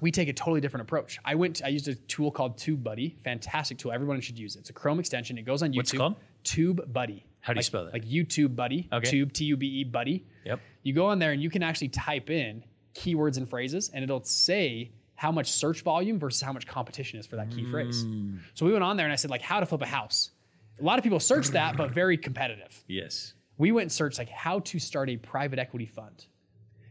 we 0.00 0.10
take 0.10 0.28
a 0.28 0.32
totally 0.32 0.60
different 0.60 0.82
approach. 0.82 1.18
I 1.24 1.34
went, 1.36 1.62
I 1.64 1.68
used 1.68 1.86
a 1.88 1.94
tool 1.94 2.30
called 2.32 2.56
TubeBuddy, 2.58 3.20
fantastic 3.22 3.78
tool. 3.78 3.92
Everyone 3.92 4.20
should 4.20 4.38
use 4.38 4.56
it. 4.56 4.60
It's 4.60 4.70
a 4.70 4.72
Chrome 4.72 4.98
extension. 4.98 5.38
It 5.38 5.42
goes 5.42 5.62
on 5.62 5.70
YouTube. 5.72 5.76
What's 5.76 5.94
it 5.94 5.96
called? 5.98 6.16
TubeBuddy. 6.44 7.22
How 7.40 7.52
do 7.52 7.56
you 7.56 7.58
Like- 7.58 7.64
spell 7.64 7.84
that? 7.84 7.92
Like 7.92 8.04
YouTube 8.04 8.56
Buddy. 8.56 8.88
Okay. 8.92 9.10
Tube, 9.10 9.32
T 9.32 9.44
U 9.46 9.56
B 9.56 9.66
E 9.66 9.84
Buddy. 9.84 10.24
Yep. 10.46 10.60
You 10.82 10.92
go 10.94 11.06
on 11.06 11.18
there 11.18 11.32
and 11.32 11.42
you 11.42 11.50
can 11.50 11.62
actually 11.62 11.88
type 11.88 12.30
in 12.30 12.64
keywords 12.94 13.36
and 13.36 13.48
phrases, 13.48 13.90
and 13.92 14.02
it'll 14.02 14.22
say 14.24 14.90
how 15.24 15.32
much 15.32 15.50
search 15.50 15.80
volume 15.80 16.18
versus 16.18 16.42
how 16.42 16.52
much 16.52 16.66
competition 16.66 17.18
is 17.18 17.26
for 17.26 17.36
that 17.36 17.50
key 17.50 17.64
phrase. 17.64 18.04
Mm. 18.04 18.40
So 18.52 18.66
we 18.66 18.72
went 18.72 18.84
on 18.84 18.98
there 18.98 19.06
and 19.06 19.12
I 19.12 19.16
said 19.16 19.30
like 19.30 19.40
how 19.40 19.58
to 19.58 19.64
flip 19.64 19.80
a 19.80 19.86
house. 19.86 20.32
A 20.78 20.84
lot 20.84 20.98
of 20.98 21.02
people 21.02 21.18
search 21.18 21.48
that, 21.48 21.78
but 21.78 21.92
very 21.92 22.18
competitive. 22.18 22.84
yes 22.88 23.32
We 23.56 23.72
went 23.72 23.84
and 23.84 23.92
searched 23.92 24.18
like 24.18 24.28
how 24.28 24.58
to 24.58 24.78
start 24.78 25.08
a 25.08 25.16
private 25.16 25.58
equity 25.58 25.86
fund. 25.86 26.26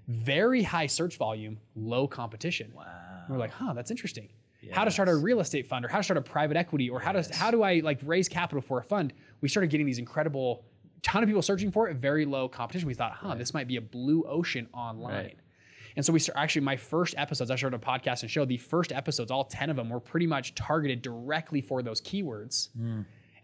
Very 0.07 0.63
high 0.63 0.87
search 0.87 1.15
volume, 1.17 1.59
low 1.75 2.07
competition. 2.07 2.71
wow 2.75 2.85
And 3.27 3.35
we're 3.35 3.39
like, 3.39 3.51
huh, 3.51 3.73
that's 3.73 3.91
interesting. 3.91 4.29
How 4.71 4.83
to 4.83 4.89
start 4.89 5.09
a 5.09 5.15
real 5.15 5.39
estate 5.39 5.67
fund 5.67 5.85
or 5.85 5.89
how 5.89 5.97
to 5.97 6.03
start 6.03 6.17
a 6.17 6.21
private 6.21 6.57
equity 6.57 6.89
or 6.89 6.99
how 6.99 7.11
to 7.11 7.21
how 7.35 7.51
do 7.51 7.61
I 7.61 7.81
like 7.81 7.99
raise 8.03 8.27
capital 8.27 8.61
for 8.61 8.79
a 8.79 8.83
fund? 8.83 9.13
We 9.41 9.47
started 9.47 9.69
getting 9.69 9.85
these 9.85 9.99
incredible 9.99 10.65
ton 11.03 11.21
of 11.21 11.27
people 11.27 11.43
searching 11.43 11.69
for 11.69 11.87
it, 11.87 11.97
very 11.97 12.25
low 12.25 12.47
competition. 12.47 12.87
We 12.87 12.95
thought, 12.95 13.11
huh, 13.11 13.35
this 13.35 13.53
might 13.53 13.67
be 13.67 13.75
a 13.75 13.81
blue 13.81 14.23
ocean 14.23 14.67
online. 14.73 15.13
Right. 15.13 15.37
And 15.95 16.05
so 16.05 16.11
we 16.13 16.19
start, 16.19 16.37
actually 16.37 16.61
my 16.61 16.75
first 16.77 17.15
episodes, 17.17 17.51
I 17.51 17.55
started 17.55 17.77
a 17.77 17.85
podcast 17.85 18.21
and 18.23 18.31
show 18.31 18.45
the 18.45 18.57
first 18.57 18.91
episodes, 18.91 19.31
all 19.31 19.43
10 19.45 19.69
of 19.69 19.75
them 19.75 19.89
were 19.89 19.99
pretty 19.99 20.27
much 20.27 20.55
targeted 20.55 21.01
directly 21.01 21.61
for 21.61 21.81
those 21.83 22.01
keywords. 22.01 22.69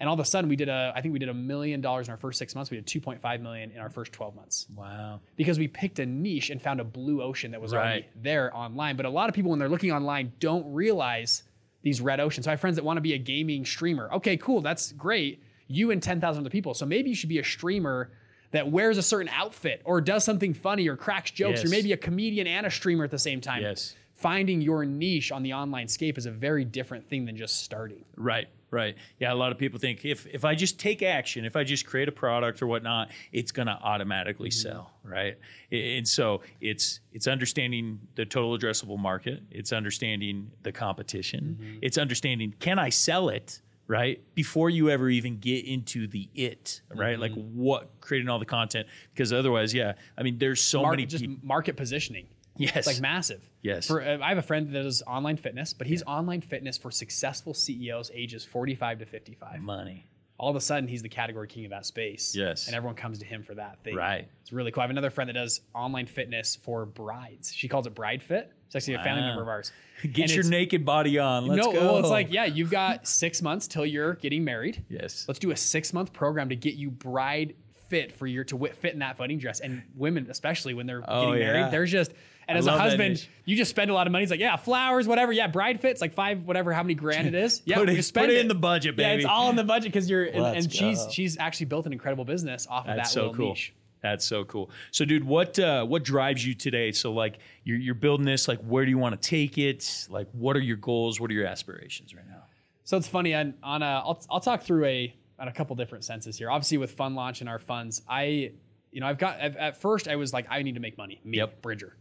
And 0.01 0.07
all 0.07 0.13
of 0.13 0.19
a 0.21 0.25
sudden 0.25 0.49
we 0.49 0.55
did 0.55 0.69
a, 0.69 0.93
I 0.95 1.01
think 1.01 1.11
we 1.11 1.19
did 1.19 1.27
a 1.29 1.33
million 1.33 1.81
dollars 1.81 2.07
in 2.07 2.11
our 2.11 2.17
first 2.17 2.39
six 2.39 2.55
months. 2.55 2.71
We 2.71 2.79
did 2.79 2.85
2.5 2.85 3.41
million 3.41 3.71
in 3.71 3.79
our 3.79 3.89
first 3.89 4.13
12 4.13 4.33
months 4.35 4.67
wow 4.75 5.19
because 5.35 5.59
we 5.59 5.67
picked 5.67 5.99
a 5.99 6.05
niche 6.05 6.51
and 6.51 6.61
found 6.61 6.79
a 6.79 6.85
blue 6.85 7.21
ocean 7.21 7.51
that 7.51 7.61
was 7.61 7.73
already 7.73 8.07
there 8.15 8.55
online. 8.55 8.95
But 8.95 9.05
a 9.05 9.09
lot 9.09 9.27
of 9.27 9.35
people, 9.35 9.49
when 9.51 9.59
they're 9.59 9.67
looking 9.67 9.91
online, 9.91 10.31
don't 10.39 10.65
realize 10.73 11.43
these 11.81 11.99
red 12.01 12.19
oceans. 12.21 12.45
So 12.45 12.51
I 12.51 12.53
have 12.53 12.61
friends 12.61 12.77
that 12.77 12.85
want 12.85 12.95
to 12.97 13.01
be 13.01 13.13
a 13.13 13.17
gaming 13.17 13.65
streamer. 13.65 14.09
Okay, 14.13 14.37
cool, 14.37 14.61
that's 14.61 14.93
great. 14.93 15.43
You 15.67 15.91
and 15.91 16.01
10,000 16.01 16.41
other 16.41 16.49
people. 16.49 16.73
So 16.73 16.85
maybe 16.85 17.09
you 17.09 17.15
should 17.15 17.29
be 17.29 17.39
a 17.39 17.43
streamer 17.43 18.11
that 18.51 18.69
wears 18.69 18.97
a 18.97 19.03
certain 19.03 19.29
outfit 19.29 19.81
or 19.85 20.01
does 20.01 20.23
something 20.23 20.53
funny 20.53 20.87
or 20.87 20.95
cracks 20.95 21.31
jokes 21.31 21.63
or 21.63 21.69
maybe 21.69 21.93
a 21.93 21.97
comedian 21.97 22.47
and 22.47 22.65
a 22.65 22.71
streamer 22.71 23.03
at 23.03 23.11
the 23.11 23.19
same 23.19 23.41
time. 23.41 23.61
Yes. 23.61 23.95
Finding 24.15 24.59
your 24.59 24.83
niche 24.83 25.31
on 25.31 25.43
the 25.43 25.53
online 25.53 25.87
scape 25.87 26.17
is 26.17 26.25
a 26.25 26.31
very 26.31 26.65
different 26.65 27.07
thing 27.07 27.25
than 27.25 27.37
just 27.37 27.63
starting. 27.63 28.03
Right, 28.17 28.49
right. 28.69 28.97
Yeah, 29.17 29.31
a 29.31 29.35
lot 29.35 29.53
of 29.53 29.57
people 29.57 29.79
think 29.79 30.03
if 30.03 30.27
if 30.27 30.43
I 30.43 30.55
just 30.55 30.77
take 30.77 31.01
action, 31.01 31.45
if 31.45 31.55
I 31.55 31.63
just 31.63 31.85
create 31.85 32.09
a 32.09 32.11
product 32.11 32.61
or 32.61 32.67
whatnot, 32.67 33.11
it's 33.31 33.53
going 33.53 33.67
to 33.67 33.79
automatically 33.81 34.49
mm-hmm. 34.49 34.69
sell, 34.69 34.91
right? 35.05 35.37
And 35.71 36.05
so 36.05 36.41
it's 36.59 36.99
it's 37.13 37.27
understanding 37.27 37.97
the 38.15 38.25
total 38.25 38.57
addressable 38.57 38.99
market, 38.99 39.41
it's 39.51 39.71
understanding 39.71 40.51
the 40.63 40.73
competition, 40.73 41.57
mm-hmm. 41.57 41.77
it's 41.81 41.97
understanding 41.97 42.53
can 42.59 42.77
I 42.77 42.89
sell 42.89 43.29
it, 43.29 43.61
right? 43.89 44.21
Before 44.35 44.69
you 44.69 44.89
ever 44.89 45.09
even 45.09 45.39
get 45.39 45.65
into 45.65 46.07
the 46.07 46.29
it, 46.33 46.81
right? 46.95 47.19
Like 47.19 47.33
what 47.33 47.89
creating 47.99 48.29
all 48.29 48.39
the 48.39 48.45
content 48.45 48.87
because 49.13 49.33
otherwise, 49.33 49.73
yeah, 49.73 49.93
I 50.17 50.23
mean 50.23 50.37
there's 50.37 50.61
so 50.61 50.83
Mar- 50.83 50.91
many 50.91 51.05
just 51.05 51.25
people 51.25 51.37
market 51.43 51.75
positioning. 51.75 52.27
Yes. 52.55 52.75
It's 52.75 52.87
like 52.87 53.01
massive. 53.01 53.41
Yes. 53.61 53.87
For 53.87 54.01
uh, 54.01 54.19
I 54.21 54.29
have 54.29 54.37
a 54.37 54.41
friend 54.41 54.67
that 54.73 54.83
does 54.83 55.01
online 55.07 55.37
fitness, 55.37 55.73
but 55.73 55.87
he's 55.87 56.03
online 56.03 56.41
fitness 56.41 56.77
for 56.77 56.91
successful 56.91 57.53
CEOs 57.53 58.11
ages 58.13 58.43
45 58.45 58.99
to 58.99 59.05
55. 59.05 59.61
Money. 59.61 60.08
All 60.39 60.49
of 60.49 60.55
a 60.55 60.61
sudden, 60.61 60.87
he's 60.87 61.01
the 61.01 61.09
category 61.09 61.47
king 61.47 61.65
of 61.65 61.71
that 61.71 61.85
space. 61.85 62.33
Yes. 62.35 62.67
And 62.67 62.75
everyone 62.75 62.95
comes 62.95 63.19
to 63.19 63.25
him 63.25 63.43
for 63.43 63.53
that 63.55 63.77
thing. 63.83 63.95
Right. 63.95 64.27
It's 64.41 64.53
really 64.53 64.71
cool. 64.71 64.81
I 64.81 64.85
have 64.85 64.89
another 64.89 65.09
friend 65.09 65.27
that 65.29 65.33
does 65.33 65.61
online 65.75 66.05
fitness 66.05 66.55
for 66.55 66.85
brides. 66.85 67.53
She 67.53 67.67
calls 67.67 67.85
it 67.85 67.93
Bride 67.93 68.23
Fit. 68.23 68.51
It's 68.67 68.75
actually 68.75 68.93
a 68.95 69.03
family 69.03 69.21
member 69.23 69.41
of 69.41 69.47
ours. 69.47 69.71
Get 70.03 70.29
And 70.29 70.31
your 70.31 70.45
naked 70.45 70.85
body 70.85 71.19
on. 71.19 71.47
Let's 71.47 71.65
no, 71.65 71.73
go. 71.73 71.79
well, 71.79 71.97
it's 71.97 72.09
like, 72.09 72.31
yeah, 72.31 72.45
you've 72.45 72.69
got 72.71 73.05
six 73.07 73.41
months 73.41 73.67
till 73.67 73.85
you're 73.85 74.13
getting 74.13 74.43
married. 74.45 74.85
Yes. 74.89 75.25
Let's 75.27 75.39
do 75.39 75.51
a 75.51 75.57
six 75.57 75.91
month 75.91 76.13
program 76.13 76.49
to 76.49 76.55
get 76.55 76.75
you 76.75 76.89
bride 76.89 77.55
fit 77.89 78.11
for 78.13 78.27
your 78.27 78.43
to 78.45 78.67
fit 78.79 78.93
in 78.93 78.99
that 78.99 79.19
wedding 79.19 79.39
dress. 79.39 79.59
And 79.59 79.81
women, 79.95 80.27
especially 80.29 80.73
when 80.73 80.85
they're 80.85 81.03
Oh, 81.07 81.31
getting 81.31 81.41
yeah. 81.41 81.53
married, 81.53 81.73
there's 81.73 81.91
just 81.91 82.13
and 82.49 82.57
I 82.57 82.59
as 82.59 82.67
a 82.67 82.77
husband, 82.77 83.27
you 83.45 83.55
just 83.55 83.69
spend 83.69 83.89
a 83.89 83.93
lot 83.93 84.07
of 84.07 84.11
money. 84.11 84.23
It's 84.23 84.31
like, 84.31 84.39
yeah, 84.39 84.55
flowers, 84.57 85.07
whatever. 85.07 85.31
Yeah, 85.31 85.47
bride 85.47 85.79
fits 85.79 86.01
like 86.01 86.13
five, 86.13 86.43
whatever, 86.43 86.73
how 86.73 86.83
many 86.83 86.95
grand 86.95 87.27
it 87.27 87.35
is. 87.35 87.61
Yeah, 87.65 87.77
Put 87.77 87.87
we 87.87 87.93
it- 87.93 87.97
just 87.97 88.09
spend 88.09 88.27
put 88.27 88.35
it 88.35 88.39
in 88.39 88.47
the 88.47 88.55
budget, 88.55 88.95
baby. 88.97 89.07
Yeah, 89.09 89.15
it's 89.15 89.25
all 89.25 89.49
in 89.49 89.55
the 89.55 89.63
budget 89.63 89.91
because 89.93 90.09
you're 90.09 90.25
and, 90.25 90.45
and 90.57 90.73
she's 90.73 91.05
she's 91.11 91.37
actually 91.37 91.67
built 91.67 91.85
an 91.85 91.93
incredible 91.93 92.25
business 92.25 92.67
off 92.69 92.81
of 92.81 92.87
that. 92.87 92.95
That's 92.97 93.09
that 93.09 93.13
so 93.13 93.21
little 93.21 93.35
cool. 93.35 93.49
niche. 93.49 93.73
That's 94.01 94.25
so 94.25 94.45
cool. 94.45 94.69
So, 94.91 95.03
dude, 95.05 95.23
what 95.25 95.57
uh, 95.59 95.85
what 95.85 96.03
drives 96.03 96.45
you 96.45 96.53
today? 96.55 96.91
So, 96.93 97.11
like, 97.11 97.39
you're 97.63 97.77
you're 97.77 97.95
building 97.95 98.25
this. 98.25 98.47
Like, 98.47 98.59
where 98.61 98.85
do 98.85 98.91
you 98.91 98.97
want 98.97 99.21
to 99.21 99.29
take 99.29 99.57
it? 99.57 100.07
Like, 100.09 100.27
what 100.31 100.55
are 100.55 100.61
your 100.61 100.77
goals? 100.77 101.19
What 101.19 101.29
are 101.31 101.33
your 101.33 101.45
aspirations 101.45 102.13
right 102.15 102.27
now? 102.27 102.43
So 102.85 102.97
it's 102.97 103.07
funny 103.07 103.35
on 103.35 103.53
on 103.61 103.83
a 103.83 103.85
I'll 104.05 104.19
I'll 104.31 104.39
talk 104.39 104.63
through 104.63 104.85
a 104.85 105.13
on 105.37 105.47
a 105.47 105.51
couple 105.51 105.75
different 105.75 106.03
senses 106.05 106.37
here. 106.37 106.49
Obviously 106.49 106.77
with 106.77 106.91
Fund 106.91 107.15
Launch 107.15 107.41
and 107.41 107.49
our 107.49 107.59
funds, 107.59 108.01
I 108.09 108.51
you 108.91 109.01
know 109.01 109.05
I've 109.07 109.17
got 109.19 109.39
at, 109.39 109.55
at 109.57 109.81
first 109.81 110.07
I 110.07 110.15
was 110.15 110.33
like 110.33 110.47
I 110.49 110.63
need 110.63 110.75
to 110.75 110.81
make 110.81 110.97
money, 110.97 111.19
me 111.23 111.37
Yep. 111.37 111.61
Bridger, 111.61 111.95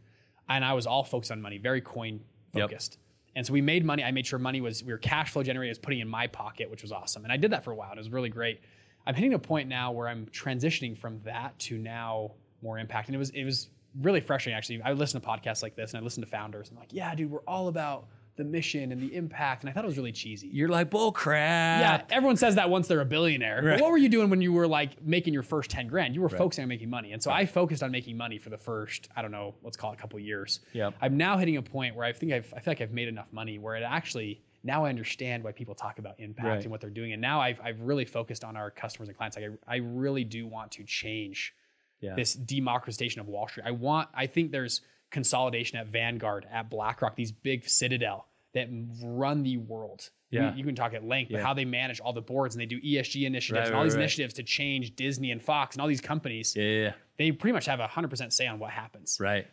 and 0.48 0.64
I 0.64 0.72
was 0.74 0.86
all 0.86 1.04
focused 1.04 1.30
on 1.32 1.40
money, 1.42 1.58
very 1.58 1.80
coin 1.80 2.20
Yep. 2.54 2.70
focused. 2.70 2.98
And 3.36 3.46
so 3.46 3.52
we 3.52 3.60
made 3.60 3.84
money. 3.84 4.02
I 4.02 4.10
made 4.10 4.26
sure 4.26 4.38
money 4.38 4.60
was 4.60 4.82
we 4.82 4.90
were 4.92 4.98
cash 4.98 5.30
flow 5.30 5.42
generating, 5.42 5.70
was 5.70 5.78
putting 5.78 6.00
in 6.00 6.08
my 6.08 6.26
pocket, 6.26 6.70
which 6.70 6.82
was 6.82 6.90
awesome. 6.92 7.24
And 7.24 7.32
I 7.32 7.36
did 7.36 7.52
that 7.52 7.62
for 7.62 7.70
a 7.72 7.76
while. 7.76 7.90
And 7.90 7.98
it 7.98 8.00
was 8.00 8.10
really 8.10 8.30
great. 8.30 8.60
I'm 9.06 9.14
hitting 9.14 9.34
a 9.34 9.38
point 9.38 9.68
now 9.68 9.92
where 9.92 10.08
I'm 10.08 10.26
transitioning 10.26 10.96
from 10.96 11.20
that 11.24 11.58
to 11.60 11.78
now 11.78 12.32
more 12.62 12.78
impact. 12.78 13.08
And 13.08 13.14
it 13.14 13.18
was 13.18 13.30
it 13.30 13.44
was 13.44 13.68
really 14.00 14.20
frustrating 14.20 14.56
actually. 14.56 14.82
I 14.82 14.92
listen 14.92 15.20
to 15.20 15.26
podcasts 15.26 15.62
like 15.62 15.76
this 15.76 15.92
and 15.92 16.00
I 16.00 16.04
listen 16.04 16.22
to 16.22 16.28
founders 16.28 16.68
and 16.68 16.78
I'm 16.78 16.82
like, 16.82 16.92
yeah, 16.92 17.14
dude, 17.14 17.30
we're 17.30 17.40
all 17.40 17.68
about 17.68 18.06
the 18.38 18.44
mission 18.44 18.90
and 18.92 19.02
the 19.02 19.14
impact. 19.14 19.62
And 19.62 19.68
I 19.68 19.72
thought 19.74 19.84
it 19.84 19.88
was 19.88 19.98
really 19.98 20.12
cheesy. 20.12 20.48
You're 20.48 20.68
like 20.70 20.88
bull 20.88 21.12
crap. 21.12 22.08
Yeah, 22.10 22.16
everyone 22.16 22.36
says 22.38 22.54
that 22.54 22.70
once 22.70 22.88
they're 22.88 23.00
a 23.00 23.04
billionaire. 23.04 23.60
Right. 23.62 23.72
But 23.78 23.82
what 23.82 23.90
were 23.90 23.98
you 23.98 24.08
doing 24.08 24.30
when 24.30 24.40
you 24.40 24.52
were 24.52 24.66
like 24.66 25.02
making 25.04 25.34
your 25.34 25.42
first 25.42 25.68
10 25.70 25.88
grand? 25.88 26.14
You 26.14 26.22
were 26.22 26.28
focusing 26.30 26.62
on 26.62 26.68
making 26.68 26.88
money. 26.88 27.12
And 27.12 27.22
so 27.22 27.30
I 27.30 27.44
focused 27.44 27.82
on 27.82 27.90
making 27.90 28.16
money 28.16 28.38
for 28.38 28.48
the 28.48 28.56
first, 28.56 29.08
I 29.14 29.20
don't 29.22 29.32
know, 29.32 29.54
let's 29.62 29.76
call 29.76 29.92
it 29.92 29.98
a 29.98 30.00
couple 30.00 30.18
years. 30.20 30.60
Yep. 30.72 30.94
I'm 31.02 31.16
now 31.18 31.36
hitting 31.36 31.56
a 31.58 31.62
point 31.62 31.94
where 31.94 32.06
I 32.06 32.12
think 32.12 32.32
I've, 32.32 32.52
I 32.56 32.60
feel 32.60 32.70
like 32.70 32.80
I've 32.80 32.92
made 32.92 33.08
enough 33.08 33.26
money 33.32 33.58
where 33.58 33.76
it 33.76 33.82
actually, 33.82 34.40
now 34.64 34.84
I 34.84 34.88
understand 34.88 35.44
why 35.44 35.52
people 35.52 35.74
talk 35.74 35.98
about 35.98 36.14
impact 36.18 36.46
Right. 36.46 36.62
and 36.62 36.70
what 36.70 36.80
they're 36.80 36.90
doing. 36.90 37.12
And 37.12 37.20
now 37.20 37.40
I've, 37.40 37.60
I've 37.62 37.80
really 37.80 38.04
focused 38.04 38.44
on 38.44 38.56
our 38.56 38.70
customers 38.70 39.08
and 39.08 39.16
clients. 39.16 39.36
Like 39.36 39.46
I, 39.68 39.74
I 39.74 39.76
really 39.78 40.24
do 40.24 40.46
want 40.46 40.72
to 40.72 40.84
change 40.84 41.54
Yeah. 42.00 42.14
this 42.14 42.34
democratization 42.34 43.20
of 43.20 43.26
Wall 43.28 43.48
Street. 43.48 43.64
I 43.66 43.72
want, 43.72 44.08
I 44.14 44.26
think 44.26 44.52
there's 44.52 44.80
consolidation 45.10 45.78
at 45.78 45.86
Vanguard, 45.88 46.46
at 46.52 46.70
BlackRock, 46.70 47.16
these 47.16 47.32
big 47.32 47.68
citadel 47.68 48.26
that 48.54 48.68
run 49.02 49.42
the 49.42 49.56
world. 49.56 50.10
Yeah. 50.30 50.52
You, 50.52 50.58
you 50.58 50.64
can 50.64 50.74
talk 50.74 50.92
at 50.94 51.04
length, 51.04 51.30
but 51.30 51.38
Yeah. 51.38 51.44
how 51.44 51.54
they 51.54 51.64
manage 51.64 52.00
all 52.00 52.12
the 52.12 52.20
boards 52.20 52.54
and 52.54 52.60
they 52.60 52.66
do 52.66 52.80
ESG 52.80 53.24
initiatives 53.24 53.60
Right, 53.60 53.66
and 53.68 53.74
all 53.74 53.80
right, 53.80 53.84
these 53.86 53.94
right. 53.94 54.00
initiatives 54.02 54.34
to 54.34 54.42
change 54.42 54.94
Disney 54.96 55.30
and 55.30 55.42
Fox 55.42 55.74
and 55.76 55.82
all 55.82 55.88
these 55.88 56.00
companies. 56.02 56.54
Yeah, 56.56 56.62
yeah, 56.64 56.82
yeah. 56.82 56.92
They 57.16 57.32
pretty 57.32 57.52
much 57.52 57.66
have 57.66 57.80
a 57.80 57.86
hundred 57.86 58.08
percent 58.08 58.32
say 58.32 58.46
on 58.46 58.58
what 58.58 58.70
happens. 58.70 59.18
Right. 59.20 59.46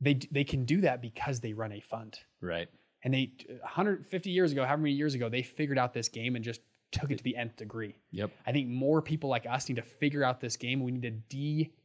They 0.00 0.14
they 0.30 0.44
can 0.44 0.64
do 0.64 0.80
that 0.82 1.00
because 1.00 1.40
they 1.40 1.52
run 1.52 1.72
a 1.72 1.80
fund. 1.80 2.18
Right. 2.40 2.68
And 3.04 3.12
they 3.14 3.32
150 3.62 4.30
years 4.30 4.52
ago, 4.52 4.64
however 4.64 4.82
many 4.82 4.94
years 4.94 5.14
ago, 5.14 5.28
they 5.28 5.42
figured 5.42 5.78
out 5.78 5.92
this 5.94 6.08
game 6.08 6.36
and 6.36 6.44
just 6.44 6.60
took 6.92 7.10
it 7.10 7.18
to 7.18 7.24
the 7.24 7.36
nth 7.36 7.56
degree. 7.56 7.96
Yep. 8.10 8.30
I 8.46 8.52
think 8.52 8.68
more 8.68 9.00
people 9.00 9.30
like 9.30 9.46
us 9.46 9.68
need 9.68 9.76
to 9.76 9.82
figure 9.82 10.22
out 10.22 10.40
this 10.40 10.56
game. 10.56 10.82
We 10.82 10.92
need 10.92 11.02
to 11.02 11.10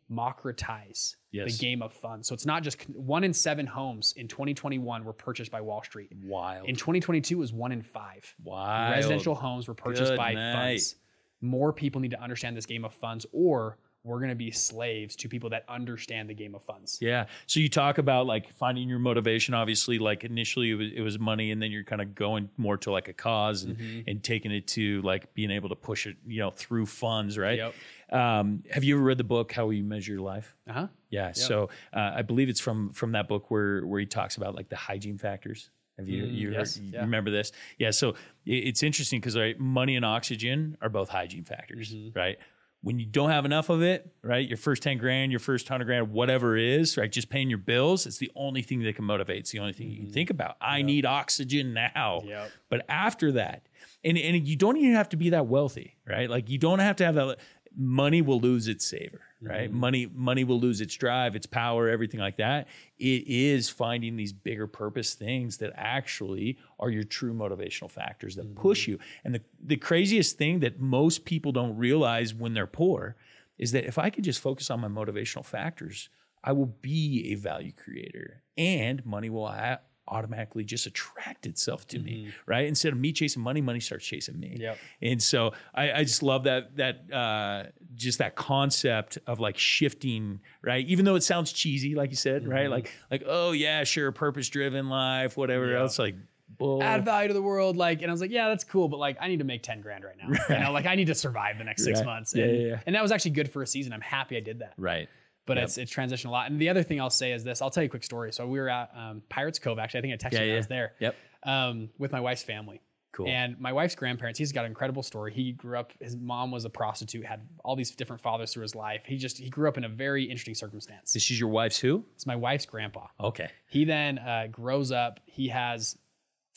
democratize 0.09 1.15
Yes. 1.31 1.57
the 1.57 1.61
game 1.65 1.81
of 1.81 1.93
fun. 1.93 2.23
So 2.23 2.33
it's 2.33 2.45
not 2.45 2.63
just 2.63 2.81
one 2.89 3.23
in 3.23 3.33
seven 3.33 3.67
homes 3.67 4.13
in 4.17 4.27
2021 4.27 5.03
were 5.03 5.13
purchased 5.13 5.51
by 5.51 5.61
Wall 5.61 5.83
Street. 5.83 6.11
Wild. 6.23 6.67
In 6.67 6.75
2022, 6.75 7.35
it 7.35 7.39
was 7.39 7.53
one 7.53 7.71
in 7.71 7.81
five. 7.83 8.33
Wild. 8.43 8.95
Residential 8.95 9.35
homes 9.35 9.67
were 9.67 9.73
purchased 9.73 10.11
Good 10.13 10.17
by 10.17 10.33
night. 10.33 10.53
funds. 10.69 10.95
More 11.41 11.71
people 11.71 12.01
need 12.01 12.11
to 12.11 12.21
understand 12.21 12.57
this 12.57 12.65
game 12.65 12.83
of 12.85 12.93
funds, 12.93 13.25
or 13.31 13.77
we're 14.07 14.19
going 14.19 14.29
to 14.29 14.35
be 14.35 14.51
slaves 14.51 15.15
to 15.17 15.29
people 15.29 15.49
that 15.51 15.65
understand 15.67 16.29
the 16.29 16.33
game 16.33 16.55
of 16.55 16.63
funds. 16.63 16.97
Yeah. 17.01 17.25
So 17.45 17.59
you 17.59 17.69
talk 17.69 17.97
about 17.97 18.25
like 18.25 18.53
finding 18.55 18.87
your 18.89 18.99
motivation. 18.99 19.53
Obviously, 19.53 19.99
like 19.99 20.23
initially 20.23 20.71
it 20.71 20.75
was, 20.75 20.91
it 20.95 21.01
was 21.01 21.19
money, 21.19 21.51
and 21.51 21.61
then 21.61 21.71
you're 21.71 21.83
kind 21.83 22.01
of 22.01 22.15
going 22.15 22.49
more 22.57 22.77
to 22.77 22.91
like 22.91 23.07
a 23.09 23.13
cause 23.13 23.63
and, 23.63 23.77
Mm-hmm. 23.77 24.09
and 24.09 24.23
taking 24.23 24.51
it 24.51 24.65
to 24.67 25.01
like 25.03 25.33
being 25.33 25.51
able 25.51 25.69
to 25.69 25.75
push 25.75 26.07
it, 26.07 26.15
you 26.25 26.39
know, 26.39 26.49
through 26.49 26.85
funds, 26.87 27.37
right? 27.37 27.57
Yep. 27.59 27.73
Um, 28.09 28.63
have 28.71 28.83
you 28.85 28.95
ever 28.95 29.03
read 29.03 29.17
the 29.17 29.23
book 29.25 29.51
How 29.51 29.65
We 29.67 29.81
Measure 29.81 30.13
Your 30.13 30.21
Life? 30.21 30.55
Uh 30.67 30.73
huh. 30.73 30.87
Yeah. 31.09 31.33
So 31.33 31.69
uh, 31.93 32.13
I 32.15 32.21
believe 32.21 32.47
it's 32.49 32.61
from 32.61 32.91
from 32.93 33.11
that 33.11 33.27
book 33.27 33.51
where 33.51 33.85
where 33.85 33.99
he 33.99 34.05
talks 34.05 34.37
about 34.37 34.55
like 34.55 34.69
the 34.69 34.75
hygiene 34.77 35.17
factors. 35.17 35.69
Have 35.97 36.07
you 36.07 36.25
you, 36.25 36.49
Mm, 36.49 36.53
yes, 36.53 36.75
heard, 36.77 36.83
you 36.85 36.91
yeah. 36.93 37.01
remember 37.01 37.31
this? 37.31 37.51
Yeah. 37.79 37.91
So 37.91 38.13
it's 38.45 38.83
interesting 38.83 39.19
because 39.19 39.35
right, 39.35 39.59
money 39.59 39.95
and 39.95 40.05
oxygen 40.05 40.77
are 40.81 40.89
both 40.89 41.09
hygiene 41.09 41.43
factors, 41.43 41.93
Mm-hmm. 41.93 42.17
right? 42.17 42.37
When 42.81 42.99
you 42.99 43.05
don't 43.05 43.31
have 43.31 43.43
enough 43.43 43.69
of 43.69 43.81
it, 43.81 44.13
right? 44.21 44.47
Your 44.47 44.57
first 44.57 44.83
ten 44.83 44.97
grand, 44.97 45.31
your 45.31 45.39
first 45.39 45.67
hundred 45.67 45.85
grand, 45.85 46.11
whatever 46.11 46.55
it 46.55 46.63
is, 46.63 46.95
right? 46.95 47.11
Just 47.11 47.29
paying 47.29 47.49
your 47.49 47.57
bills. 47.57 48.05
It's 48.05 48.17
the 48.17 48.31
only 48.35 48.61
thing 48.61 48.83
that 48.83 48.95
can 48.95 49.03
motivate. 49.03 49.39
It's 49.39 49.51
the 49.51 49.59
only 49.59 49.73
thing 49.73 49.89
you 49.89 49.97
can 50.03 50.11
think 50.11 50.29
about. 50.29 50.55
I 50.61 50.83
need 50.83 51.05
oxygen 51.05 51.73
now. 51.73 52.19
Mm-hmm. 52.21 52.29
Yep. 52.29 52.51
But 52.69 52.85
after 52.87 53.31
that, 53.33 53.67
and 54.03 54.17
and 54.17 54.47
you 54.47 54.55
don't 54.55 54.77
even 54.77 54.93
have 54.93 55.09
to 55.09 55.17
be 55.17 55.31
that 55.31 55.47
wealthy, 55.47 55.97
right? 56.07 56.29
Like 56.29 56.49
you 56.49 56.59
don't 56.59 56.79
have 56.79 56.97
to 56.97 57.05
have 57.05 57.15
that. 57.15 57.39
Money 57.75 58.21
will 58.21 58.39
lose 58.39 58.67
its 58.67 58.87
savor, 58.87 59.21
right? 59.41 59.69
Mm-hmm. 59.69 59.79
Money 59.79 60.11
money 60.13 60.43
will 60.43 60.59
lose 60.59 60.81
its 60.81 60.95
drive, 60.95 61.35
its 61.35 61.45
power, 61.45 61.89
everything 61.89 62.19
like 62.19 62.37
that. 62.37 62.67
It 62.97 63.23
is 63.27 63.69
finding 63.69 64.15
these 64.17 64.33
bigger 64.33 64.67
purpose 64.67 65.13
things 65.13 65.57
that 65.57 65.73
actually 65.75 66.57
are 66.79 66.89
your 66.89 67.03
true 67.03 67.33
motivational 67.33 67.91
factors 67.91 68.35
that 68.35 68.45
Mm-hmm. 68.45 68.61
push 68.61 68.87
you. 68.87 68.99
And 69.23 69.35
the 69.35 69.41
the 69.63 69.77
craziest 69.77 70.37
thing 70.37 70.59
that 70.61 70.79
most 70.79 71.25
people 71.25 71.51
don't 71.51 71.77
realize 71.77 72.33
when 72.33 72.53
they're 72.53 72.67
poor 72.67 73.15
is 73.57 73.71
that 73.71 73.85
if 73.85 73.97
I 73.97 74.09
could 74.09 74.23
just 74.23 74.39
focus 74.39 74.69
on 74.69 74.79
my 74.79 74.87
motivational 74.87 75.43
factors, 75.45 76.09
I 76.43 76.51
will 76.51 76.67
be 76.81 77.31
a 77.31 77.35
value 77.35 77.71
creator 77.73 78.43
and 78.55 79.05
money 79.05 79.29
will 79.29 79.47
ha- 79.47 79.79
automatically 80.07 80.63
just 80.63 80.85
attract 80.85 81.45
itself 81.45 81.87
to 81.87 81.99
me, 81.99 82.31
right? 82.45 82.65
Instead 82.67 82.93
of 82.93 82.99
me 82.99 83.11
chasing 83.11 83.41
money, 83.41 83.61
money 83.61 83.79
starts 83.79 84.05
chasing 84.05 84.39
me. 84.39 84.49
Mm-hmm. 84.49 84.61
Yep. 84.61 84.77
And 85.01 85.21
so 85.23 85.53
I, 85.73 85.91
I 85.91 86.03
just 86.03 86.23
love 86.23 86.43
that 86.45 86.75
that 86.77 87.11
uh, 87.13 87.63
just 87.95 88.19
that 88.19 88.35
concept 88.35 89.17
of 89.27 89.39
like 89.39 89.57
shifting, 89.57 90.39
right? 90.61 90.85
Even 90.87 91.05
though 91.05 91.15
it 91.15 91.23
sounds 91.23 91.51
cheesy, 91.51 91.95
like 91.95 92.09
you 92.09 92.15
said, 92.15 92.43
Mm-hmm. 92.43 92.51
right? 92.51 92.69
Like 92.69 92.91
like 93.11 93.23
oh 93.25 93.51
yeah, 93.51 93.83
sure, 93.83 94.11
purpose 94.11 94.49
driven 94.49 94.89
life, 94.89 95.37
whatever 95.37 95.69
Yeah. 95.71 95.79
else, 95.79 95.97
like 95.99 96.15
bull. 96.57 96.81
add 96.81 97.05
value 97.05 97.27
to 97.27 97.33
the 97.33 97.41
world. 97.41 97.75
Like, 97.77 98.01
and 98.01 98.09
I 98.09 98.13
was 98.13 98.21
like, 98.21 98.31
yeah, 98.31 98.47
that's 98.49 98.63
cool, 98.63 98.87
but 98.87 98.97
like, 98.97 99.17
I 99.19 99.27
need 99.27 99.37
to 99.39 99.43
make 99.45 99.61
10 99.63 99.81
grand 99.81 100.03
right 100.03 100.15
now. 100.17 100.55
You 100.55 100.63
know, 100.63 100.71
like 100.71 100.85
I 100.87 100.95
need 100.95 101.07
to 101.07 101.15
survive 101.15 101.57
the 101.57 101.63
next 101.65 101.83
six 101.83 101.99
Right. 101.99 102.05
months. 102.05 102.33
Yeah, 102.33 102.45
And, 102.45 102.57
yeah, 102.61 102.67
yeah. 102.69 102.79
and 102.87 102.95
that 102.95 103.01
was 103.03 103.11
actually 103.11 103.31
good 103.31 103.51
for 103.51 103.61
a 103.61 103.67
season. 103.67 103.93
I'm 103.93 104.01
happy 104.01 104.37
I 104.37 104.39
did 104.39 104.59
that. 104.59 104.73
right. 104.77 105.07
But 105.47 105.57
Yep. 105.57 105.63
it's 105.63 105.77
it's 105.79 105.91
transitioned 105.91 106.25
a 106.27 106.29
lot. 106.31 106.51
And 106.51 106.61
the 106.61 106.69
other 106.69 106.83
thing 106.83 107.01
I'll 107.01 107.09
say 107.09 107.31
is 107.31 107.43
this: 107.43 107.61
I'll 107.63 107.71
tell 107.71 107.81
you 107.81 107.87
a 107.87 107.89
quick 107.89 108.03
story. 108.03 108.31
So 108.31 108.45
we 108.47 108.59
were 108.59 108.69
at 108.69 108.91
um, 108.95 109.23
Pirates 109.29 109.57
Cove. 109.57 109.79
Actually, 109.79 109.97
I 109.99 110.01
think 110.01 110.13
I 110.13 110.29
texted 110.29 110.33
Yeah, 110.33 110.43
you 110.43 110.51
yeah. 110.51 110.57
was 110.57 110.67
there. 110.67 110.93
Yep. 110.99 111.15
Um, 111.43 111.89
with 111.97 112.11
my 112.11 112.19
wife's 112.19 112.43
family. 112.43 112.81
Cool. 113.13 113.27
And 113.29 113.59
my 113.59 113.73
wife's 113.73 113.95
grandparents. 113.95 114.37
He's 114.37 114.51
got 114.51 114.65
an 114.65 114.71
incredible 114.71 115.01
story. 115.01 115.33
He 115.33 115.51
grew 115.53 115.79
up. 115.79 115.91
His 115.99 116.15
mom 116.15 116.51
was 116.51 116.65
a 116.65 116.69
prostitute. 116.69 117.25
Had 117.25 117.47
all 117.63 117.75
these 117.75 117.89
different 117.89 118.21
fathers 118.21 118.53
through 118.53 118.61
his 118.61 118.75
life. 118.75 119.01
He 119.07 119.17
just 119.17 119.39
he 119.39 119.49
grew 119.49 119.67
up 119.67 119.77
in 119.77 119.85
a 119.85 119.89
very 119.89 120.23
interesting 120.25 120.53
circumstance. 120.53 121.13
This 121.13 121.31
is 121.31 121.39
your 121.39 121.49
wife's 121.49 121.79
who? 121.79 122.05
It's 122.13 122.27
my 122.27 122.35
wife's 122.35 122.67
grandpa. 122.67 123.07
Okay. 123.19 123.49
He 123.69 123.85
then 123.85 124.19
uh, 124.19 124.47
grows 124.51 124.91
up. 124.91 125.19
He 125.25 125.47
has, 125.47 125.97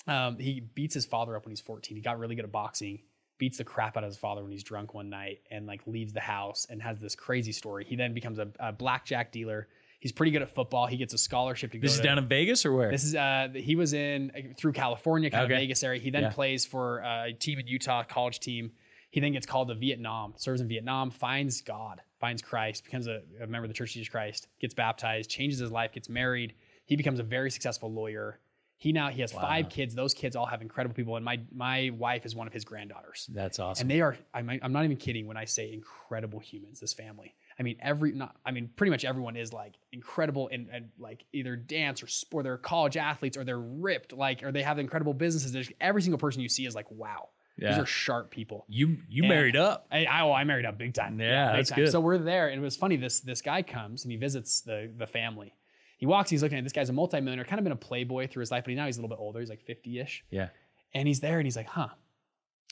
um, 0.06 0.38
he 0.38 0.60
beats 0.60 0.92
his 0.92 1.06
father 1.06 1.34
up 1.36 1.46
when 1.46 1.52
he's 1.52 1.60
14. 1.62 1.96
He 1.96 2.02
got 2.02 2.18
really 2.18 2.34
good 2.34 2.44
at 2.44 2.52
boxing, 2.52 3.00
beats 3.40 3.58
the 3.58 3.64
crap 3.64 3.96
out 3.96 4.04
of 4.04 4.08
his 4.10 4.18
father 4.18 4.42
when 4.42 4.52
he's 4.52 4.62
drunk 4.62 4.94
one 4.94 5.08
night 5.10 5.40
and 5.50 5.66
like 5.66 5.80
leaves 5.86 6.12
the 6.12 6.20
house 6.20 6.66
and 6.70 6.80
has 6.80 7.00
this 7.00 7.16
crazy 7.16 7.50
story. 7.50 7.84
He 7.84 7.96
then 7.96 8.14
becomes 8.14 8.38
a, 8.38 8.48
a 8.60 8.70
blackjack 8.70 9.32
dealer. 9.32 9.66
He's 9.98 10.12
pretty 10.12 10.30
good 10.30 10.42
at 10.42 10.54
football. 10.54 10.86
He 10.86 10.96
gets 10.96 11.12
a 11.14 11.18
scholarship 11.18 11.72
to 11.72 11.78
go 11.78 11.82
This 11.82 11.94
is 11.94 12.00
to, 12.00 12.04
down 12.04 12.18
in 12.18 12.28
Vegas 12.28 12.64
or 12.64 12.72
where? 12.72 12.90
this 12.90 13.02
is 13.02 13.14
uh 13.16 13.48
he 13.54 13.74
was 13.74 13.92
in 13.94 14.30
uh, 14.36 14.54
through 14.56 14.72
California, 14.72 15.30
kind 15.30 15.44
Okay. 15.44 15.54
of 15.54 15.58
Vegas 15.60 15.82
area. 15.82 16.00
He 16.00 16.10
then 16.10 16.22
Yeah. 16.24 16.30
plays 16.30 16.64
for 16.64 17.02
uh, 17.02 17.26
a 17.26 17.32
team 17.32 17.58
in 17.58 17.66
Utah, 17.66 18.04
college 18.04 18.38
team. 18.40 18.70
He 19.10 19.18
then 19.20 19.32
gets 19.32 19.46
called 19.46 19.68
to 19.68 19.74
Vietnam, 19.74 20.34
serves 20.36 20.60
in 20.60 20.68
Vietnam, 20.68 21.10
finds 21.10 21.62
God, 21.62 22.00
finds 22.20 22.42
Christ, 22.42 22.84
becomes 22.84 23.08
a, 23.08 23.22
a 23.42 23.46
member 23.48 23.64
of 23.64 23.68
the 23.68 23.74
Church 23.74 23.90
of 23.90 23.94
Jesus 23.94 24.08
Christ, 24.08 24.46
gets 24.60 24.72
baptized, 24.72 25.28
changes 25.28 25.58
his 25.58 25.72
life, 25.72 25.90
gets 25.92 26.08
married. 26.08 26.54
He 26.84 26.94
becomes 26.94 27.18
a 27.18 27.24
very 27.24 27.50
successful 27.50 27.92
lawyer. 27.92 28.38
He 28.80 28.92
now 28.92 29.10
he 29.10 29.20
has 29.20 29.30
five 29.30 29.68
kids. 29.68 29.94
Those 29.94 30.14
kids 30.14 30.34
all 30.36 30.46
have 30.46 30.62
incredible 30.62 30.94
people, 30.94 31.16
and 31.16 31.24
my 31.24 31.38
my 31.54 31.90
wife 31.98 32.24
is 32.24 32.34
one 32.34 32.46
of 32.46 32.52
his 32.54 32.64
granddaughters. 32.64 33.28
That's 33.30 33.58
awesome. 33.58 33.82
And 33.84 33.90
they 33.90 34.00
are, 34.00 34.16
I'm, 34.32 34.48
I'm 34.62 34.72
not 34.72 34.84
even 34.84 34.96
kidding 34.96 35.26
when 35.26 35.36
I 35.36 35.44
say 35.44 35.70
incredible 35.74 36.38
humans, 36.38 36.80
this 36.80 36.94
family. 36.94 37.34
I 37.58 37.62
mean, 37.62 37.76
every 37.82 38.12
not, 38.12 38.36
I 38.46 38.52
mean, 38.52 38.70
pretty 38.76 38.90
much 38.90 39.04
everyone 39.04 39.36
is 39.36 39.52
like 39.52 39.74
incredible 39.92 40.48
in, 40.48 40.70
in 40.74 40.88
like 40.98 41.26
either 41.34 41.56
dance 41.56 42.02
or 42.02 42.06
sport. 42.06 42.44
They're 42.44 42.56
college 42.56 42.96
athletes 42.96 43.36
or 43.36 43.44
they're 43.44 43.60
ripped, 43.60 44.14
like, 44.14 44.42
or 44.42 44.50
they 44.50 44.62
have 44.62 44.78
incredible 44.78 45.12
businesses. 45.12 45.52
There's, 45.52 45.70
every 45.78 46.00
single 46.00 46.18
person 46.18 46.40
you 46.40 46.48
see 46.48 46.64
is 46.64 46.74
like, 46.74 46.90
wow, 46.90 47.28
Yeah. 47.58 47.72
these 47.72 47.78
are 47.82 47.84
sharp 47.86 48.30
people. 48.30 48.64
You 48.66 48.96
you 49.10 49.24
And- 49.24 49.28
married 49.28 49.56
up. 49.56 49.88
I, 49.92 50.06
I, 50.06 50.22
oh, 50.22 50.32
I 50.32 50.44
married 50.44 50.64
up 50.64 50.78
big 50.78 50.94
time. 50.94 51.20
Yeah, 51.20 51.48
big 51.52 51.56
that's 51.58 51.68
time. 51.68 51.80
good. 51.80 51.90
So 51.92 52.00
we're 52.00 52.16
there, 52.16 52.48
and 52.48 52.58
it 52.58 52.64
was 52.64 52.78
funny. 52.78 52.96
This 52.96 53.20
this 53.20 53.42
guy 53.42 53.60
comes 53.60 54.04
and 54.04 54.10
he 54.10 54.16
visits 54.16 54.62
the 54.62 54.90
the 54.96 55.06
family. 55.06 55.52
He 56.00 56.06
walks. 56.06 56.28
He's 56.30 56.42
looking 56.42 56.58
at 56.58 56.64
this 56.64 56.72
guy's 56.72 56.88
a 56.88 56.92
multimillionaire, 56.92 57.44
kind 57.44 57.58
of 57.60 57.64
been 57.64 57.72
a 57.72 57.76
playboy 57.76 58.26
through 58.26 58.40
his 58.40 58.50
life, 58.50 58.64
but 58.64 58.74
now 58.74 58.86
he's 58.86 58.96
a 58.96 59.00
little 59.00 59.14
bit 59.14 59.20
older. 59.22 59.38
He's 59.38 59.48
like 59.50 59.60
fifty 59.62 59.98
ish, 60.00 60.24
Yeah. 60.30 60.48
and 60.94 61.06
he's 61.06 61.20
there, 61.20 61.38
and 61.38 61.46
he's 61.46 61.56
like, 61.56 61.68
"Huh." 61.68 61.90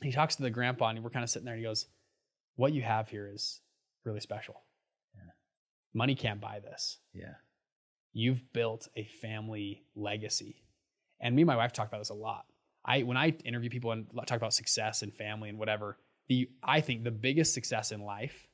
He 0.02 0.10
talks 0.12 0.36
to 0.36 0.42
the 0.42 0.50
grandpa, 0.50 0.88
and 0.88 1.04
we're 1.04 1.10
kind 1.10 1.22
of 1.24 1.30
sitting 1.30 1.44
there, 1.44 1.54
and 1.54 1.60
he 1.60 1.66
goes, 1.66 1.86
"What 2.56 2.72
you 2.72 2.82
have 2.82 3.08
here 3.10 3.28
is 3.32 3.60
really 4.04 4.20
special. 4.20 4.62
Yeah. 5.14 5.30
Money 5.92 6.14
can't 6.14 6.40
buy 6.40 6.60
this. 6.60 6.98
Yeah. 7.12 7.34
You've 8.12 8.52
built 8.52 8.88
a 8.96 9.04
family 9.04 9.84
legacy." 9.94 10.64
And 11.20 11.36
me 11.36 11.42
and 11.42 11.46
my 11.46 11.56
wife 11.56 11.72
talk 11.72 11.88
about 11.88 11.98
this 11.98 12.08
a 12.10 12.14
lot. 12.14 12.46
I 12.84 13.02
when 13.02 13.16
I 13.18 13.28
interview 13.44 13.68
people 13.68 13.92
and 13.92 14.08
talk 14.26 14.38
about 14.38 14.54
success 14.54 15.02
and 15.02 15.12
family 15.12 15.50
and 15.50 15.58
whatever, 15.58 15.98
the 16.28 16.48
I 16.62 16.80
think 16.80 17.04
the 17.04 17.10
biggest 17.10 17.52
success 17.52 17.92
in 17.92 18.00
life 18.00 18.46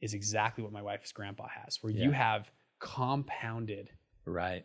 is 0.00 0.14
exactly 0.14 0.62
what 0.62 0.72
my 0.72 0.82
wife's 0.82 1.10
grandpa 1.10 1.48
has, 1.48 1.82
where 1.82 1.92
you 1.92 2.10
have 2.12 2.50
compounded 2.80 3.90
Right. 4.24 4.64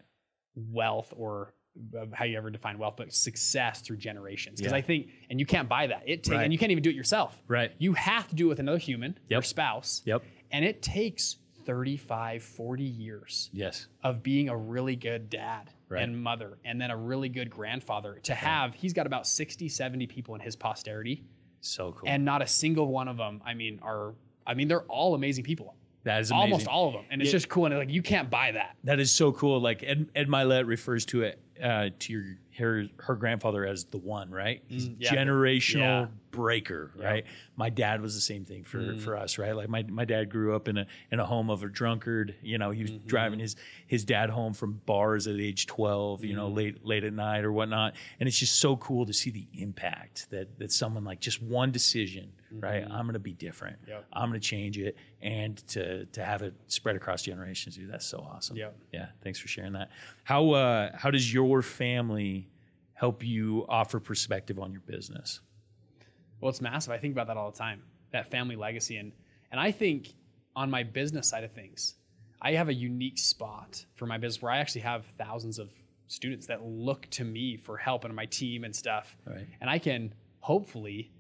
wealth 0.72 1.14
or 1.16 1.54
uh, 1.96 2.06
how 2.12 2.26
you 2.26 2.36
ever 2.38 2.50
define 2.50 2.80
wealth, 2.80 2.96
but 2.98 3.14
success 3.14 3.82
through 3.82 3.98
generations. 3.98 4.60
Because 4.60 4.72
Yeah. 4.72 4.78
I 4.78 4.82
think, 4.82 5.10
and 5.30 5.40
you 5.40 5.46
can't 5.46 5.70
buy 5.70 5.86
that. 5.88 6.02
It 6.08 6.24
takes, 6.24 6.30
Right. 6.30 6.44
and 6.44 6.52
you 6.52 6.58
can't 6.58 6.72
even 6.72 6.82
do 6.82 6.90
it 6.90 6.96
yourself. 6.96 7.40
Right. 7.48 7.72
You 7.78 7.94
have 7.94 8.28
to 8.30 8.36
do 8.36 8.48
it 8.48 8.50
with 8.50 8.60
another 8.60 8.80
human, 8.80 9.16
your 9.30 9.44
spouse, 9.44 10.02
Yep. 10.06 10.24
and 10.50 10.66
it 10.66 10.82
takes 10.82 11.38
35, 11.66 12.42
40 12.42 12.84
years 12.84 13.52
Yes. 13.54 13.88
of 14.02 14.24
being 14.24 14.50
a 14.50 14.58
really 14.58 14.96
good 14.96 15.30
dad 15.30 15.70
Right. 15.90 16.02
and 16.02 16.20
mother 16.22 16.58
and 16.66 16.82
then 16.82 16.90
a 16.90 16.98
really 16.98 17.30
good 17.30 17.50
grandfather 17.52 18.20
to 18.24 18.34
have 18.34 18.74
he's 18.74 18.94
got 18.94 19.06
about 19.06 19.28
60 19.28 19.70
70 19.70 20.08
people 20.08 20.34
in 20.34 20.42
his 20.42 20.56
posterity 20.56 21.24
So 21.62 21.92
cool. 21.92 22.10
and 22.10 22.26
not 22.26 22.42
a 22.42 22.48
single 22.48 22.88
one 22.88 23.08
of 23.08 23.18
them 23.18 23.42
i 23.46 23.54
mean 23.54 23.80
are 23.82 24.16
i 24.46 24.54
mean 24.54 24.68
they're 24.68 24.84
all 24.86 25.14
amazing 25.16 25.44
people 25.44 25.76
that 26.08 26.22
is 26.22 26.32
amazing. 26.32 26.52
almost 26.54 26.68
all 26.68 26.88
of 26.88 26.94
them 26.94 27.04
and 27.10 27.22
it's 27.22 27.32
just 27.32 27.50
cool 27.50 27.66
and 27.66 27.78
like 27.78 27.90
you 27.90 28.02
can't 28.02 28.30
buy 28.30 28.52
that 28.52 28.76
That 28.86 29.00
is 29.00 29.12
so 29.12 29.32
cool. 29.32 29.60
Like 29.62 29.84
Ed, 29.84 30.10
Ed 30.16 30.28
Mylett 30.28 30.66
refers 30.68 31.06
to 31.08 31.22
it 31.24 31.40
uh, 31.64 31.90
to 32.00 32.14
your 32.14 32.24
her 32.58 32.86
her 32.98 33.16
grandfather 33.16 33.66
as 33.66 33.86
the 33.86 33.98
one, 34.00 34.32
right? 34.32 34.64
He's 34.68 34.90
Mm, 34.90 34.96
yeah. 35.00 35.14
generational 35.14 35.80
Yeah. 35.80 36.06
Breaker, 36.38 36.92
right? 36.96 37.26
My 37.56 37.70
dad 37.70 38.00
was 38.02 38.14
the 38.14 38.22
same 38.22 38.46
thing 38.46 38.64
for 38.64 38.78
Mm. 38.80 39.00
for 39.02 39.18
us, 39.18 39.38
right? 39.40 39.56
Like 39.56 39.70
my, 39.70 39.82
my 39.84 40.06
dad 40.06 40.30
grew 40.30 40.56
up 40.56 40.68
in 40.68 40.78
a 40.78 40.86
in 41.12 41.20
a 41.20 41.26
home 41.26 41.50
of 41.50 41.64
a 41.64 41.68
drunkard. 41.68 42.36
You 42.44 42.58
know, 42.60 42.70
he 42.72 42.84
was 42.84 42.92
Mm-hmm. 42.92 43.08
driving 43.08 43.40
his 43.40 43.56
his 43.88 44.06
dad 44.06 44.30
home 44.30 44.54
from 44.54 44.82
bars 44.86 45.26
at 45.28 45.36
age 45.40 45.66
twelve. 45.66 46.24
You 46.24 46.34
Mm. 46.34 46.38
know, 46.38 46.48
late 46.50 46.86
late 46.86 47.04
at 47.04 47.14
night 47.14 47.44
or 47.44 47.52
whatnot. 47.52 47.96
And 48.20 48.28
it's 48.30 48.38
just 48.38 48.60
so 48.60 48.78
cool 48.78 49.06
to 49.08 49.14
see 49.14 49.32
the 49.32 49.48
impact 49.54 50.30
that 50.30 50.60
that 50.60 50.72
someone 50.72 51.04
like 51.04 51.20
just 51.20 51.42
one 51.42 51.72
decision, 51.72 52.32
right? 52.52 52.84
I'm 52.84 53.06
going 53.08 53.14
to 53.14 53.20
be 53.20 53.34
different. 53.34 53.82
Mm-hmm. 53.82 53.92
Yep. 53.92 54.06
I'm 54.14 54.30
going 54.30 54.40
to 54.40 54.48
change 54.48 54.78
it, 54.78 54.96
and 55.22 55.58
to 55.70 56.06
to 56.06 56.24
have 56.24 56.44
it 56.44 56.54
spread 56.68 56.96
across 56.96 57.24
generations, 57.24 57.76
dude, 57.78 57.92
that's 57.92 58.06
so 58.06 58.20
awesome. 58.20 58.56
Yeah, 58.58 58.70
Yeah, 58.94 59.08
thanks 59.24 59.40
for 59.40 59.48
sharing 59.48 59.74
that. 59.74 59.90
How 60.24 60.52
uh, 60.52 60.92
how 60.96 61.10
does 61.10 61.34
your 61.34 61.62
family 61.64 62.50
help 62.94 63.24
you 63.24 63.64
offer 63.70 64.00
perspective 64.00 64.58
on 64.60 64.72
your 64.72 64.82
business? 64.82 65.40
Well 66.42 66.50
it's 66.50 66.62
massive 66.62 66.92
i 66.94 66.98
think 66.98 67.14
about 67.14 67.28
that 67.28 67.38
all 67.38 67.52
the 67.52 67.58
time 67.58 67.82
that 68.12 68.30
family 68.32 68.56
legacy 68.56 68.98
and 68.98 69.12
and 69.52 69.60
i 69.60 69.72
think 69.72 70.14
on 70.56 70.70
my 70.70 70.84
business 70.84 71.28
side 71.28 71.44
of 71.44 71.52
things 71.52 71.96
i 72.42 72.52
have 72.54 72.70
a 72.70 72.74
unique 72.74 73.18
spot 73.18 73.86
for 73.96 74.06
my 74.06 74.18
business 74.18 74.42
where 74.42 74.52
i 74.52 74.58
actually 74.58 74.82
have 74.82 75.06
thousands 75.18 75.60
of 75.60 75.70
students 76.08 76.48
that 76.48 76.64
look 76.64 77.06
to 77.10 77.24
me 77.26 77.58
for 77.58 77.76
help 77.78 78.06
and 78.06 78.16
my 78.16 78.26
team 78.26 78.64
and 78.64 78.74
stuff 78.76 79.18
Right. 79.26 79.46
and 79.60 79.70
I 79.70 79.78
can 79.78 80.14
hopefully 80.40 81.12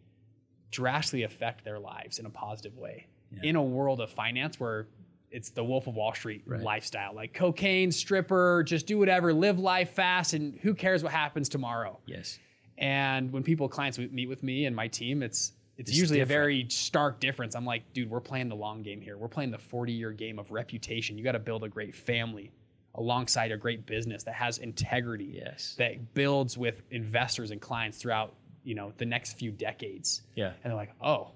drastically 0.72 1.24
affect 1.24 1.64
their 1.66 1.78
lives 1.80 2.20
in 2.20 2.26
a 2.26 2.30
positive 2.30 2.78
way 2.78 3.08
Yeah. 3.32 3.50
in 3.50 3.56
a 3.58 3.64
world 3.64 4.00
of 4.00 4.10
finance 4.10 4.60
where 4.62 4.88
it's 5.30 5.50
the 5.50 5.62
Wolf 5.64 5.88
of 5.88 5.96
Wall 5.96 6.14
Street 6.14 6.44
Right. 6.46 6.62
lifestyle, 6.62 7.14
like 7.14 7.34
cocaine, 7.34 7.92
stripper, 7.92 8.64
just 8.66 8.88
do 8.88 8.98
whatever, 8.98 9.34
live 9.34 9.60
life 9.60 9.90
fast, 9.92 10.34
and 10.34 10.56
who 10.60 10.74
cares 10.74 11.04
what 11.04 11.12
happens 11.12 11.50
tomorrow. 11.50 12.00
Yes. 12.06 12.40
And 12.78 13.32
when 13.32 13.44
people, 13.44 13.68
clients 13.70 13.98
meet 13.98 14.28
with 14.30 14.44
me 14.44 14.66
and 14.66 14.76
my 14.76 14.88
team, 14.88 15.24
it's 15.24 15.54
it's, 15.78 15.92
It's 15.92 16.00
usually 16.00 16.20
different. 16.20 16.32
a 16.32 16.34
very 16.42 16.66
stark 16.70 17.20
difference. 17.20 17.54
I'm 17.56 17.66
like, 17.66 17.94
dude, 17.94 18.10
we're 18.10 18.20
playing 18.20 18.50
the 18.50 18.56
long 18.56 18.82
game 18.82 19.00
here. 19.00 19.16
We're 19.16 19.28
playing 19.28 19.52
the 19.52 19.60
40 19.60 19.92
year 19.94 20.12
game 20.12 20.40
of 20.40 20.50
reputation. 20.52 21.18
You 21.20 21.24
got 21.24 21.34
to 21.34 21.40
build 21.40 21.64
a 21.64 21.70
great 21.70 21.94
family 21.96 22.52
alongside 22.96 23.52
a 23.52 23.58
great 23.58 23.86
business 23.86 24.24
that 24.24 24.34
has 24.34 24.58
integrity 24.58 25.40
Yes. 25.40 25.76
that 25.78 26.16
builds 26.16 26.58
with 26.58 26.82
investors 26.90 27.52
and 27.52 27.62
clients 27.62 28.00
throughout 28.00 28.34
you 28.64 28.74
know 28.74 28.92
the 28.98 29.06
next 29.06 29.34
few 29.34 29.52
decades 29.52 30.24
Yeah. 30.36 30.48
and 30.64 30.72
they're 30.72 30.74
like 30.76 30.94
oh 31.00 31.30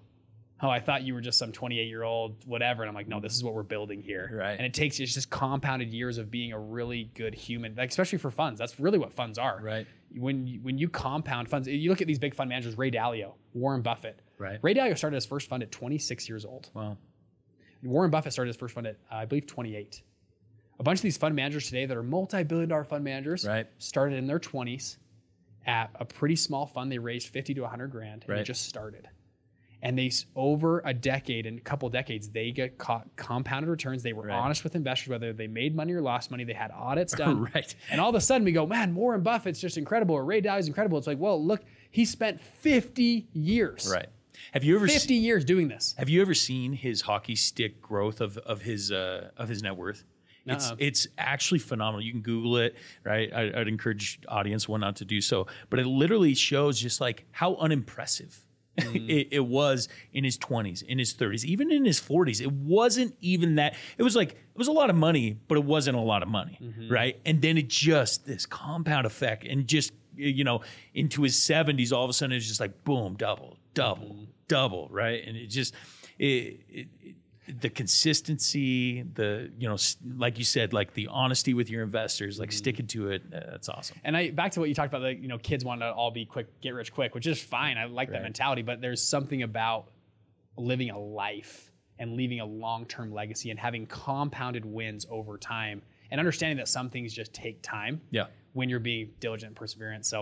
oh 0.64 0.70
i 0.70 0.80
thought 0.80 1.04
you 1.04 1.14
were 1.14 1.22
just 1.22 1.38
some 1.40 1.52
28 1.52 1.88
year 1.88 2.04
old 2.04 2.36
whatever 2.46 2.84
and 2.84 2.90
i'm 2.90 2.96
like 2.96 3.08
no 3.08 3.20
this 3.20 3.36
is 3.36 3.44
what 3.44 3.54
we're 3.54 3.64
building 3.64 4.02
here 4.02 4.30
Right. 4.34 4.52
and 4.58 4.66
it 4.66 4.74
takes 4.74 5.00
it's 5.00 5.14
just 5.14 5.30
compounded 5.30 5.92
years 5.94 6.18
of 6.18 6.30
being 6.32 6.52
a 6.54 6.60
really 6.60 7.10
good 7.16 7.34
human 7.34 7.76
like 7.76 7.90
especially 7.90 8.18
for 8.20 8.32
funds 8.32 8.60
that's 8.60 8.80
really 8.80 8.98
what 9.00 9.12
funds 9.14 9.38
are 9.38 9.60
Right. 9.62 9.88
when 10.16 10.46
you, 10.48 10.60
when 10.62 10.78
you 10.78 10.90
compound 10.90 11.50
funds 11.50 11.68
you 11.68 11.90
look 11.90 12.02
at 12.02 12.08
these 12.08 12.20
big 12.20 12.36
fund 12.36 12.50
managers 12.50 12.78
ray 12.78 12.92
dalio 12.92 13.34
warren 13.54 13.82
buffett 13.82 14.22
Right. 14.38 14.60
ray 14.62 14.74
dalio 14.74 14.98
started 14.98 15.16
his 15.16 15.26
first 15.26 15.48
fund 15.50 15.64
at 15.64 15.72
26 15.72 16.28
years 16.30 16.46
old 16.46 16.70
Well, 16.74 16.98
Warren 17.84 18.12
Buffett 18.12 18.32
started 18.32 18.50
his 18.50 18.58
first 18.58 18.76
fund 18.76 18.86
at, 18.86 18.98
uh, 19.12 19.16
I 19.16 19.26
believe, 19.26 19.48
28. 19.48 20.04
A 20.80 20.84
bunch 20.84 21.00
of 21.00 21.02
these 21.02 21.18
fund 21.18 21.36
managers 21.36 21.66
today 21.66 21.88
that 21.88 21.98
are 21.98 22.04
multi-billion 22.04 22.70
dollar 22.70 22.84
fund 22.84 23.04
managers 23.04 23.44
Right. 23.44 23.66
started 23.80 24.20
in 24.20 24.28
their 24.28 24.38
20s 24.40 24.98
at 25.66 25.90
a 25.96 26.06
pretty 26.06 26.36
small 26.36 26.68
fund. 26.68 26.92
They 26.92 27.00
raised 27.00 27.30
50 27.30 27.56
to 27.56 27.62
100 27.62 27.88
grand 27.90 28.22
and 28.22 28.30
Right. 28.30 28.38
they 28.38 28.44
just 28.44 28.68
started. 28.68 29.08
And 29.84 29.98
they, 29.98 30.12
over 30.36 30.82
a 30.86 30.94
decade 30.94 31.46
and 31.48 31.58
a 31.58 31.62
couple 31.62 31.90
decades, 31.90 32.30
they 32.30 32.52
get 32.52 32.78
caught 32.78 33.08
compounded 33.16 33.70
returns. 33.70 34.04
They 34.04 34.14
were 34.14 34.24
Right. 34.28 34.36
honest 34.38 34.64
with 34.64 34.76
investors, 34.76 35.08
whether 35.10 35.34
they 35.34 35.48
made 35.48 35.76
money 35.76 35.94
or 35.94 36.02
lost 36.02 36.30
money. 36.30 36.44
They 36.44 36.54
had 36.54 36.70
audits 36.72 37.14
done. 37.18 37.50
right. 37.56 37.74
And 37.90 38.00
all 38.00 38.10
of 38.10 38.16
a 38.16 38.22
sudden 38.22 38.46
we 38.46 38.52
go, 38.52 38.68
man, 38.68 38.94
Warren 38.94 39.22
Buffett's 39.24 39.60
just 39.60 39.78
incredible 39.78 40.14
or 40.16 40.24
Ray 40.24 40.40
Dalio's 40.42 40.68
incredible. 40.68 40.98
It's 41.00 41.08
like, 41.08 41.20
well, 41.20 41.44
look, 41.44 41.62
he 41.90 42.06
spent 42.06 42.40
50 42.42 43.28
years. 43.34 43.90
Right. 43.92 44.08
Have 44.54 44.64
you 44.64 44.76
ever 44.76 44.88
50 44.88 45.00
se- 45.08 45.14
years 45.16 45.46
doing 45.46 45.68
this. 45.68 45.96
have 45.98 46.10
you 46.10 46.22
ever 46.22 46.34
seen 46.34 46.74
his 46.74 47.02
hockey 47.02 47.36
stick 47.36 47.82
growth 47.82 48.22
of 48.22 48.38
of 48.40 48.62
his 48.62 48.92
uh, 48.92 49.30
of 49.38 49.50
his 49.50 49.62
net 49.64 49.76
worth? 49.76 50.04
It's 50.48 50.74
it's 50.80 51.08
actually 51.20 51.60
phenomenal. 51.60 52.02
You 52.02 52.12
can 52.12 52.22
Google 52.22 52.58
it, 52.58 52.76
right? 53.04 53.32
I, 53.32 53.52
I'd 53.62 53.68
encourage 53.68 54.20
audience 54.28 54.68
one 54.68 54.80
not 54.82 54.96
to 54.98 55.06
do 55.06 55.22
so, 55.22 55.46
but 55.70 55.80
it 55.80 55.86
literally 55.86 56.34
shows 56.34 56.80
just 56.80 57.00
like 57.00 57.26
how 57.32 57.56
unimpressive 57.58 58.44
Mm-hmm. 58.78 58.96
it, 59.10 59.28
it 59.32 59.46
was 59.46 59.90
in 60.14 60.24
his 60.24 60.38
twenties, 60.38 60.82
in 60.82 61.00
his 61.00 61.14
thirties, 61.14 61.46
even 61.46 61.72
in 61.72 61.86
his 61.86 62.00
forties. 62.00 62.42
It 62.42 62.52
wasn't 62.52 63.16
even 63.22 63.56
that. 63.56 63.76
It 63.98 64.04
was 64.04 64.16
like 64.16 64.32
it 64.32 64.58
was 64.58 64.68
a 64.68 64.72
lot 64.72 64.90
of 64.90 64.96
money, 64.96 65.38
but 65.48 65.58
it 65.58 65.64
wasn't 65.64 65.98
a 65.98 66.02
lot 66.02 66.24
of 66.24 66.30
money, 66.30 66.58
mm-hmm. 66.62 66.92
right? 66.92 67.20
And 67.26 67.42
then 67.42 67.58
it 67.58 67.68
just 67.68 68.26
this 68.26 68.46
compound 68.46 69.06
effect, 69.06 69.46
and 69.46 69.68
just 69.68 69.92
you 70.16 70.44
know 70.44 70.62
into 70.94 71.24
his 71.24 71.42
seventies, 71.42 71.92
all 71.92 72.04
of 72.04 72.10
a 72.10 72.14
sudden 72.14 72.36
it's 72.36 72.48
just 72.48 72.60
like 72.60 72.84
boom, 72.84 73.16
double, 73.16 73.58
double, 73.74 74.08
mm-hmm. 74.08 74.24
double, 74.48 74.88
right? 74.90 75.24
And 75.26 75.36
it 75.36 75.48
just 75.48 75.74
it, 76.18 76.62
it, 76.70 76.88
it 77.02 77.16
the 77.60 77.70
consistency, 77.70 79.02
the 79.04 79.52
you 79.58 79.68
know, 79.68 79.78
like 80.18 80.38
you 80.38 80.46
said, 80.46 80.74
like 80.74 80.94
the 80.94 81.08
honesty 81.08 81.54
with 81.54 81.70
your 81.70 81.84
investors, 81.84 82.40
like 82.40 82.52
sticking 82.52 82.88
to 82.88 83.10
it. 83.10 83.24
Uh, 83.34 83.40
that's 83.52 83.70
awesome. 83.70 83.98
And 84.04 84.16
I 84.16 84.30
back 84.32 84.52
to 84.54 84.60
what 84.60 84.70
you 84.70 84.76
talked 84.76 84.90
about, 84.90 85.02
like 85.02 85.22
you 85.22 85.28
know, 85.28 85.38
kids 85.38 85.64
want 85.66 85.82
to 85.82 85.92
all 85.92 86.12
be 86.12 86.26
quick, 86.26 86.62
get 86.62 86.74
rich 86.74 86.94
quick, 86.94 87.16
which 87.16 87.28
is 87.28 87.42
fine. 87.42 87.78
I 87.78 87.86
like 87.86 88.12
that 88.12 88.22
mentality, 88.24 88.62
but 88.62 88.82
there's 88.82 89.02
something 89.02 89.44
about 89.44 89.92
living 90.58 90.90
a 90.92 91.00
life 91.00 91.72
and 92.00 92.14
leaving 92.14 92.40
a 92.40 92.46
long-term 92.46 93.14
legacy 93.14 93.52
and 93.52 93.60
having 93.60 93.86
compounded 93.86 94.66
wins 94.66 95.06
over 95.10 95.38
time, 95.38 95.82
and 96.10 96.20
understanding 96.20 96.58
that 96.58 96.68
some 96.68 96.90
things 96.90 97.14
just 97.14 97.32
take 97.34 97.62
time 97.62 98.02
Yeah. 98.10 98.26
when 98.54 98.70
you're 98.70 98.80
being 98.80 99.12
diligent 99.20 99.50
and 99.50 99.56
perseverant. 99.56 100.04
So 100.06 100.22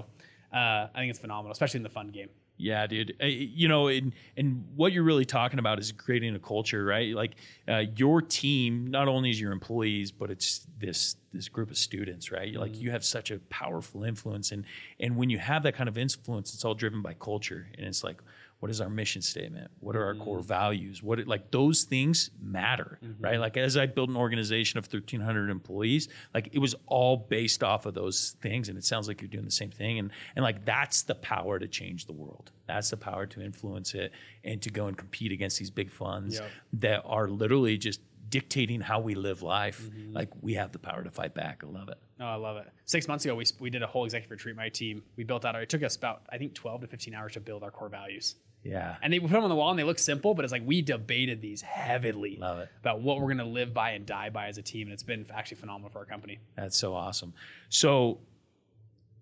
uh, 0.54 0.58
I 0.58 0.90
think 0.96 1.10
it's 1.10 1.20
phenomenal, 1.20 1.52
especially 1.52 1.78
in 1.78 1.84
the 1.84 1.90
fun 1.90 2.10
game. 2.10 2.30
Yeah, 2.62 2.86
dude. 2.88 3.16
Uh, 3.24 3.26
You 3.28 3.70
know, 3.70 3.88
and 3.88 4.14
and 4.36 4.66
what 4.76 4.92
you're 4.92 5.04
really 5.04 5.24
talking 5.24 5.60
about 5.60 5.80
is 5.80 5.94
creating 5.94 6.36
a 6.36 6.40
culture, 6.40 6.84
right? 6.84 7.16
Like 7.16 7.38
uh, 7.70 7.86
your 7.96 8.22
team 8.22 8.88
not 8.92 9.08
only 9.08 9.30
is 9.30 9.40
your 9.40 9.54
employees, 9.54 10.12
but 10.12 10.30
it's 10.30 10.68
this 10.78 11.16
this 11.32 11.48
group 11.48 11.72
of 11.72 11.78
students, 11.78 12.34
right? 12.34 12.54
Like 12.54 12.76
you 12.78 12.92
have 12.92 13.06
such 13.06 13.32
a 13.32 13.40
powerful 13.50 14.04
influence, 14.04 14.52
and 14.52 14.66
and 15.00 15.16
when 15.16 15.30
you 15.30 15.38
have 15.40 15.64
that 15.64 15.74
kind 15.76 15.88
of 15.88 15.98
influence, 15.98 16.54
it's 16.54 16.66
all 16.66 16.76
driven 16.76 17.02
by 17.02 17.14
culture, 17.14 17.70
and 17.78 17.88
it's 17.88 18.04
like, 18.04 18.22
what 18.60 18.70
is 18.70 18.82
our 18.82 18.90
mission 18.90 19.22
statement? 19.22 19.72
What 19.80 19.96
are 19.96 20.04
our 20.04 20.16
core 20.16 20.40
mm. 20.40 20.46
values? 20.46 21.02
What 21.02 21.26
like 21.28 21.50
those 21.52 21.84
things 21.84 22.30
matter, 22.42 23.00
mm-hmm. 23.04 23.24
right? 23.24 23.40
Like 23.40 23.56
as 23.56 23.78
I 23.78 23.86
built 23.86 24.10
an 24.10 24.18
organization 24.18 24.78
of 24.78 24.86
1,300 24.86 25.50
employees, 25.50 26.10
like 26.34 26.50
it 26.52 26.60
was 26.60 26.76
all 26.86 27.16
based 27.18 27.64
off 27.64 27.86
of 27.86 27.94
those 27.94 28.36
things, 28.42 28.68
and 28.68 28.78
it 28.78 28.84
sounds 28.84 29.08
like 29.08 29.22
you're 29.22 29.30
doing 29.30 29.46
the 29.46 29.52
same 29.52 29.72
thing, 29.72 30.00
and 30.00 30.12
and 30.36 30.44
like 30.44 30.66
that's 30.66 31.04
the 31.04 31.16
power 31.16 31.58
to 31.58 31.68
change 31.68 32.06
the 32.06 32.14
world. 32.14 32.52
That's 32.68 32.90
the 32.90 32.98
power 32.98 33.26
to 33.28 33.42
influence 33.42 33.94
it 33.94 34.12
and 34.44 34.62
to 34.62 34.70
go 34.70 34.88
and 34.88 34.98
compete 34.98 35.32
against 35.32 35.58
these 35.58 35.72
big 35.72 35.90
funds 35.90 36.36
Yep. 36.36 36.52
that 36.74 37.02
are 37.06 37.28
literally 37.28 37.78
just 37.78 38.02
dictating 38.30 38.82
how 38.82 39.00
we 39.00 39.16
live 39.16 39.42
life, 39.42 39.82
mm-hmm. 39.82 40.14
like 40.14 40.30
we 40.42 40.54
have 40.54 40.72
the 40.72 40.80
power 40.80 41.04
to 41.04 41.10
fight 41.10 41.34
back. 41.34 41.64
I 41.64 41.68
love 41.68 41.90
it. 41.90 41.98
Oh, 42.20 42.26
I 42.26 42.36
love 42.36 42.58
it. 42.58 42.68
Six 42.86 43.08
months 43.08 43.26
ago, 43.26 43.36
we, 43.36 43.46
we 43.60 43.70
did 43.70 43.82
a 43.82 43.88
whole 43.88 44.06
executive 44.06 44.32
retreat. 44.32 44.56
My 44.56 44.70
team, 44.70 45.02
we 45.16 45.24
built 45.24 45.46
out. 45.46 45.56
Our, 45.56 45.62
it 45.62 45.70
took 45.70 45.84
us 45.84 45.96
about 45.96 46.24
I 46.30 46.38
think 46.38 46.54
twelve 46.54 46.82
to 46.82 46.88
fifteen 46.88 47.16
hours 47.16 47.34
to 47.34 47.40
build 47.40 47.64
our 47.64 47.72
core 47.72 47.90
values. 47.90 48.36
Yeah. 48.64 48.98
And 49.02 49.14
they 49.14 49.20
put 49.20 49.32
them 49.32 49.44
on 49.44 49.50
the 49.50 49.56
wall, 49.56 49.70
and 49.70 49.80
they 49.80 49.84
look 49.84 50.00
simple, 50.00 50.34
but 50.34 50.44
it's 50.44 50.52
like 50.52 50.64
we 50.66 50.82
debated 50.82 51.42
these 51.42 51.62
heavily 51.62 52.38
Love 52.40 52.60
it. 52.60 52.70
about 52.82 53.02
what 53.02 53.18
we're 53.20 53.28
going 53.34 53.38
to 53.38 53.46
live 53.46 53.74
by 53.74 53.92
and 53.92 54.06
die 54.06 54.30
by 54.30 54.48
as 54.48 54.58
a 54.58 54.62
team, 54.62 54.88
and 54.88 54.94
it's 54.94 55.04
been 55.04 55.26
actually 55.34 55.58
phenomenal 55.58 55.90
for 55.90 56.00
our 56.00 56.06
company. 56.06 56.40
That's 56.56 56.78
so 56.78 56.94
awesome. 56.94 57.34
So 57.70 58.20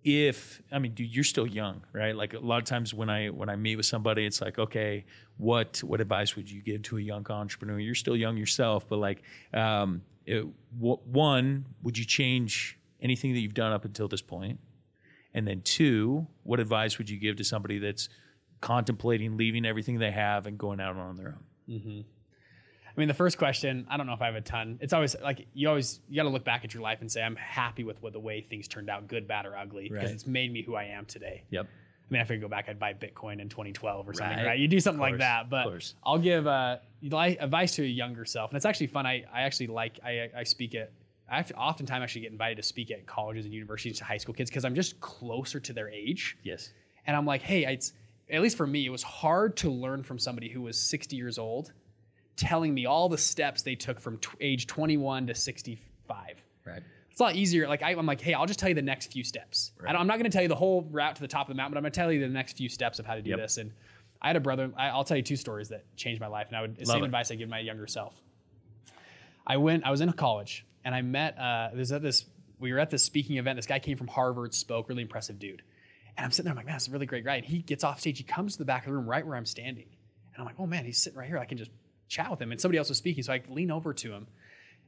if 0.04 0.62
I 0.72 0.80
mean, 0.80 0.94
dude, 0.94 1.14
you're 1.14 1.24
still 1.24 1.48
young, 1.48 1.82
right? 1.94 2.16
Like 2.16 2.34
a 2.34 2.40
lot 2.40 2.58
of 2.58 2.64
times 2.64 2.94
when 2.94 3.10
I 3.10 3.28
when 3.28 3.50
I 3.50 3.56
meet 3.56 3.76
with 3.76 3.86
somebody, 3.86 4.26
it's 4.26 4.42
like, 4.42 4.58
okay, 4.58 5.06
what 5.38 5.84
what 5.84 6.02
advice 6.02 6.36
would 6.36 6.50
you 6.50 6.62
give 6.62 6.82
to 6.84 6.98
a 6.98 7.02
young 7.02 7.26
entrepreneur? 7.30 7.80
You're 7.80 7.96
still 7.96 8.16
young 8.16 8.38
yourself, 8.38 8.88
but 8.88 8.98
like, 9.00 9.22
um, 9.54 10.02
it, 10.26 10.46
w- 10.80 11.00
one, 11.06 11.66
would 11.84 11.98
you 11.98 12.06
change 12.06 12.78
anything 13.02 13.34
that 13.34 13.40
you've 13.40 13.54
done 13.54 13.72
up 13.72 13.86
until 13.86 14.08
this 14.08 14.22
point? 14.22 14.60
And 15.34 15.48
then 15.48 15.62
two, 15.62 16.26
what 16.44 16.60
advice 16.60 16.98
would 16.98 17.10
you 17.10 17.18
give 17.18 17.36
to 17.36 17.44
somebody 17.44 17.78
that's 17.78 18.10
contemplating 18.62 19.38
leaving 19.38 19.66
everything 19.66 20.00
they 20.00 20.12
have 20.12 20.48
and 20.48 20.58
going 20.58 20.80
out 20.80 20.96
on 20.96 21.16
their 21.16 21.38
own? 21.70 22.06
I 22.96 23.00
mean, 23.00 23.08
the 23.08 23.14
first 23.14 23.38
question, 23.38 23.86
I 23.90 23.98
don't 23.98 24.08
know 24.08 24.14
if 24.14 24.22
I 24.22 24.26
have 24.26 24.36
a 24.36 24.42
ton. 24.42 24.80
It's 24.82 24.92
always 24.94 25.16
like 25.22 25.48
you 25.54 25.70
always 25.70 26.00
you 26.10 26.16
got 26.16 26.24
to 26.24 26.30
look 26.30 26.44
back 26.44 26.64
at 26.66 26.74
your 26.74 26.82
life 26.82 27.02
and 27.02 27.12
say, 27.12 27.22
I'm 27.22 27.36
happy 27.36 27.84
with 27.84 28.02
what 28.02 28.14
the 28.14 28.20
way 28.20 28.42
things 28.42 28.68
turned 28.68 28.90
out, 28.90 29.08
good, 29.08 29.28
bad, 29.28 29.46
or 29.46 29.56
ugly, 29.56 29.84
because 29.90 30.06
Right. 30.06 30.14
it's 30.14 30.26
made 30.26 30.52
me 30.52 30.64
who 30.64 30.76
I 30.76 30.86
am 30.86 31.06
today. 31.06 31.44
Yep. 31.52 31.68
I 31.68 32.14
mean, 32.14 32.22
if 32.22 32.32
I 32.32 32.36
could 32.36 32.42
go 32.42 32.48
back, 32.48 32.70
I'd 32.70 32.80
buy 32.80 32.94
Bitcoin 32.94 33.40
in 33.42 33.50
2012 33.50 34.08
or 34.10 34.14
something, 34.14 34.38
Right. 34.38 34.46
right? 34.48 34.60
You 34.60 34.68
do 34.68 34.80
something 34.80 35.02
like 35.02 35.18
that. 35.20 35.50
But 35.50 35.94
I'll 36.04 36.18
give 36.18 36.48
uh, 36.48 36.78
advice 37.04 37.76
to 37.76 37.84
a 37.84 37.86
younger 37.86 38.26
self, 38.26 38.50
and 38.50 38.58
it's 38.58 38.66
actually 38.66 38.88
fun. 38.88 39.06
I, 39.06 39.26
I 39.32 39.42
actually 39.44 39.68
like 39.68 40.00
I, 40.04 40.30
I 40.36 40.44
speak 40.44 40.74
at. 40.74 40.92
I 41.30 41.42
oftentimes 41.58 42.02
actually 42.02 42.22
get 42.22 42.32
invited 42.32 42.56
to 42.56 42.64
speak 42.64 42.90
at 42.90 43.06
colleges 43.06 43.44
and 43.46 43.54
universities 43.54 43.98
to 43.98 44.06
high 44.06 44.18
school 44.18 44.34
kids 44.34 44.50
because 44.50 44.64
I'm 44.64 44.74
just 44.76 45.00
closer 45.02 45.60
to 45.60 45.74
their 45.74 45.90
age. 45.90 46.38
Yes. 46.42 46.72
And 47.06 47.16
I'm 47.18 47.26
like, 47.26 47.42
hey, 47.42 47.66
it's 47.66 47.92
at 48.30 48.42
least 48.42 48.58
for 48.58 48.68
me, 48.68 48.86
it 48.86 48.90
was 48.90 49.04
hard 49.04 49.58
to 49.58 49.70
learn 49.70 50.04
from 50.04 50.20
somebody 50.20 50.50
who 50.50 50.62
was 50.62 50.78
60 50.78 51.16
years 51.16 51.38
old, 51.38 51.72
telling 52.36 52.74
me 52.74 52.86
all 52.86 53.10
the 53.10 53.18
steps 53.18 53.62
they 53.62 53.76
took 53.76 54.00
from 54.00 54.18
t- 54.18 54.30
age 54.42 54.68
21 54.68 55.28
to 55.28 55.36
65. 55.36 56.44
Right. 56.66 56.84
It's 57.12 57.20
a 57.20 57.24
lot 57.24 57.36
easier. 57.36 57.68
Like 57.68 57.82
I, 57.82 57.92
I'm 57.92 58.06
like, 58.06 58.22
hey, 58.22 58.34
I'll 58.34 58.46
just 58.46 58.60
tell 58.60 58.70
you 58.70 58.76
the 58.76 58.82
next 58.82 59.12
few 59.12 59.24
steps. 59.24 59.72
I 59.86 59.92
don't, 59.92 60.02
I'm 60.02 60.08
not 60.08 60.16
going 60.20 60.30
to 60.30 60.30
tell 60.30 60.44
you 60.44 60.48
the 60.50 60.56
whole 60.56 60.84
route 60.92 61.16
to 61.16 61.22
the 61.22 61.28
top 61.28 61.48
of 61.48 61.56
the 61.56 61.58
mountain, 61.58 61.74
but 61.74 61.78
I'm 61.78 61.84
going 61.84 61.92
to 61.94 62.00
tell 62.00 62.12
you 62.12 62.20
the 62.20 62.28
next 62.28 62.58
few 62.58 62.70
steps 62.70 63.00
of 63.00 63.06
how 63.06 63.16
to 63.16 63.22
do 63.22 63.32
Yep. 63.32 63.40
this. 63.40 63.58
And 63.58 63.72
I 64.22 64.28
had 64.28 64.36
a 64.36 64.40
brother. 64.40 64.72
I, 64.78 64.90
I'll 64.90 65.04
tell 65.04 65.18
you 65.18 65.24
two 65.24 65.36
stories 65.36 65.70
that 65.70 65.86
changed 65.96 66.20
my 66.22 66.28
life, 66.28 66.48
and 66.48 66.58
I 66.58 66.62
would 66.62 66.86
same 66.88 67.04
it. 67.04 67.06
advice 67.06 67.32
I 67.32 67.36
give 67.36 67.50
my 67.50 67.60
younger 67.60 67.88
self. 67.88 68.14
I 69.46 69.58
went. 69.58 69.86
I 69.86 69.92
was 69.92 70.02
in 70.02 70.12
college, 70.14 70.66
and 70.84 70.94
I 70.94 71.02
met. 71.02 71.38
Uh, 71.38 71.70
there's 71.74 71.92
at 71.92 72.02
this. 72.02 72.26
We 72.60 72.74
were 72.74 72.80
at 72.80 72.90
this 72.90 73.04
speaking 73.04 73.38
event. 73.38 73.58
This 73.58 73.68
guy 73.68 73.80
came 73.80 73.96
from 73.98 74.08
Harvard, 74.08 74.54
spoke. 74.54 74.90
Really 74.90 75.04
impressive 75.04 75.40
dude. 75.40 75.62
And 76.18 76.26
I'm 76.26 76.32
sitting 76.32 76.46
there. 76.46 76.52
I'm 76.52 76.58
like, 76.58 76.66
man, 76.66 76.74
that's 76.74 76.88
a 76.88 76.92
really 76.92 77.06
great 77.06 77.24
guy. 77.24 77.36
And 77.36 77.46
he 77.46 77.60
gets 77.60 77.84
off 77.84 78.00
stage. 78.00 78.18
He 78.18 78.24
comes 78.24 78.54
to 78.54 78.60
the 78.60 78.66
back 78.66 78.84
of 78.84 78.92
the 78.92 78.98
room, 78.98 79.08
right 79.08 79.26
where 79.26 79.36
I'm 79.36 79.46
standing. 79.46 79.86
And 80.34 80.42
I'm 80.42 80.46
like, 80.46 80.56
oh 80.60 80.66
man, 80.66 80.84
he's 80.84 80.98
sitting 80.98 81.18
right 81.18 81.28
here. 81.28 81.38
I 81.38 81.46
can 81.46 81.58
just 81.58 81.72
chat 82.10 82.30
with 82.32 82.42
him. 82.42 82.52
And 82.52 82.60
somebody 82.60 82.80
else 82.80 82.90
was 82.90 82.98
speaking, 82.98 83.24
so 83.24 83.34
I 83.34 83.42
lean 83.50 83.72
over 83.72 83.94
to 83.94 84.12
him. 84.12 84.28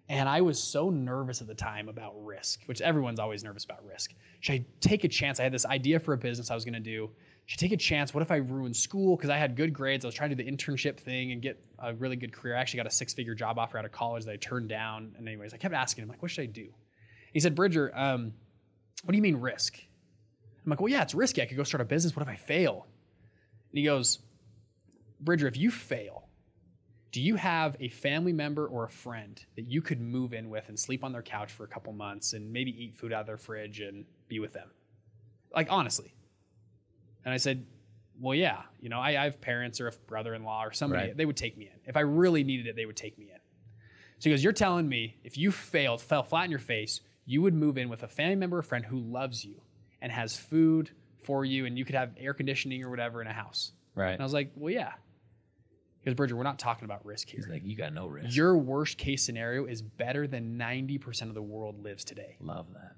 And 0.10 0.28
I 0.28 0.42
was 0.42 0.62
so 0.62 0.90
nervous 0.90 1.40
at 1.40 1.48
the 1.48 1.54
time 1.54 1.88
about 1.88 2.14
risk, 2.26 2.64
which 2.66 2.82
everyone's 2.82 3.20
always 3.20 3.44
nervous 3.44 3.64
about 3.64 3.86
risk. 3.86 4.16
Should 4.40 4.54
I 4.54 4.66
take 4.80 5.04
a 5.04 5.08
chance? 5.08 5.40
I 5.40 5.44
had 5.44 5.52
this 5.52 5.68
idea 5.68 6.00
for 6.00 6.14
a 6.14 6.18
business 6.18 6.50
I 6.50 6.56
was 6.56 6.66
going 6.66 6.74
to 6.74 6.80
do. 6.80 7.12
Should 7.46 7.60
I 7.60 7.62
take 7.62 7.72
a 7.74 7.78
chance? 7.78 8.12
What 8.12 8.24
if 8.24 8.32
I 8.32 8.38
ruin 8.38 8.74
school? 8.74 9.16
Because 9.16 9.30
I 9.30 9.38
had 9.38 9.56
good 9.56 9.72
grades. 9.72 10.06
I 10.06 10.08
was 10.08 10.16
trying 10.16 10.32
to 10.32 10.36
do 10.36 10.44
the 10.44 10.52
internship 10.52 11.00
thing 11.00 11.32
and 11.32 11.44
get 11.44 11.64
a 11.78 11.94
really 11.94 12.16
good 12.16 12.34
career. 12.34 12.56
I 12.56 12.60
actually 12.60 12.78
got 12.78 12.88
a 12.88 12.92
six 12.92 13.14
figure 13.14 13.36
job 13.36 13.60
offer 13.60 13.78
out 13.78 13.86
of 13.86 13.92
college 13.92 14.26
that 14.26 14.32
I 14.32 14.38
turned 14.38 14.70
down. 14.70 15.14
And, 15.16 15.28
anyways, 15.28 15.54
I 15.54 15.58
kept 15.58 15.76
asking 15.76 16.04
him, 16.04 16.10
like, 16.10 16.24
what 16.24 16.32
should 16.32 16.42
I 16.42 16.48
do? 16.48 16.70
He 17.32 17.40
said, 17.40 17.54
Bridger, 17.54 17.92
um, 17.96 18.34
what 19.04 19.12
do 19.12 19.16
you 19.16 19.22
mean 19.22 19.38
risk? 19.38 19.80
I'm 20.66 20.70
like, 20.70 20.82
well, 20.82 20.90
yeah, 20.92 21.02
it's 21.02 21.14
risky. 21.16 21.42
I 21.42 21.46
could 21.46 21.58
go 21.58 21.64
start 21.64 21.82
a 21.82 21.86
business. 21.86 22.16
What 22.16 22.24
if 22.24 22.30
I 22.30 22.36
fail? 22.36 22.86
And 23.72 23.78
he 23.80 23.84
goes, 23.86 24.20
Bridger, 25.22 25.48
if 25.48 25.58
you 25.58 25.72
fail, 25.72 26.28
do 27.12 27.22
you 27.22 27.36
have 27.36 27.76
a 27.80 27.90
family 27.90 28.34
member 28.34 28.68
or 28.68 28.84
a 28.84 28.90
friend 28.90 29.44
that 29.56 29.64
you 29.68 29.82
could 29.82 30.00
move 30.00 30.34
in 30.34 30.50
with 30.50 30.70
and 30.70 30.80
sleep 30.80 31.04
on 31.04 31.12
their 31.12 31.22
couch 31.24 31.52
for 31.52 31.64
a 31.64 31.68
couple 31.68 31.92
months 31.94 32.34
and 32.34 32.52
maybe 32.54 32.72
eat 32.84 32.96
food 32.96 33.12
out 33.14 33.22
of 33.22 33.28
their 33.28 33.38
fridge 33.38 33.80
and 33.80 34.06
be 34.28 34.40
with 34.40 34.54
them? 34.54 34.70
Like, 35.56 35.68
honestly. 35.72 36.14
And 37.26 37.34
I 37.34 37.38
said, 37.38 37.66
well, 38.20 38.36
yeah, 38.36 38.62
you 38.80 38.90
know, 38.90 39.00
I, 39.00 39.10
I 39.22 39.24
have 39.24 39.42
parents 39.42 39.80
or 39.82 39.88
a 39.88 39.92
brother 40.08 40.34
in 40.36 40.44
law 40.44 40.64
or 40.64 40.72
somebody, 40.72 41.08
Right. 41.08 41.18
they 41.18 41.26
would 41.26 41.38
take 41.38 41.58
me 41.58 41.66
in. 41.66 41.80
If 41.86 41.98
I 41.98 42.02
really 42.02 42.44
needed 42.44 42.68
it, 42.68 42.76
they 42.76 42.86
would 42.86 42.98
take 42.98 43.18
me 43.18 43.26
in. 43.32 43.40
So 44.20 44.30
he 44.30 44.32
goes, 44.32 44.44
You're 44.44 44.54
telling 44.54 44.88
me 44.88 45.18
if 45.24 45.38
you 45.38 45.52
failed, 45.52 46.02
fell 46.02 46.24
flat 46.24 46.46
in 46.46 46.52
your 46.52 46.60
face, 46.60 47.02
you 47.26 47.42
would 47.42 47.54
move 47.54 47.78
in 47.78 47.90
with 47.90 48.04
a 48.04 48.08
family 48.08 48.36
member 48.36 48.58
or 48.58 48.62
friend 48.62 48.86
who 48.86 49.00
loves 49.00 49.46
you 49.46 49.62
and 50.02 50.12
has 50.12 50.36
food 50.36 50.92
for 51.24 51.44
you 51.46 51.66
and 51.66 51.78
you 51.78 51.86
could 51.86 51.96
have 51.96 52.12
air 52.18 52.34
conditioning 52.34 52.84
or 52.84 52.90
whatever 52.90 53.22
in 53.22 53.28
a 53.28 53.34
house. 53.34 53.72
Right. 53.96 54.12
And 54.12 54.22
I 54.22 54.24
was 54.24 54.34
like, 54.34 54.52
Well, 54.56 54.74
yeah. 54.74 54.94
Because 56.00 56.16
Bridger, 56.16 56.36
we're 56.38 56.44
not 56.44 56.58
talking 56.60 56.86
about 56.86 57.06
risk 57.06 57.28
here. 57.30 57.42
He's 57.42 57.50
like, 57.50 57.62
you 57.66 57.76
got 57.76 57.94
no 57.94 58.08
risk. 58.08 58.34
Your 58.36 58.58
worst 58.58 58.98
case 58.98 59.22
scenario 59.22 59.66
is 59.66 59.82
better 59.82 60.28
than 60.28 60.58
90% 60.58 61.24
of 61.24 61.34
the 61.34 61.42
world 61.42 61.84
lives 61.84 62.06
today. 62.06 62.38
Love 62.40 62.68
that. 62.74 62.96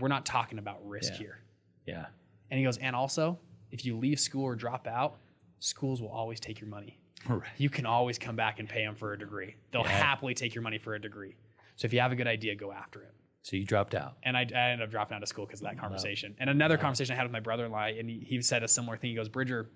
We're 0.00 0.08
not 0.08 0.24
talking 0.24 0.58
about 0.58 0.78
risk 0.86 1.12
Yeah. 1.12 1.18
here. 1.18 1.38
Yeah. 1.86 2.06
And 2.50 2.56
he 2.58 2.64
goes, 2.64 2.78
and 2.78 2.96
also, 2.96 3.38
if 3.70 3.84
you 3.84 3.98
leave 3.98 4.18
school 4.18 4.44
or 4.44 4.54
drop 4.54 4.86
out, 4.86 5.18
schools 5.58 6.00
will 6.00 6.08
always 6.08 6.40
take 6.40 6.58
your 6.58 6.70
money. 6.70 6.98
Right. 7.28 7.42
You 7.58 7.68
can 7.68 7.84
always 7.84 8.18
come 8.18 8.34
back 8.36 8.58
and 8.60 8.66
pay 8.68 8.82
them 8.84 8.94
for 8.94 9.12
a 9.12 9.18
degree. 9.18 9.56
They'll 9.70 9.82
Yeah. 9.82 9.88
happily 9.88 10.32
take 10.32 10.54
your 10.54 10.62
money 10.62 10.78
for 10.78 10.94
a 10.94 11.00
degree. 11.00 11.36
So 11.76 11.84
if 11.84 11.92
you 11.92 12.00
have 12.00 12.12
a 12.12 12.16
good 12.16 12.26
idea, 12.26 12.54
go 12.54 12.72
after 12.72 13.02
it. 13.02 13.12
So 13.48 13.56
you 13.56 13.64
dropped 13.64 13.94
out. 13.94 14.18
And 14.24 14.36
I, 14.36 14.40
I 14.40 14.72
ended 14.72 14.84
up 14.84 14.90
dropping 14.90 15.16
out 15.16 15.22
of 15.22 15.28
school 15.30 15.46
because 15.46 15.62
of 15.62 15.68
that 15.68 15.78
conversation. 15.78 16.36
And 16.38 16.50
another 16.50 16.76
conversation 16.76 17.14
I 17.14 17.16
had 17.16 17.22
with 17.22 17.32
my 17.32 17.40
brother-in-law, 17.40 17.86
and 17.98 18.06
he, 18.06 18.18
he 18.18 18.42
said 18.42 18.62
a 18.62 18.68
similar 18.68 18.98
thing. 18.98 19.08
He 19.08 19.16
goes, 19.16 19.30
Bridger, 19.30 19.70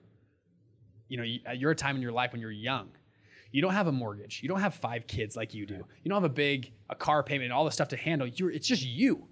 you 1.09 1.16
know, 1.16 1.23
you, 1.23 1.41
you're 1.55 1.70
a 1.70 1.75
time 1.75 1.97
in 1.97 2.03
your 2.03 2.12
life 2.12 2.33
when 2.33 2.43
you're 2.43 2.51
young. 2.51 2.91
You 3.51 3.62
don't 3.62 3.73
have 3.73 3.87
a 3.87 3.93
mortgage. 3.93 4.43
You 4.43 4.51
don't 4.51 4.61
have 4.61 4.75
five 4.75 5.07
kids 5.07 5.37
like 5.37 5.55
you 5.55 5.64
do. 5.64 5.87
You 6.03 6.11
don't 6.11 6.16
have 6.16 6.31
a 6.31 6.35
big 6.35 6.70
a 6.91 6.95
car 6.95 7.23
payment 7.23 7.45
and 7.45 7.53
all 7.55 7.64
the 7.64 7.70
stuff 7.70 7.89
to 7.89 7.97
handle. 7.97 8.29
You're 8.29 8.51
it's 8.51 8.68
just 8.68 8.85
you. 8.85 9.27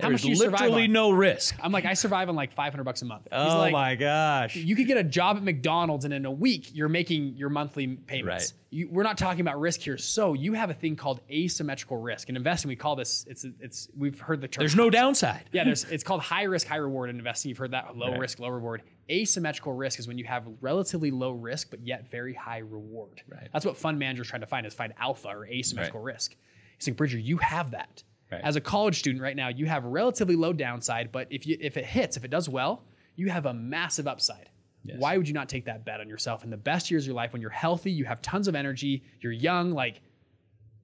How 0.00 0.08
much 0.10 0.22
There's 0.22 0.22
do 0.22 0.28
you 0.30 0.36
survive 0.36 0.60
literally 0.62 0.84
on? 0.84 0.92
no 0.92 1.10
risk. 1.12 1.54
I'm 1.62 1.70
like, 1.70 1.84
I 1.84 1.94
survive 1.94 2.28
on 2.28 2.34
like 2.34 2.52
500 2.52 2.82
bucks 2.82 3.02
a 3.02 3.04
month. 3.04 3.28
He's 3.30 3.40
Oh 3.40 3.58
like, 3.58 3.72
my 3.72 3.94
gosh. 3.94 4.56
you 4.56 4.74
could 4.74 4.88
get 4.88 4.96
a 4.96 5.04
job 5.04 5.36
at 5.36 5.44
McDonald's 5.44 6.04
and 6.04 6.12
in 6.12 6.26
a 6.26 6.30
week 6.32 6.74
you're 6.74 6.88
making 6.88 7.36
your 7.36 7.48
monthly 7.48 7.86
payments. 7.86 8.52
Right. 8.52 8.60
You, 8.70 8.88
we're 8.90 9.04
not 9.04 9.16
talking 9.18 9.40
about 9.40 9.60
risk 9.60 9.80
here. 9.82 9.96
So 9.96 10.32
you 10.34 10.54
have 10.54 10.68
a 10.68 10.74
thing 10.74 10.96
called 10.96 11.20
asymmetrical 11.30 11.96
risk. 11.98 12.28
In 12.28 12.36
investing, 12.36 12.70
we 12.70 12.74
call 12.74 12.96
this. 12.96 13.24
It's 13.28 13.46
it's 13.60 13.88
we've 13.96 14.18
heard 14.18 14.40
the 14.40 14.48
term. 14.48 14.62
There's 14.62 14.74
no 14.74 14.90
downside. 14.90 15.44
yeah, 15.52 15.62
there's 15.62 15.84
it's 15.90 16.02
called 16.02 16.22
high 16.22 16.42
risk, 16.42 16.66
high 16.66 16.74
reward 16.76 17.08
in 17.10 17.16
investing. 17.18 17.50
You've 17.50 17.58
heard 17.58 17.70
that 17.70 17.96
low 17.96 18.10
Right. 18.10 18.18
risk, 18.20 18.40
low 18.40 18.48
reward. 18.48 18.82
Asymmetrical 19.08 19.74
risk 19.74 20.00
is 20.00 20.08
when 20.08 20.18
you 20.18 20.24
have 20.24 20.44
relatively 20.60 21.12
low 21.12 21.30
risk 21.30 21.70
but 21.70 21.86
yet 21.86 22.10
very 22.10 22.34
high 22.34 22.58
reward. 22.58 23.22
Right. 23.28 23.48
That's 23.52 23.64
what 23.64 23.76
fund 23.76 23.98
managers 24.00 24.26
trying 24.28 24.40
to 24.40 24.46
find 24.48 24.66
is 24.66 24.74
find 24.74 24.92
alpha 24.98 25.28
or 25.28 25.46
asymmetrical 25.46 26.00
risk. 26.00 26.34
It's 26.78 26.88
like 26.88 26.96
Bridger, 26.96 27.18
you 27.18 27.36
have 27.36 27.70
that. 27.70 28.02
Right. 28.32 28.40
As 28.42 28.56
a 28.56 28.60
college 28.60 28.98
student 28.98 29.22
right 29.22 29.36
now, 29.36 29.48
you 29.48 29.66
have 29.66 29.84
relatively 29.84 30.34
low 30.36 30.52
downside, 30.52 31.12
but 31.12 31.28
if 31.30 31.46
you 31.46 31.56
if 31.60 31.76
it 31.76 31.84
hits, 31.84 32.16
if 32.16 32.24
it 32.24 32.30
does 32.30 32.48
well, 32.48 32.84
you 33.16 33.30
have 33.30 33.46
a 33.46 33.54
massive 33.54 34.06
upside. 34.06 34.48
Yes. 34.82 34.96
Why 34.98 35.16
would 35.16 35.28
you 35.28 35.34
not 35.34 35.48
take 35.48 35.64
that 35.66 35.84
bet 35.84 36.00
on 36.00 36.08
yourself 36.08 36.44
in 36.44 36.50
the 36.50 36.56
best 36.56 36.90
years 36.90 37.04
of 37.04 37.08
your 37.08 37.16
life 37.16 37.32
when 37.32 37.40
you're 37.40 37.50
healthy, 37.50 37.90
you 37.90 38.04
have 38.04 38.20
tons 38.20 38.48
of 38.48 38.54
energy, 38.54 39.02
you're 39.20 39.32
young, 39.32 39.72
like 39.72 40.00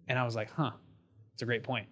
and 0.08 0.18
I 0.18 0.24
was 0.24 0.34
like, 0.34 0.50
huh, 0.50 0.72
it's 1.34 1.42
a 1.42 1.46
great 1.46 1.62
point. 1.62 1.86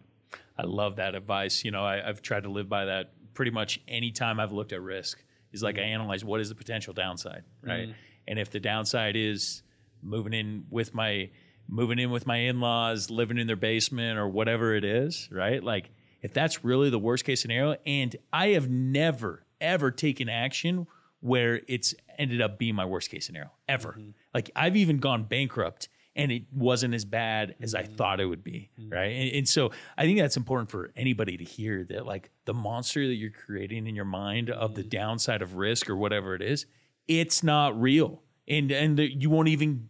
I 0.59 0.65
love 0.65 0.97
that 0.97 1.15
advice. 1.15 1.65
You 1.65 1.71
know, 1.71 1.85
I, 1.85 2.07
I've 2.07 2.21
tried 2.21 2.43
to 2.43 2.51
live 2.51 2.69
by 2.69 2.87
that 2.87 3.13
pretty 3.33 3.53
much 3.53 3.81
any 3.87 4.11
time 4.11 4.41
I've 4.41 4.53
looked 4.53 4.73
at 4.73 4.83
risk. 4.83 5.23
Is 5.53 5.63
like 5.63 5.77
I 5.77 5.83
mm-hmm. 5.83 5.95
analyze 5.95 6.25
what 6.25 6.41
is 6.41 6.49
the 6.49 6.55
potential 6.55 6.93
downside, 6.93 7.45
right? 7.63 7.85
Mm-hmm. 7.85 7.93
And 8.27 8.39
if 8.39 8.51
the 8.51 8.61
downside 8.61 9.17
is 9.17 9.63
moving 10.03 10.35
in 10.35 10.65
with 10.69 10.95
my 10.95 11.31
moving 11.69 11.99
in 11.99 12.11
with 12.11 12.27
my 12.27 12.37
in-laws, 12.37 13.11
living 13.11 13.39
in 13.39 13.47
their 13.47 13.57
basement 13.57 14.19
or 14.19 14.29
whatever 14.29 14.75
it 14.75 14.85
is, 14.85 15.29
right? 15.31 15.63
Like 15.63 15.91
if 16.23 16.33
that's 16.33 16.65
really 16.65 16.91
the 16.91 16.99
worst 16.99 17.25
case 17.25 17.43
scenario, 17.43 17.77
and 17.87 18.17
I 18.33 18.49
have 18.49 18.69
never 18.69 19.45
ever 19.61 19.91
taken 19.91 20.29
action 20.29 20.87
where 21.21 21.61
it's 21.69 21.95
ended 22.17 22.41
up 22.41 22.59
being 22.59 22.75
my 22.75 22.85
worst 22.85 23.11
case 23.11 23.27
scenario 23.27 23.51
ever. 23.69 23.91
Mm-hmm. 23.93 24.11
Like 24.33 24.51
I've 24.55 24.77
even 24.77 24.99
gone 24.99 25.25
bankrupt 25.25 25.89
and 26.15 26.33
it 26.33 26.45
wasn't 26.53 26.95
as 26.95 27.05
bad 27.05 27.55
as 27.61 27.75
I 27.75 27.83
mm-hmm. 27.83 27.95
thought 27.95 28.21
it 28.21 28.27
would 28.27 28.43
be, 28.43 28.71
mm-hmm. 28.79 28.93
right? 28.93 29.13
And, 29.13 29.37
and 29.37 29.49
so 29.49 29.71
I 29.97 30.05
think 30.05 30.19
that's 30.19 30.37
important 30.37 30.71
for 30.71 30.91
anybody 30.97 31.37
to 31.37 31.45
hear 31.45 31.85
that 31.91 32.07
like 32.07 32.31
the 32.45 32.55
monster 32.55 33.07
that 33.07 33.15
you're 33.15 33.31
creating 33.31 33.87
in 33.87 33.95
your 33.95 34.05
mind 34.05 34.51
of 34.51 34.75
the 34.75 34.83
downside 34.83 35.43
of 35.43 35.55
risk 35.55 35.89
or 35.89 35.97
whatever 35.97 36.35
it 36.35 36.43
is, 36.43 36.67
it's 37.07 37.43
not 37.43 37.81
real, 37.81 38.23
and 38.47 38.71
and 38.71 38.99
the, 38.99 39.11
you 39.11 39.31
won't 39.31 39.49
even 39.49 39.89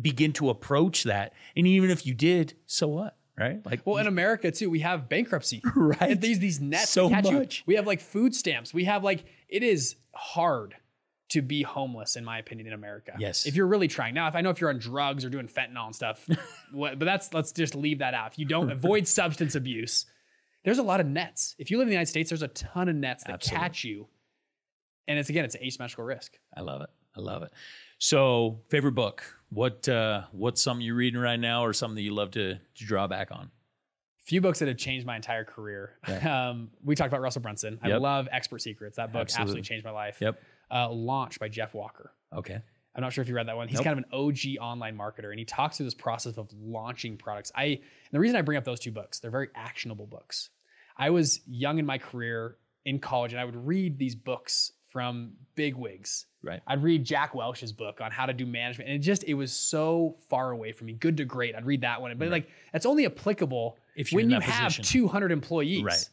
begin 0.00 0.32
to 0.34 0.50
approach 0.50 1.04
that. 1.04 1.32
And 1.56 1.66
even 1.66 1.90
if 1.90 2.06
you 2.06 2.14
did, 2.14 2.54
so 2.66 2.88
what, 2.88 3.16
right? 3.38 3.64
Like 3.64 3.80
Well, 3.84 3.98
in 3.98 4.06
America 4.06 4.50
too, 4.50 4.70
we 4.70 4.80
have 4.80 5.08
bankruptcy. 5.08 5.62
Right. 5.74 6.02
And 6.02 6.20
these 6.20 6.38
these 6.38 6.60
nets 6.60 6.90
So 6.90 7.08
catch 7.08 7.26
you. 7.26 7.46
We 7.66 7.74
have 7.76 7.86
like 7.86 8.00
food 8.00 8.34
stamps. 8.34 8.74
We 8.74 8.84
have 8.84 9.04
like 9.04 9.24
it 9.48 9.62
is 9.62 9.96
hard 10.14 10.74
to 11.30 11.42
be 11.42 11.62
homeless, 11.62 12.16
in 12.16 12.24
my 12.24 12.38
opinion, 12.38 12.68
in 12.68 12.72
America. 12.72 13.12
Yes. 13.18 13.46
If 13.46 13.54
you're 13.54 13.66
really 13.66 13.88
trying. 13.88 14.14
Now, 14.14 14.28
if 14.28 14.34
I 14.34 14.40
know 14.40 14.50
if 14.50 14.60
you're 14.60 14.70
on 14.70 14.78
drugs 14.78 15.24
or 15.24 15.30
doing 15.30 15.46
fentanyl 15.46 15.86
and 15.86 15.94
stuff, 15.94 16.26
what, 16.72 16.98
but 16.98 17.04
that's 17.04 17.34
let's 17.34 17.52
just 17.52 17.74
leave 17.74 17.98
that 17.98 18.14
out. 18.14 18.32
If 18.32 18.38
you 18.38 18.46
don't 18.46 18.70
avoid 18.70 19.06
substance 19.06 19.54
abuse, 19.54 20.06
there's 20.64 20.78
a 20.78 20.82
lot 20.82 21.00
of 21.00 21.06
nets. 21.06 21.54
If 21.58 21.70
you 21.70 21.78
live 21.78 21.86
in 21.86 21.90
the 21.90 21.94
United 21.94 22.10
States, 22.10 22.30
there's 22.30 22.42
a 22.42 22.48
ton 22.48 22.88
of 22.88 22.96
nets 22.96 23.24
that 23.24 23.34
Absolutely. 23.34 23.60
catch 23.60 23.84
you. 23.84 24.08
And 25.06 25.18
it's 25.18 25.28
again, 25.28 25.44
it's 25.44 25.54
an 25.54 25.62
asymmetrical 25.62 26.04
risk. 26.04 26.38
I 26.56 26.60
love 26.60 26.82
it. 26.82 26.90
I 27.16 27.20
love 27.20 27.42
it. 27.42 27.50
So, 27.98 28.60
favorite 28.68 28.92
book? 28.92 29.37
What 29.50 29.88
uh, 29.88 30.22
what's 30.32 30.60
something 30.62 30.84
you're 30.84 30.94
reading 30.94 31.20
right 31.20 31.38
now, 31.40 31.64
or 31.64 31.72
something 31.72 31.96
that 31.96 32.02
you 32.02 32.12
love 32.14 32.32
to, 32.32 32.54
to 32.54 32.84
draw 32.84 33.06
back 33.06 33.30
on? 33.30 33.44
A 34.20 34.24
few 34.24 34.40
books 34.42 34.58
that 34.58 34.68
have 34.68 34.76
changed 34.76 35.06
my 35.06 35.16
entire 35.16 35.44
career. 35.44 35.92
Um, 36.28 36.70
we 36.84 36.94
talked 36.94 37.08
about 37.08 37.22
Russell 37.22 37.40
Brunson. 37.42 37.78
I 37.82 37.88
Yep. 37.88 38.00
love 38.00 38.28
Expert 38.30 38.60
Secrets. 38.60 38.96
That 38.96 39.12
book 39.12 39.22
Absolutely. 39.22 39.42
absolutely 39.42 39.62
changed 39.62 39.84
my 39.86 39.90
life. 39.90 40.18
Yep. 40.20 40.42
Uh, 40.70 40.90
Launch 40.90 41.38
by 41.40 41.48
Jeff 41.48 41.72
Walker. 41.74 42.12
Okay. 42.36 42.58
I'm 42.94 43.02
not 43.02 43.12
sure 43.12 43.22
if 43.22 43.28
you 43.28 43.34
read 43.34 43.46
that 43.48 43.56
one. 43.56 43.68
He's 43.68 43.76
Nope. 43.78 43.84
kind 43.84 43.98
of 43.98 44.04
an 44.04 44.10
OG 44.12 44.58
online 44.60 44.98
marketer, 44.98 45.30
and 45.30 45.38
he 45.38 45.44
talks 45.44 45.76
through 45.78 45.86
this 45.86 45.94
process 45.94 46.36
of 46.36 46.50
launching 46.52 47.16
products. 47.16 47.50
I 47.54 47.64
and 47.64 47.80
the 48.12 48.18
reason 48.20 48.36
I 48.36 48.42
bring 48.42 48.58
up 48.58 48.64
those 48.64 48.80
two 48.80 48.90
books, 48.92 49.20
they're 49.20 49.30
very 49.30 49.48
actionable 49.54 50.06
books. 50.06 50.50
I 50.96 51.10
was 51.10 51.40
young 51.46 51.78
in 51.78 51.86
my 51.86 51.96
career 51.98 52.56
in 52.84 52.98
college, 52.98 53.32
and 53.32 53.40
I 53.40 53.44
would 53.44 53.66
read 53.66 53.98
these 53.98 54.14
books 54.16 54.72
from 54.88 55.32
big 55.54 55.74
wigs. 55.76 56.26
Right. 56.42 56.60
I'd 56.66 56.82
read 56.82 57.04
Jack 57.04 57.34
Welch's 57.34 57.72
book 57.72 58.00
on 58.00 58.10
how 58.10 58.26
to 58.26 58.32
do 58.32 58.46
management, 58.46 58.88
and 58.90 58.96
it 59.00 59.02
just 59.04 59.24
it 59.24 59.34
was 59.34 59.52
so 59.52 60.16
far 60.28 60.52
away 60.52 60.72
from 60.72 60.86
me. 60.86 60.92
Good 60.94 61.16
to 61.18 61.24
great. 61.24 61.54
I'd 61.54 61.66
read 61.66 61.80
that 61.82 62.00
one, 62.00 62.16
but 62.16 62.28
like 62.28 62.48
that's 62.72 62.86
only 62.86 63.06
applicable 63.06 63.76
If 63.96 64.12
when 64.12 64.30
you 64.30 64.40
have 64.40 64.66
position. 64.72 64.84
200 64.84 65.32
employees. 65.32 65.82
Right. 65.84 66.08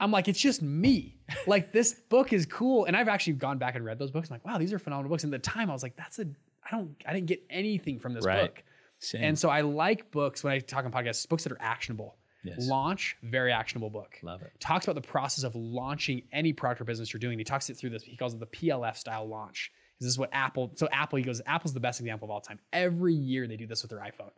I'm 0.00 0.10
like, 0.10 0.26
it's 0.26 0.40
just 0.40 0.62
me. 0.62 1.16
like 1.46 1.72
this 1.72 1.94
book 1.94 2.32
is 2.32 2.44
cool, 2.46 2.84
and 2.86 2.96
I've 2.96 3.08
actually 3.08 3.34
gone 3.34 3.58
back 3.58 3.76
and 3.76 3.84
read 3.84 3.98
those 3.98 4.10
books. 4.10 4.30
I'm 4.30 4.34
like, 4.34 4.44
wow, 4.44 4.58
these 4.58 4.72
are 4.72 4.78
phenomenal 4.78 5.08
books. 5.10 5.24
And 5.24 5.32
at 5.32 5.42
the 5.42 5.50
time, 5.50 5.70
I 5.70 5.72
was 5.72 5.82
like, 5.82 5.96
that's 5.96 6.18
a 6.18 6.26
I 6.64 6.70
don't 6.76 6.94
I 7.06 7.12
didn't 7.12 7.26
get 7.26 7.42
anything 7.50 7.98
from 7.98 8.14
this 8.14 8.24
Right. 8.26 8.42
book. 8.42 8.62
Same. 8.98 9.22
And 9.24 9.38
so 9.38 9.48
I 9.48 9.62
like 9.62 10.10
books 10.12 10.44
when 10.44 10.52
I 10.52 10.58
talk 10.60 10.84
on 10.84 10.92
podcasts, 10.92 11.28
books 11.28 11.42
that 11.44 11.52
are 11.52 11.60
actionable. 11.60 12.16
Yes. 12.44 12.66
Launch, 12.68 13.16
very 13.22 13.52
actionable 13.52 13.90
book. 13.90 14.18
love 14.22 14.42
it. 14.42 14.52
Talks 14.60 14.86
about 14.86 14.94
the 15.00 15.06
process 15.08 15.44
of 15.44 15.54
launching 15.54 16.22
any 16.32 16.52
product 16.52 16.80
or 16.80 16.84
business 16.84 17.12
you're 17.12 17.20
doing. 17.20 17.38
He 17.38 17.44
talks 17.44 17.70
it 17.70 17.76
through 17.76 17.90
this. 17.90 18.02
He 18.02 18.16
calls 18.16 18.34
it 18.34 18.40
the 18.40 18.46
PLF 18.46 18.96
style 18.96 19.26
launch. 19.28 19.70
This 20.00 20.08
is 20.08 20.18
what 20.18 20.30
Apple. 20.32 20.72
So 20.74 20.88
Apple, 20.92 21.18
he 21.18 21.24
goes, 21.24 21.40
Apple's 21.46 21.72
the 21.74 21.80
best 21.80 22.00
example 22.00 22.26
of 22.26 22.30
all 22.32 22.40
time. 22.40 22.58
Every 22.72 23.14
year 23.14 23.46
they 23.46 23.56
do 23.56 23.66
this 23.66 23.82
with 23.82 23.90
their 23.90 24.00
iPhone. 24.00 24.32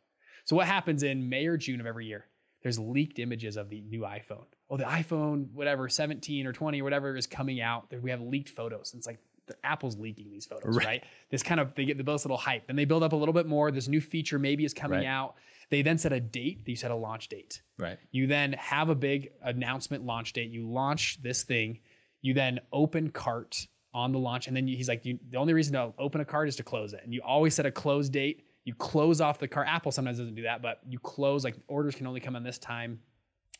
So 0.44 0.56
what 0.56 0.66
happens 0.66 1.02
in 1.02 1.28
May 1.30 1.46
or 1.46 1.56
June 1.56 1.80
of 1.80 1.86
every 1.86 2.04
year? 2.06 2.26
There's 2.62 2.78
leaked 2.78 3.18
images 3.18 3.56
of 3.56 3.70
the 3.70 3.80
new 3.82 4.02
iPhone. 4.02 4.44
Oh, 4.70 4.76
the 4.76 4.84
iPhone, 4.84 5.50
whatever, 5.52 5.88
17 5.88 6.46
or 6.46 6.52
20 6.52 6.80
or 6.80 6.84
whatever 6.84 7.16
is 7.16 7.26
coming 7.26 7.60
out. 7.60 7.92
We 8.02 8.10
have 8.10 8.20
leaked 8.20 8.50
photos. 8.50 8.92
And 8.92 9.00
it's 9.00 9.06
like 9.06 9.18
the, 9.46 9.54
Apple's 9.64 9.98
leaking 9.98 10.30
these 10.30 10.46
photos, 10.46 10.76
Right. 10.76 10.86
right. 10.86 11.04
This 11.30 11.42
kind 11.42 11.60
of 11.60 11.74
they 11.74 11.84
get 11.84 11.96
the 11.98 12.02
this 12.02 12.24
little 12.24 12.36
hype. 12.38 12.66
Then 12.66 12.76
they 12.76 12.84
build 12.86 13.02
up 13.02 13.12
a 13.12 13.16
little 13.16 13.34
bit 13.34 13.46
more. 13.46 13.70
This 13.70 13.88
new 13.88 14.00
feature 14.00 14.38
maybe 14.38 14.64
is 14.64 14.72
coming 14.74 15.00
Right. 15.00 15.06
out. 15.06 15.34
They 15.70 15.82
then 15.82 15.98
set 15.98 16.12
a 16.12 16.20
date. 16.20 16.60
You 16.66 16.76
set 16.76 16.90
a 16.90 16.94
launch 16.96 17.28
date. 17.28 17.62
Right. 17.78 17.98
You 18.12 18.26
then 18.26 18.52
have 18.54 18.88
a 18.88 18.94
big 18.94 19.30
announcement 19.42 20.04
launch 20.04 20.32
date. 20.32 20.50
You 20.50 20.68
launch 20.68 21.22
this 21.22 21.42
thing. 21.42 21.80
You 22.22 22.34
then 22.34 22.60
open 22.72 23.10
cart 23.10 23.66
on 23.92 24.12
the 24.12 24.18
launch, 24.18 24.48
and 24.48 24.56
then 24.56 24.66
you, 24.66 24.76
he's 24.76 24.88
like, 24.88 25.04
you, 25.04 25.18
the 25.30 25.36
only 25.38 25.54
reason 25.54 25.72
to 25.74 25.92
open 25.98 26.20
a 26.20 26.24
cart 26.24 26.48
is 26.48 26.56
to 26.56 26.62
close 26.64 26.92
it. 26.94 27.00
And 27.04 27.14
you 27.14 27.20
always 27.24 27.54
set 27.54 27.64
a 27.66 27.70
close 27.70 28.08
date. 28.08 28.44
You 28.64 28.74
close 28.74 29.20
off 29.20 29.38
the 29.38 29.46
cart. 29.46 29.68
Apple 29.68 29.92
sometimes 29.92 30.18
doesn't 30.18 30.34
do 30.34 30.42
that, 30.42 30.62
but 30.62 30.80
you 30.88 30.98
close 30.98 31.44
like 31.44 31.54
orders 31.68 31.94
can 31.94 32.06
only 32.06 32.18
come 32.20 32.34
in 32.34 32.42
this 32.42 32.58
time. 32.58 32.98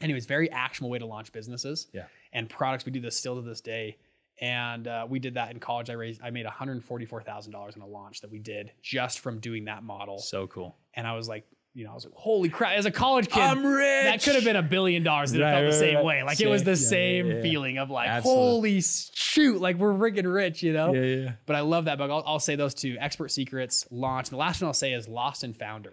Anyways, 0.01 0.27
very 0.27 0.51
actionable 0.51 0.91
way 0.91 0.99
to 0.99 1.07
launch 1.07 1.31
businesses 1.31 1.87
Yeah. 1.93 2.07
and 2.33 2.49
products. 2.49 2.85
We 2.85 2.91
do 2.91 3.01
this 3.01 3.17
still 3.17 3.37
to 3.37 3.43
this 3.43 3.61
day. 3.61 3.99
And 4.41 4.89
uh, 4.89 5.07
we 5.09 5.21
did 5.21 5.35
that 5.35 5.53
in 5.53 5.61
college. 5.61 5.89
I 5.91 5.93
raised, 5.93 6.21
I 6.21 6.31
made 6.31 6.47
$144,000 6.47 7.77
in 7.77 7.83
a 7.83 7.87
launch 7.87 8.21
that 8.21 8.31
we 8.31 8.39
did 8.39 8.73
just 8.83 9.21
from 9.21 9.39
doing 9.39 9.67
that 9.67 9.83
model. 9.85 10.19
So 10.19 10.47
cool. 10.49 10.77
And 10.95 11.07
I 11.07 11.15
was 11.15 11.29
like, 11.29 11.45
you 11.75 11.85
know, 11.85 11.91
I 11.91 11.95
was 11.95 12.05
like, 12.05 12.15
holy 12.15 12.49
crap! 12.49 12.77
As 12.79 12.87
a 12.87 12.91
college 12.91 13.29
kid, 13.29 13.43
I'm 13.43 13.67
rich. 13.67 14.05
that 14.05 14.23
could 14.23 14.37
have 14.37 14.45
been 14.45 14.57
a 14.57 14.63
billion 14.63 15.03
dollars. 15.03 15.33
And 15.33 15.41
it 15.41 15.45
Right, 15.45 15.51
felt 15.53 15.63
the 15.63 15.67
right, 15.71 15.75
same 15.79 15.95
right. 15.97 16.05
way. 16.05 16.23
Like 16.23 16.41
it 16.41 16.47
was 16.47 16.63
the 16.65 16.77
Same. 16.77 16.89
same 16.89 17.27
Yeah, 17.27 17.33
yeah, 17.33 17.37
yeah. 17.39 17.43
feeling 17.43 17.79
of 17.79 17.91
like, 17.91 18.09
Absolutely. 18.09 18.43
holy 18.43 18.81
shoot! 18.81 19.61
Like 19.61 19.77
we're 19.77 19.93
freaking 19.95 20.33
rich, 20.33 20.63
you 20.63 20.73
know. 20.73 20.95
yeah. 20.95 21.01
yeah. 21.03 21.33
But 21.47 21.57
I 21.57 21.61
love 21.61 21.87
that 21.87 21.99
book. 21.99 22.11
I'll, 22.11 22.23
I'll 22.27 22.39
say 22.39 22.55
those 22.57 22.75
two: 22.75 22.97
Expert 23.01 23.29
Secrets, 23.31 23.87
Launch. 23.91 24.31
The 24.31 24.37
last 24.37 24.63
one 24.63 24.69
I'll 24.69 24.73
say 24.73 24.93
is 24.93 25.09
Lost 25.09 25.43
and 25.45 25.57
Founder. 25.57 25.91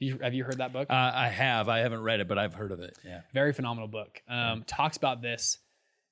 Have 0.00 0.08
you, 0.08 0.18
have 0.20 0.34
you 0.34 0.44
heard 0.44 0.58
that 0.58 0.72
book? 0.72 0.88
Uh, 0.90 0.94
I 1.14 1.28
have. 1.28 1.68
I 1.68 1.78
haven't 1.78 2.02
read 2.02 2.20
it, 2.20 2.26
but 2.28 2.36
I've 2.36 2.54
heard 2.54 2.72
of 2.72 2.80
it. 2.80 2.98
Yeah. 3.04 3.20
Very 3.32 3.52
phenomenal 3.52 3.86
book. 3.88 4.20
Um, 4.28 4.64
talks 4.66 4.96
about 4.96 5.22
this, 5.22 5.58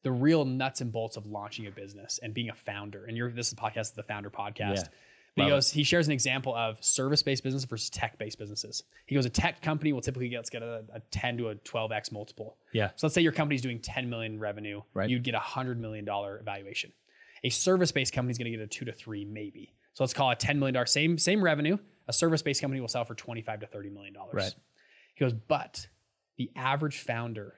the 0.05 0.13
real 0.13 0.45
nuts 0.45 0.81
and 0.81 0.93
bolts 0.93 1.17
of 1.17 1.27
launching 1.27 1.67
a 1.67 1.73
business 1.73 2.21
and 2.23 2.33
being 2.33 2.51
a 2.51 2.55
founder. 2.55 3.05
And 3.07 3.17
you're, 3.17 3.33
this 3.33 3.49
is 3.49 3.55
the 3.55 3.61
podcast, 3.61 3.95
the 3.97 4.05
Founder 4.05 4.31
Podcast. 4.31 4.85
But 5.37 5.45
he 5.45 5.49
goes, 5.51 5.71
he 5.71 5.85
shares 5.85 6.07
an 6.07 6.13
example 6.13 6.55
of 6.55 6.83
service-based 6.85 7.43
business 7.45 7.65
versus 7.65 7.89
tech-based 7.89 8.39
businesses. 8.39 8.83
He 9.07 9.15
goes, 9.15 9.27
a 9.27 9.31
tech 9.31 9.63
company 9.63 9.93
will 9.93 10.01
typically 10.01 10.29
get, 10.29 10.39
let's 10.39 10.51
get 10.51 10.63
a, 10.63 10.85
a 10.93 11.01
10 11.13 11.39
to 11.39 11.49
a 11.51 11.55
12x 11.55 12.11
multiple. 12.13 12.57
Yeah. 12.73 12.91
So 12.97 13.07
let's 13.07 13.15
say 13.15 13.23
your 13.23 13.33
company's 13.33 13.63
doing 13.63 13.79
10 13.79 14.11
million 14.11 14.39
revenue, 14.41 14.83
Right. 14.93 15.09
you'd 15.09 15.23
get 15.23 15.35
a 15.35 15.39
hundred 15.39 15.81
million 15.81 16.05
dollar 16.05 16.43
valuation. 16.45 16.93
A 17.45 17.49
service-based 17.51 18.13
company 18.13 18.33
is 18.33 18.39
going 18.39 18.51
to 18.51 18.57
get 18.59 18.63
a 18.63 18.67
two 18.67 18.85
to 18.85 18.93
three, 18.93 19.25
maybe. 19.25 19.73
So 19.95 20.03
let's 20.05 20.13
call 20.13 20.31
it 20.31 20.41
10 20.41 20.59
million 20.59 20.75
dollar 20.75 20.87
same 20.87 21.17
same 21.17 21.43
revenue. 21.43 21.79
A 22.09 22.13
service-based 22.13 22.61
company 22.61 22.81
will 22.81 22.89
sell 22.89 23.05
for 23.05 23.15
25 23.15 23.61
to 23.61 23.67
30 23.67 23.91
million 23.91 24.13
dollars. 24.13 24.35
Right. 24.35 24.55
He 25.15 25.25
goes, 25.25 25.33
but 25.33 25.87
the 26.39 26.51
average 26.57 26.99
founder 26.99 27.55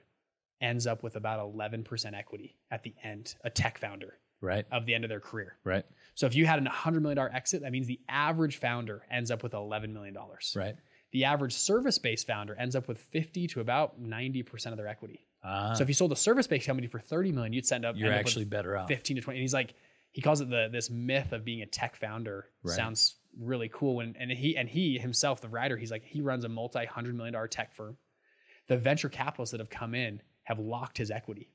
ends 0.61 0.87
up 0.87 1.03
with 1.03 1.15
about 1.15 1.39
11% 1.39 2.13
equity 2.17 2.55
at 2.71 2.83
the 2.83 2.93
end, 3.03 3.35
a 3.43 3.49
tech 3.49 3.77
founder 3.77 4.17
Right. 4.43 4.65
of 4.71 4.85
the 4.85 4.93
end 4.93 5.03
of 5.05 5.09
their 5.09 5.19
career. 5.19 5.55
Right. 5.63 5.85
So 6.15 6.27
if 6.27 6.35
you 6.35 6.45
had 6.45 6.59
a 6.59 6.69
$100 6.69 7.01
million 7.01 7.17
exit, 7.33 7.61
that 7.61 7.71
means 7.71 7.87
the 7.87 7.99
average 8.09 8.57
founder 8.57 9.03
ends 9.09 9.31
up 9.31 9.41
with 9.41 9.53
$11 9.53 9.93
million. 9.93 10.15
Right. 10.55 10.75
The 11.11 11.25
average 11.25 11.53
service-based 11.53 12.27
founder 12.27 12.55
ends 12.55 12.75
up 12.75 12.87
with 12.87 12.97
50 12.99 13.47
to 13.47 13.61
about 13.61 14.01
90% 14.01 14.65
of 14.67 14.77
their 14.77 14.87
equity. 14.87 15.25
Ah, 15.43 15.73
So 15.73 15.83
if 15.83 15.87
you 15.87 15.93
sold 15.93 16.11
a 16.11 16.15
service-based 16.15 16.65
company 16.67 16.87
for 16.87 16.99
30 16.99 17.31
million, 17.31 17.53
you'd 17.53 17.65
send 17.65 17.85
up 17.85 17.95
you're 17.95 18.07
end 18.07 18.15
up 18.15 18.19
with 18.25 18.27
actually 18.31 18.45
better 18.45 18.77
off. 18.77 18.87
15 18.87 19.15
to 19.17 19.21
20. 19.21 19.37
And 19.37 19.41
he's 19.41 19.53
like, 19.53 19.73
he 20.11 20.21
calls 20.21 20.41
it 20.41 20.49
the 20.49 20.69
this 20.71 20.89
myth 20.91 21.31
of 21.31 21.43
being 21.43 21.61
a 21.61 21.65
tech 21.65 21.95
founder. 21.95 22.45
Right. 22.63 22.75
Sounds 22.75 23.15
really 23.39 23.69
cool. 23.73 23.99
And 23.99 24.15
and 24.19 24.31
he 24.31 24.55
and 24.55 24.69
he 24.69 24.97
himself, 24.99 25.41
the 25.41 25.49
writer, 25.49 25.75
he's 25.75 25.89
like, 25.91 26.03
he 26.05 26.21
runs 26.21 26.45
a 26.45 26.49
multi-hundred 26.49 27.15
million 27.15 27.33
dollar 27.33 27.47
tech 27.47 27.73
firm. 27.73 27.97
The 28.67 28.77
venture 28.77 29.09
capitalists 29.09 29.51
that 29.51 29.59
have 29.59 29.69
come 29.71 29.95
in 29.95 30.21
have 30.43 30.59
locked 30.59 30.97
his 30.99 31.09
equity. 31.11 31.51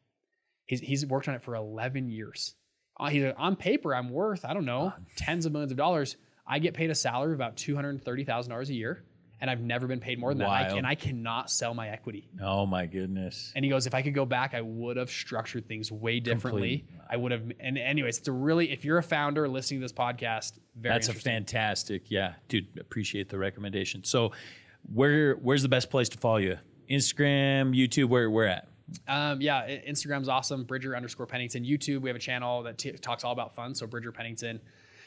He's 0.67 0.81
he's 0.81 1.07
worked 1.07 1.29
on 1.29 1.35
it 1.35 1.43
for 1.43 1.55
11 1.55 2.11
years. 2.11 2.55
Uh, 2.99 3.09
he's 3.09 3.25
like, 3.25 3.35
on 3.39 3.57
paper, 3.57 3.95
I'm 3.95 4.11
worth, 4.11 4.45
I 4.45 4.55
don't 4.55 4.65
know, 4.65 4.93
tens 5.17 5.47
of 5.47 5.53
millions 5.53 5.73
of 5.73 5.79
dollars. 5.79 6.17
I 6.47 6.59
get 6.59 6.75
paid 6.75 6.91
a 6.91 6.95
salary 6.95 7.33
of 7.33 7.39
about 7.39 7.57
$230,000 7.57 8.69
a 8.69 8.75
year. 8.75 9.05
And 9.41 9.49
I've 9.49 9.61
never 9.61 9.87
been 9.87 10.01
paid 10.01 10.19
more 10.19 10.31
than 10.31 10.39
that. 10.39 10.49
I, 10.49 10.77
and 10.77 10.85
I 10.85 10.97
cannot 10.97 11.49
sell 11.49 11.73
my 11.73 11.91
equity. 11.91 12.29
Oh 12.43 12.67
my 12.67 12.87
goodness. 12.87 13.53
And 13.55 13.65
he 13.65 13.71
goes, 13.71 13.87
if 13.87 13.95
I 13.95 14.03
could 14.03 14.15
go 14.15 14.25
back, 14.25 14.53
I 14.53 14.61
would 14.63 14.97
have 14.97 15.11
structured 15.11 15.69
things 15.69 15.93
way 15.93 16.19
differently. 16.19 16.79
Complete. 16.79 17.01
I 17.09 17.17
would 17.17 17.31
have. 17.31 17.53
And 17.61 17.79
anyways, 17.79 18.19
it's 18.19 18.27
a 18.27 18.33
really, 18.33 18.73
if 18.73 18.85
you're 18.85 18.99
a 18.99 19.03
founder 19.03 19.47
listening 19.49 19.79
to 19.79 19.85
this 19.85 19.93
podcast, 19.93 20.59
very 20.75 20.93
That's 20.93 21.09
a 21.09 21.13
fantastic. 21.13 22.11
Yeah, 22.11 22.35
dude, 22.49 22.67
appreciate 22.81 23.29
the 23.29 23.39
recommendation. 23.39 24.03
So, 24.03 24.33
where 24.93 25.35
where's 25.35 25.63
the 25.63 25.69
best 25.69 25.89
place 25.89 26.09
to 26.09 26.19
follow 26.19 26.39
you? 26.39 26.59
Instagram, 26.91 27.77
YouTube, 27.77 28.09
where 28.09 28.29
where 28.29 28.49
at? 28.49 28.69
Um, 29.07 29.41
yeah, 29.41 29.69
Instagram's 29.69 30.29
awesome. 30.29 30.65
Bridger 30.65 30.97
underscore 30.97 31.27
Pennington. 31.27 31.65
YouTube, 31.65 32.01
we 32.01 32.09
have 32.09 32.17
a 32.17 32.21
channel 32.21 32.63
that 32.63 32.79
t- 32.79 32.93
talks 32.93 33.25
all 33.25 33.33
about 33.33 33.55
funds. 33.55 33.81
So 33.81 33.87
Bridger 33.87 34.13
Pennington. 34.13 34.61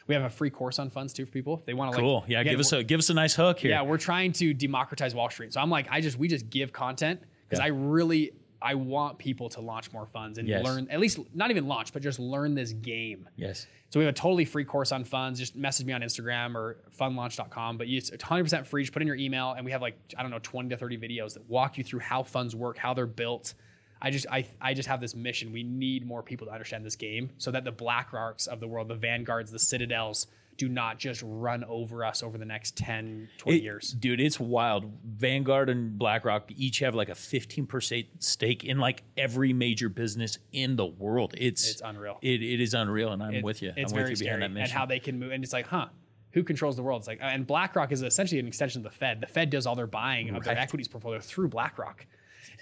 We 0.08 0.16
have 0.16 0.24
a 0.24 0.30
free 0.30 0.50
course 0.50 0.80
on 0.80 0.90
funds 0.90 1.14
too 1.14 1.26
for 1.26 1.32
people 1.32 1.56
if 1.60 1.66
they 1.66 1.74
want 1.74 1.94
to. 1.94 2.00
Cool. 2.00 2.22
Like, 2.22 2.30
yeah, 2.30 2.40
again, 2.42 2.54
give 2.54 2.60
us 2.60 2.74
a 2.74 2.84
give 2.84 3.00
us 3.00 3.10
a 3.10 3.14
nice 3.14 3.36
hook 3.36 3.60
here. 3.60 3.72
Yeah, 3.72 3.84
we're 3.84 3.98
trying 4.00 4.32
to 4.34 4.54
democratize 4.54 5.14
Wall 5.16 5.30
Street. 5.30 5.54
So 5.54 5.62
I'm 5.62 5.70
like, 5.70 5.88
I 5.92 6.02
just 6.02 6.18
we 6.18 6.28
just 6.28 6.50
give 6.50 6.74
content 6.74 7.22
because 7.48 7.60
Yeah. 7.60 7.66
I 7.66 7.70
really 7.70 8.32
I 8.64 8.76
want 8.76 9.18
people 9.20 9.50
to 9.50 9.62
launch 9.62 9.92
more 9.94 10.06
funds 10.06 10.38
and 10.38 10.48
Yes. 10.48 10.64
learn 10.66 10.88
at 10.90 11.00
least 11.00 11.20
not 11.34 11.50
even 11.52 11.68
launch, 11.68 11.94
but 11.94 12.02
just 12.02 12.20
learn 12.20 12.56
this 12.56 12.74
game. 12.74 13.28
Yes. 13.36 13.68
So 13.90 14.00
we 14.00 14.06
have 14.06 14.14
a 14.14 14.18
totally 14.18 14.46
free 14.46 14.64
course 14.66 14.92
on 14.92 15.04
funds. 15.04 15.40
Just 15.40 15.56
message 15.56 15.86
me 15.86 15.94
on 15.94 16.02
Instagram 16.02 16.56
or 16.56 16.78
fundlaunch.com. 17.00 17.78
But 17.78 17.88
it's 17.88 18.10
100% 18.12 18.66
free. 18.66 18.84
Just 18.84 18.94
put 18.94 19.02
in 19.02 19.08
your 19.08 19.18
email, 19.18 19.52
and 19.54 19.66
we 19.66 19.72
have 19.72 19.82
like 19.82 19.98
I 20.18 20.22
don't 20.24 20.32
know 20.32 20.40
20 20.40 20.70
to 20.70 20.78
30 20.78 20.98
videos 20.98 21.34
that 21.36 21.48
walk 21.50 21.78
you 21.78 21.84
through 21.84 22.00
how 22.00 22.24
funds 22.24 22.56
work, 22.56 22.78
how 22.78 22.94
they're 22.94 23.06
built. 23.06 23.54
I 24.02 24.10
just 24.10 24.26
I 24.32 24.46
I 24.60 24.74
just 24.74 24.88
have 24.90 25.00
this 25.00 25.16
mission. 25.16 25.52
We 25.52 25.64
need 25.64 26.06
more 26.06 26.24
people 26.24 26.48
to 26.48 26.54
understand 26.54 26.86
this 26.86 26.96
game 26.96 27.30
so 27.38 27.52
that 27.52 27.64
the 27.64 27.72
BlackRocks 27.72 28.48
of 28.48 28.60
the 28.60 28.68
world, 28.68 28.88
the 28.88 28.96
Vanguards, 28.96 29.52
the 29.52 29.60
Citadels, 29.60 30.28
do 30.58 30.68
not 30.68 30.98
just 31.00 31.22
run 31.24 31.64
over 31.66 32.04
us 32.04 32.22
over 32.24 32.38
the 32.38 32.46
next 32.46 32.76
10, 32.78 33.30
20 33.38 33.58
It- 33.58 33.64
years. 33.64 33.92
Dude, 33.92 34.20
it's 34.20 34.40
wild. 34.40 34.92
Vanguard 35.06 35.70
and 35.70 35.98
BlackRock 35.98 36.52
each 36.56 36.80
have 36.80 36.94
like 36.96 37.10
a 37.10 37.14
15% 37.16 38.08
stake 38.20 38.64
in 38.64 38.78
like 38.80 39.04
every 39.18 39.54
major 39.54 39.88
business 39.90 40.38
in 40.52 40.76
the 40.76 40.86
world. 40.86 41.34
It's 41.38 41.70
It's 41.70 41.82
unreal. 41.84 42.18
It, 42.22 42.42
it 42.42 42.60
is 42.60 42.74
unreal, 42.74 43.12
and 43.12 43.22
I'm 43.24 43.36
It- 43.36 43.44
with 43.44 43.62
you. 43.62 43.72
It's 43.78 43.92
I'm 43.92 43.98
very 43.98 44.10
with 44.12 44.20
you 44.20 44.26
scary, 44.28 44.38
behind 44.40 44.58
that 44.58 44.62
and 44.64 44.72
how 44.72 44.86
they 44.86 45.00
can 45.00 45.20
move. 45.20 45.32
And 45.32 45.44
it's 45.44 45.54
like, 45.54 45.68
huh, 45.68 45.88
who 46.32 46.44
controls 46.44 46.76
the 46.76 46.84
world? 46.84 47.02
It's 47.02 47.08
like, 47.08 47.20
and 47.22 47.46
BlackRock 47.46 47.92
is 47.92 48.02
essentially 48.02 48.40
an 48.40 48.48
extension 48.48 48.80
of 48.80 48.84
the 48.92 48.96
Fed. 48.98 49.22
The 49.22 49.28
Fed 49.28 49.50
does 49.52 49.66
all 49.68 49.76
their 49.76 49.88
buying 49.88 50.30
of 50.36 50.44
their 50.44 50.58
equities 50.58 50.88
portfolio 50.88 51.20
through 51.20 51.50
BlackRock. 51.50 52.06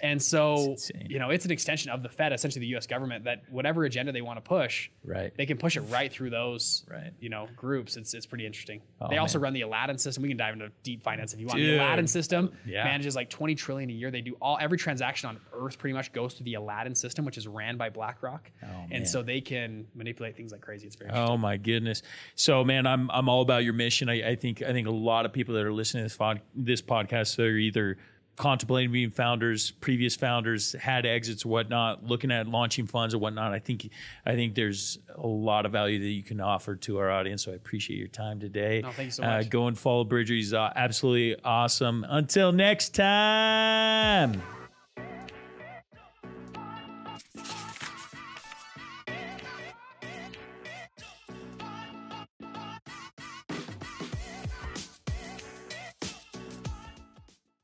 And 0.02 0.22
so, 0.22 0.76
you 1.06 1.18
know, 1.18 1.30
it's 1.30 1.44
an 1.44 1.50
extension 1.50 1.90
of 1.90 2.02
the 2.02 2.08
Fed, 2.08 2.32
essentially 2.32 2.60
the 2.60 2.68
U.S. 2.68 2.86
government, 2.86 3.24
that 3.24 3.42
whatever 3.50 3.84
agenda 3.84 4.12
they 4.12 4.22
want 4.22 4.38
to 4.42 4.48
push, 4.48 4.88
Right. 5.04 5.32
they 5.36 5.44
can 5.46 5.58
push 5.58 5.76
it 5.76 5.82
right 5.82 6.10
through 6.10 6.30
those, 6.30 6.84
Right. 6.88 7.12
you 7.20 7.28
know, 7.28 7.48
groups. 7.56 7.96
It's 7.96 8.14
it's 8.14 8.26
pretty 8.26 8.46
interesting. 8.46 8.80
Oh, 9.00 9.08
they 9.08 9.18
also 9.18 9.38
run 9.38 9.52
the 9.52 9.60
Aladdin 9.62 9.98
system. 9.98 10.22
We 10.22 10.28
can 10.30 10.38
dive 10.38 10.54
into 10.54 10.70
deep 10.82 11.02
finance 11.02 11.34
if 11.34 11.40
you 11.40 11.46
want. 11.46 11.58
Dude. 11.58 11.78
The 11.78 11.84
Aladdin 11.84 12.06
system 12.06 12.52
Yeah. 12.66 12.84
manages 12.84 13.14
like 13.14 13.28
20 13.30 13.54
trillion 13.54 13.90
a 13.90 13.92
year. 13.92 14.10
They 14.10 14.20
do 14.22 14.36
all 14.40 14.56
every 14.60 14.78
transaction 14.78 15.28
on 15.28 15.38
Earth 15.52 15.78
pretty 15.78 15.94
much 15.94 16.12
goes 16.12 16.34
through 16.34 16.44
the 16.44 16.54
Aladdin 16.54 16.94
system, 16.94 17.24
which 17.24 17.36
is 17.36 17.46
ran 17.46 17.76
by 17.76 17.90
BlackRock, 17.90 18.50
Oh, 18.62 18.66
man. 18.66 18.88
and 18.92 19.08
so 19.08 19.22
they 19.22 19.40
can 19.40 19.86
manipulate 19.94 20.36
things 20.36 20.52
like 20.52 20.60
crazy. 20.62 20.86
It's 20.86 20.96
very 20.96 21.10
oh, 21.10 21.14
interesting. 21.14 21.34
Oh 21.34 21.36
my 21.38 21.56
goodness! 21.56 22.02
So 22.36 22.64
man, 22.64 22.86
I'm 22.86 23.10
I'm 23.10 23.28
all 23.28 23.42
about 23.42 23.64
your 23.64 23.74
mission. 23.74 24.08
I, 24.08 24.30
I 24.30 24.36
think 24.36 24.62
I 24.62 24.72
think 24.72 24.86
a 24.88 24.90
lot 24.92 25.26
of 25.26 25.32
people 25.32 25.54
that 25.56 25.64
are 25.66 25.72
listening 25.72 26.02
to 26.02 26.04
this 26.06 26.16
pod, 26.16 26.40
this 26.54 26.80
podcast 26.82 27.36
they're 27.36 27.58
either 27.58 27.98
contemplating 28.40 28.90
being 28.90 29.10
founders, 29.10 29.70
previous 29.70 30.16
founders, 30.16 30.72
had 30.72 31.04
exits 31.04 31.44
whatnot, 31.44 32.04
looking 32.04 32.32
at 32.32 32.48
launching 32.48 32.86
funds 32.86 33.14
or 33.14 33.18
whatnot. 33.18 33.52
I 33.52 33.58
think 33.58 33.90
I 34.24 34.34
think 34.34 34.54
there's 34.54 34.98
a 35.14 35.26
lot 35.26 35.66
of 35.66 35.72
value 35.72 35.98
that 35.98 36.08
you 36.08 36.22
can 36.22 36.40
offer 36.40 36.74
to 36.76 36.98
our 36.98 37.10
audience. 37.10 37.44
So 37.44 37.52
I 37.52 37.56
appreciate 37.56 37.98
your 37.98 38.08
time 38.08 38.40
today. 38.40 38.80
No, 38.82 38.92
thank 38.92 39.06
you 39.08 39.10
so 39.12 39.22
Uh, 39.24 39.36
much. 39.38 39.50
go 39.50 39.66
and 39.66 39.78
follow 39.78 40.04
Bridger. 40.04 40.32
He's 40.34 40.54
uh, 40.54 40.72
absolutely 40.74 41.36
awesome. 41.44 42.06
Until 42.08 42.50
next 42.50 42.94
time. 42.94 44.40